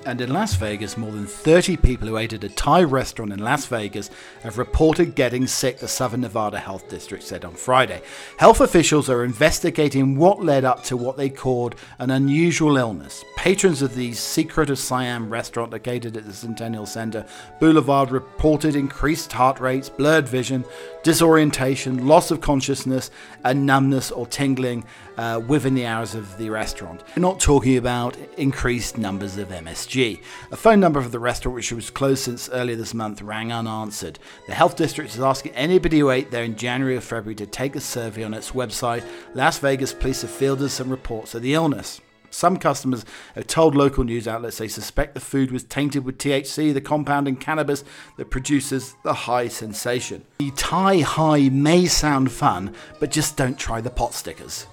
And 0.07 0.21
in 0.21 0.33
Las 0.33 0.55
Vegas, 0.55 0.97
more 0.97 1.11
than 1.11 1.27
30 1.27 1.77
people 1.77 2.09
who 2.09 2.17
ate 2.17 2.33
at 2.33 2.45
a 2.45 2.49
Thai 2.49 2.85
restaurant 2.85 3.33
in 3.33 3.41
Las 3.41 3.67
Vegas 3.67 4.11
have 4.43 4.57
reported 4.57 5.15
getting 5.15 5.47
sick, 5.47 5.79
the 5.79 5.89
Southern 5.89 6.23
Nevada 6.23 6.59
Health 6.59 6.89
District 6.89 7.23
said 7.23 7.45
on 7.45 7.55
Friday. 7.55 8.01
Health 8.39 8.61
officials 8.61 9.11
are 9.11 9.25
investigating 9.25 10.17
what 10.17 10.43
led 10.43 10.65
up 10.65 10.83
to 10.85 10.97
what 10.97 11.17
they 11.17 11.29
called 11.29 11.75
an 11.99 12.11
unusual 12.11 12.77
illness. 12.77 13.25
Patrons 13.37 13.83
of 13.83 13.95
the 13.95 14.13
Secret 14.15 14.71
of 14.71 14.79
Siam 14.79 15.29
restaurant 15.31 15.73
located 15.73 16.17
at 16.17 16.25
the 16.25 16.33
Centennial 16.33 16.87
Center 16.87 17.27
Boulevard 17.61 18.11
reported 18.11 18.77
increased 18.77 19.33
heart 19.33 19.61
rates, 19.61 19.89
blurred 19.89 20.29
vision, 20.29 20.65
disorientation, 21.03 22.07
loss 22.07 22.31
of 22.31 22.41
consciousness, 22.41 23.11
and 23.45 23.67
numbness 23.67 24.11
or 24.11 24.27
tingling 24.27 24.85
uh, 25.17 25.41
within 25.47 25.75
the 25.75 25.87
hours 25.87 26.15
of 26.15 26.37
the 26.39 26.51
restaurant. 26.51 27.03
We're 27.17 27.23
not 27.23 27.41
talking 27.41 27.77
about 27.77 28.17
increased 28.37 28.99
numbers 28.99 29.37
of 29.37 29.49
MSG. 29.49 30.21
A 30.53 30.57
phone 30.57 30.81
number 30.81 31.01
for 31.03 31.09
the 31.09 31.19
restaurant, 31.19 31.57
which 31.57 31.73
was 31.73 31.91
closed 31.91 32.25
since 32.25 32.49
earlier 32.51 32.77
this 32.77 32.95
month, 32.95 33.23
rang 33.23 33.53
unanswered. 33.53 34.19
The 34.47 34.55
health 34.55 34.77
district 34.77 35.15
is 35.15 35.21
asking 35.21 35.53
anybody 35.53 35.99
who 36.01 36.11
ate 36.11 36.31
there 36.31 36.45
in 36.45 36.57
January 36.57 36.97
or 36.97 37.01
February 37.01 37.35
to 37.37 37.47
take 37.47 37.77
a 37.77 37.81
survey 37.81 38.25
on 38.25 38.35
its 38.35 38.53
website. 38.53 39.05
Las 39.35 39.59
Vegas 39.59 39.93
police 39.93 40.23
have 40.23 40.31
fielded 40.31 40.71
some 40.71 40.91
reports 40.91 41.35
of 41.35 41.43
the 41.43 41.55
illness. 41.55 42.01
Some 42.31 42.57
customers 42.57 43.05
have 43.35 43.47
told 43.47 43.75
local 43.75 44.05
news 44.05 44.29
outlets 44.29 44.59
they 44.59 44.69
suspect 44.69 45.15
the 45.15 45.21
food 45.21 45.51
was 45.51 45.65
tainted 45.65 46.05
with 46.05 46.19
THC, 46.19 46.73
the 46.73 46.81
compound 46.81 47.29
in 47.29 47.37
cannabis 47.37 47.85
that 48.17 48.31
produces 48.31 48.95
the 49.03 49.15
high 49.15 49.49
sensation. 49.49 50.25
The 50.39 50.51
Thai 50.53 51.01
high 51.01 51.49
may 51.49 51.87
sound 51.87 52.31
fun, 52.31 52.75
but 53.01 53.11
just 53.11 53.37
don't 53.37 53.59
try 53.59 53.81
the 53.81 53.91
pot 53.91 54.15
stickers. 54.15 54.67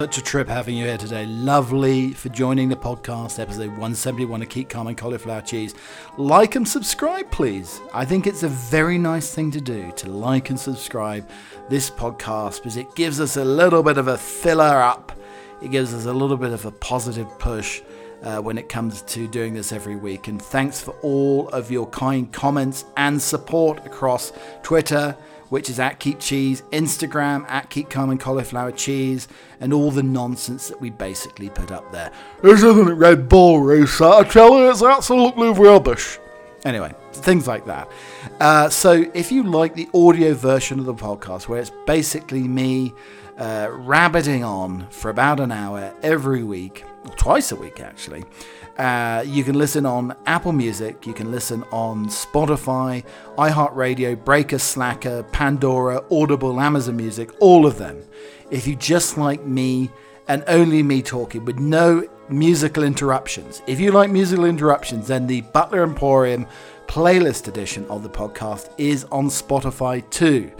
Such 0.00 0.16
a 0.16 0.22
trip 0.22 0.48
having 0.48 0.78
you 0.78 0.86
here 0.86 0.96
today. 0.96 1.26
Lovely 1.26 2.14
for 2.14 2.30
joining 2.30 2.70
the 2.70 2.74
podcast, 2.74 3.38
episode 3.38 3.68
171 3.68 4.40
of 4.40 4.48
Keep 4.48 4.70
Calm 4.70 4.86
and 4.86 4.96
Cauliflower 4.96 5.42
Cheese. 5.42 5.74
Like 6.16 6.54
and 6.54 6.66
subscribe, 6.66 7.30
please. 7.30 7.82
I 7.92 8.06
think 8.06 8.26
it's 8.26 8.42
a 8.42 8.48
very 8.48 8.96
nice 8.96 9.34
thing 9.34 9.50
to 9.50 9.60
do 9.60 9.92
to 9.96 10.08
like 10.08 10.48
and 10.48 10.58
subscribe 10.58 11.28
this 11.68 11.90
podcast 11.90 12.62
because 12.62 12.78
it 12.78 12.94
gives 12.94 13.20
us 13.20 13.36
a 13.36 13.44
little 13.44 13.82
bit 13.82 13.98
of 13.98 14.08
a 14.08 14.16
filler 14.16 14.80
up 14.80 15.12
It 15.60 15.70
gives 15.70 15.92
us 15.92 16.06
a 16.06 16.14
little 16.14 16.38
bit 16.38 16.52
of 16.52 16.64
a 16.64 16.72
positive 16.72 17.28
push 17.38 17.82
uh, 18.22 18.38
when 18.38 18.56
it 18.56 18.70
comes 18.70 19.02
to 19.02 19.28
doing 19.28 19.52
this 19.52 19.70
every 19.70 19.96
week. 19.96 20.28
And 20.28 20.40
thanks 20.40 20.80
for 20.80 20.92
all 21.02 21.50
of 21.50 21.70
your 21.70 21.86
kind 21.86 22.32
comments 22.32 22.86
and 22.96 23.20
support 23.20 23.84
across 23.84 24.32
Twitter, 24.62 25.14
which 25.50 25.68
is 25.68 25.78
at 25.78 26.00
Keep 26.00 26.18
Cheese, 26.18 26.62
Instagram 26.72 27.44
at 27.48 27.68
Keep 27.68 27.90
Calm 27.90 28.10
and 28.10 28.18
Cauliflower 28.18 28.72
Cheese, 28.72 29.28
and 29.60 29.72
all 29.72 29.90
the 29.90 30.02
nonsense 30.02 30.68
that 30.68 30.80
we 30.80 30.90
basically 30.90 31.50
put 31.50 31.70
up 31.70 31.92
there. 31.92 32.10
This 32.42 32.62
isn't 32.62 32.88
a 32.88 32.94
Red 32.94 33.28
Bull 33.28 33.60
race, 33.60 34.00
I 34.00 34.24
tell 34.24 34.58
you, 34.58 34.70
it's 34.70 34.82
absolutely 34.82 35.50
rubbish. 35.50 36.18
Anyway, 36.64 36.94
things 37.12 37.46
like 37.46 37.66
that. 37.66 37.90
Uh, 38.38 38.68
so 38.68 39.04
if 39.14 39.32
you 39.32 39.42
like 39.42 39.74
the 39.74 39.88
audio 39.94 40.34
version 40.34 40.78
of 40.78 40.86
the 40.86 40.94
podcast, 40.94 41.48
where 41.48 41.60
it's 41.60 41.72
basically 41.86 42.42
me 42.42 42.94
uh, 43.38 43.68
rabbiting 43.70 44.44
on 44.44 44.86
for 44.90 45.10
about 45.10 45.40
an 45.40 45.50
hour 45.50 45.94
every 46.02 46.44
week, 46.44 46.84
or 47.04 47.14
twice 47.16 47.50
a 47.50 47.56
week 47.56 47.80
actually, 47.80 48.24
uh, 48.80 49.22
you 49.26 49.44
can 49.44 49.58
listen 49.58 49.84
on 49.84 50.16
Apple 50.24 50.52
Music, 50.52 51.06
you 51.06 51.12
can 51.12 51.30
listen 51.30 51.62
on 51.70 52.06
Spotify, 52.06 53.04
iHeartRadio, 53.36 54.24
Breaker, 54.24 54.58
Slacker, 54.58 55.22
Pandora, 55.24 56.02
Audible, 56.10 56.58
Amazon 56.58 56.96
Music, 56.96 57.30
all 57.40 57.66
of 57.66 57.76
them. 57.76 58.02
If 58.50 58.66
you 58.66 58.74
just 58.74 59.18
like 59.18 59.44
me 59.44 59.90
and 60.28 60.42
only 60.46 60.82
me 60.82 61.02
talking 61.02 61.44
with 61.44 61.58
no 61.58 62.08
musical 62.30 62.82
interruptions. 62.82 63.60
If 63.66 63.80
you 63.80 63.92
like 63.92 64.10
musical 64.10 64.46
interruptions, 64.46 65.08
then 65.08 65.26
the 65.26 65.42
Butler 65.42 65.82
Emporium 65.82 66.46
playlist 66.86 67.48
edition 67.48 67.84
of 67.90 68.02
the 68.02 68.08
podcast 68.08 68.70
is 68.78 69.04
on 69.12 69.26
Spotify 69.26 70.08
too. 70.08 70.50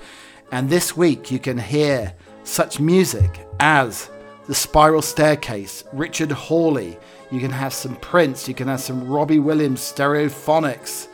And 0.52 0.68
this 0.68 0.94
week 0.94 1.30
you 1.30 1.38
can 1.38 1.56
hear 1.56 2.12
such 2.44 2.80
music 2.80 3.46
as 3.60 4.10
The 4.46 4.54
Spiral 4.54 5.00
Staircase, 5.00 5.84
Richard 5.94 6.32
Hawley. 6.32 6.98
You 7.32 7.38
can 7.38 7.52
have 7.52 7.72
some 7.72 7.94
Prince, 7.96 8.48
you 8.48 8.54
can 8.54 8.66
have 8.66 8.80
some 8.80 9.06
Robbie 9.06 9.38
Williams 9.38 9.80
Stereophonics. 9.80 11.06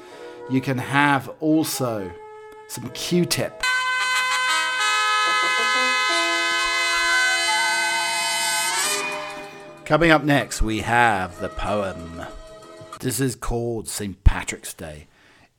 You 0.49 0.63
can 0.63 0.79
have 0.79 1.29
also 1.41 2.11
some 2.69 2.89
Q 2.91 3.27
Tip. 3.27 3.63
Coming 9.85 10.11
up 10.11 10.25
next, 10.25 10.63
we 10.63 10.81
have 10.81 11.39
the 11.39 11.51
poem. 11.51 12.23
This 13.01 13.21
is 13.21 13.37
called 13.37 13.87
St. 13.87 14.25
Patrick's 14.25 14.73
Day. 14.73 15.09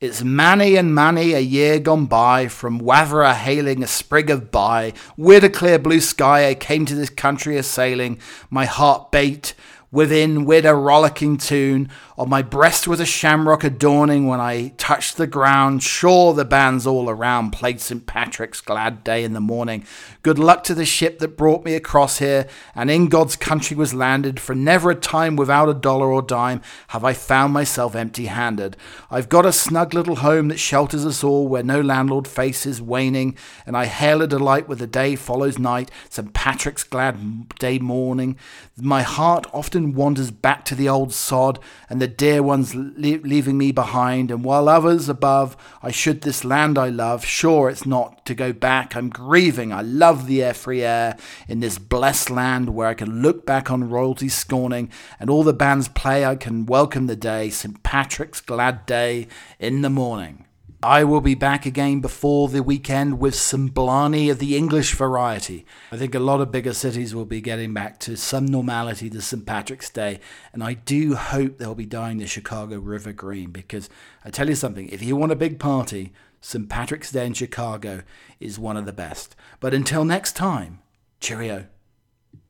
It's 0.00 0.22
many 0.22 0.76
and 0.76 0.94
many 0.94 1.34
a 1.34 1.40
year 1.40 1.78
gone 1.78 2.06
by 2.06 2.48
from 2.48 2.80
Wavera 2.80 3.34
hailing 3.34 3.82
a 3.82 3.86
sprig 3.86 4.28
of 4.28 4.50
by. 4.50 4.92
With 5.16 5.44
a 5.44 5.50
clear 5.50 5.78
blue 5.78 6.00
sky, 6.00 6.48
I 6.48 6.54
came 6.54 6.84
to 6.86 6.94
this 6.94 7.10
country 7.10 7.56
a 7.56 7.62
sailing. 7.62 8.20
My 8.50 8.64
heart 8.64 9.10
beat 9.10 9.54
within 9.90 10.44
with 10.44 10.66
a 10.66 10.74
rollicking 10.74 11.38
tune. 11.38 11.88
On 12.16 12.28
my 12.28 12.42
breast 12.42 12.88
was 12.88 13.00
a 13.00 13.06
shamrock 13.06 13.64
adorning 13.64 14.26
when 14.26 14.40
I 14.40 14.68
touched 14.76 15.16
the 15.16 15.26
ground. 15.26 15.82
Sure, 15.82 16.34
the 16.34 16.44
bands 16.44 16.86
all 16.86 17.08
around 17.08 17.52
played 17.52 17.80
St. 17.80 18.06
Patrick's 18.06 18.60
glad 18.60 19.04
day 19.04 19.24
in 19.24 19.32
the 19.32 19.40
morning. 19.40 19.84
Good 20.22 20.38
luck 20.38 20.64
to 20.64 20.74
the 20.74 20.84
ship 20.84 21.20
that 21.20 21.36
brought 21.36 21.64
me 21.64 21.74
across 21.74 22.18
here, 22.18 22.46
and 22.74 22.90
in 22.90 23.08
God's 23.08 23.36
country 23.36 23.76
was 23.76 23.94
landed, 23.94 24.40
for 24.40 24.54
never 24.54 24.90
a 24.90 24.94
time 24.94 25.36
without 25.36 25.68
a 25.68 25.74
dollar 25.74 26.12
or 26.12 26.22
dime 26.22 26.60
have 26.88 27.04
I 27.04 27.12
found 27.12 27.52
myself 27.52 27.94
empty 27.94 28.26
handed. 28.26 28.76
I've 29.10 29.28
got 29.28 29.46
a 29.46 29.52
snug 29.52 29.94
little 29.94 30.16
home 30.16 30.48
that 30.48 30.58
shelters 30.58 31.06
us 31.06 31.22
all, 31.22 31.46
where 31.48 31.62
no 31.62 31.80
landlord 31.80 32.26
faces 32.26 32.82
waning, 32.82 33.36
and 33.64 33.76
I 33.76 33.86
hail 33.86 34.20
a 34.22 34.26
delight 34.26 34.68
where 34.68 34.76
the 34.76 34.86
day 34.86 35.14
follows 35.14 35.58
night, 35.58 35.90
St. 36.10 36.34
Patrick's 36.34 36.84
glad 36.84 37.48
day 37.58 37.78
morning. 37.78 38.36
My 38.76 39.02
heart 39.02 39.46
often 39.78 39.94
wanders 39.94 40.32
back 40.32 40.64
to 40.64 40.74
the 40.74 40.88
old 40.88 41.12
sod, 41.12 41.60
and 41.88 42.02
the 42.02 42.08
dear 42.08 42.42
ones 42.42 42.74
le- 42.74 43.22
leaving 43.22 43.56
me 43.56 43.70
behind, 43.70 44.28
and 44.28 44.42
while 44.44 44.68
others 44.68 45.08
above, 45.08 45.56
I 45.82 45.92
should 45.92 46.22
this 46.22 46.44
land 46.44 46.76
I 46.76 46.88
love, 46.88 47.24
sure 47.24 47.70
it's 47.70 47.86
not 47.86 48.26
to 48.26 48.34
go 48.34 48.52
back, 48.52 48.96
I'm 48.96 49.08
grieving, 49.08 49.72
I 49.72 49.82
love 49.82 50.26
the 50.26 50.42
air, 50.42 50.52
free 50.54 50.82
air, 50.82 51.16
in 51.46 51.60
this 51.60 51.78
blessed 51.78 52.28
land 52.28 52.70
where 52.70 52.88
I 52.88 52.94
can 52.94 53.22
look 53.22 53.46
back 53.46 53.70
on 53.70 53.88
royalty 53.88 54.28
scorning, 54.28 54.90
and 55.20 55.30
all 55.30 55.44
the 55.44 55.52
bands 55.52 55.86
play, 55.86 56.24
I 56.24 56.34
can 56.34 56.66
welcome 56.66 57.06
the 57.06 57.14
day, 57.14 57.48
St. 57.48 57.80
Patrick's 57.84 58.40
glad 58.40 58.84
day 58.84 59.28
in 59.60 59.82
the 59.82 59.90
morning. 59.90 60.47
I 60.82 61.02
will 61.02 61.20
be 61.20 61.34
back 61.34 61.66
again 61.66 62.00
before 62.00 62.46
the 62.46 62.62
weekend 62.62 63.18
with 63.18 63.34
some 63.34 63.66
Blarney 63.66 64.30
of 64.30 64.38
the 64.38 64.56
English 64.56 64.94
variety. 64.94 65.66
I 65.90 65.96
think 65.96 66.14
a 66.14 66.20
lot 66.20 66.40
of 66.40 66.52
bigger 66.52 66.72
cities 66.72 67.16
will 67.16 67.24
be 67.24 67.40
getting 67.40 67.74
back 67.74 67.98
to 68.00 68.16
some 68.16 68.46
normality 68.46 69.10
to 69.10 69.20
St. 69.20 69.44
Patrick's 69.44 69.90
Day, 69.90 70.20
and 70.52 70.62
I 70.62 70.74
do 70.74 71.16
hope 71.16 71.58
they'll 71.58 71.74
be 71.74 71.84
dyeing 71.84 72.18
the 72.18 72.28
Chicago 72.28 72.78
River 72.78 73.12
green 73.12 73.50
because 73.50 73.90
I 74.24 74.30
tell 74.30 74.48
you 74.48 74.54
something, 74.54 74.88
if 74.90 75.02
you 75.02 75.16
want 75.16 75.32
a 75.32 75.36
big 75.36 75.58
party, 75.58 76.12
St. 76.40 76.68
Patrick's 76.68 77.10
Day 77.10 77.26
in 77.26 77.34
Chicago 77.34 78.02
is 78.38 78.56
one 78.56 78.76
of 78.76 78.86
the 78.86 78.92
best. 78.92 79.34
But 79.58 79.74
until 79.74 80.04
next 80.04 80.36
time, 80.36 80.78
cheerio. 81.18 81.66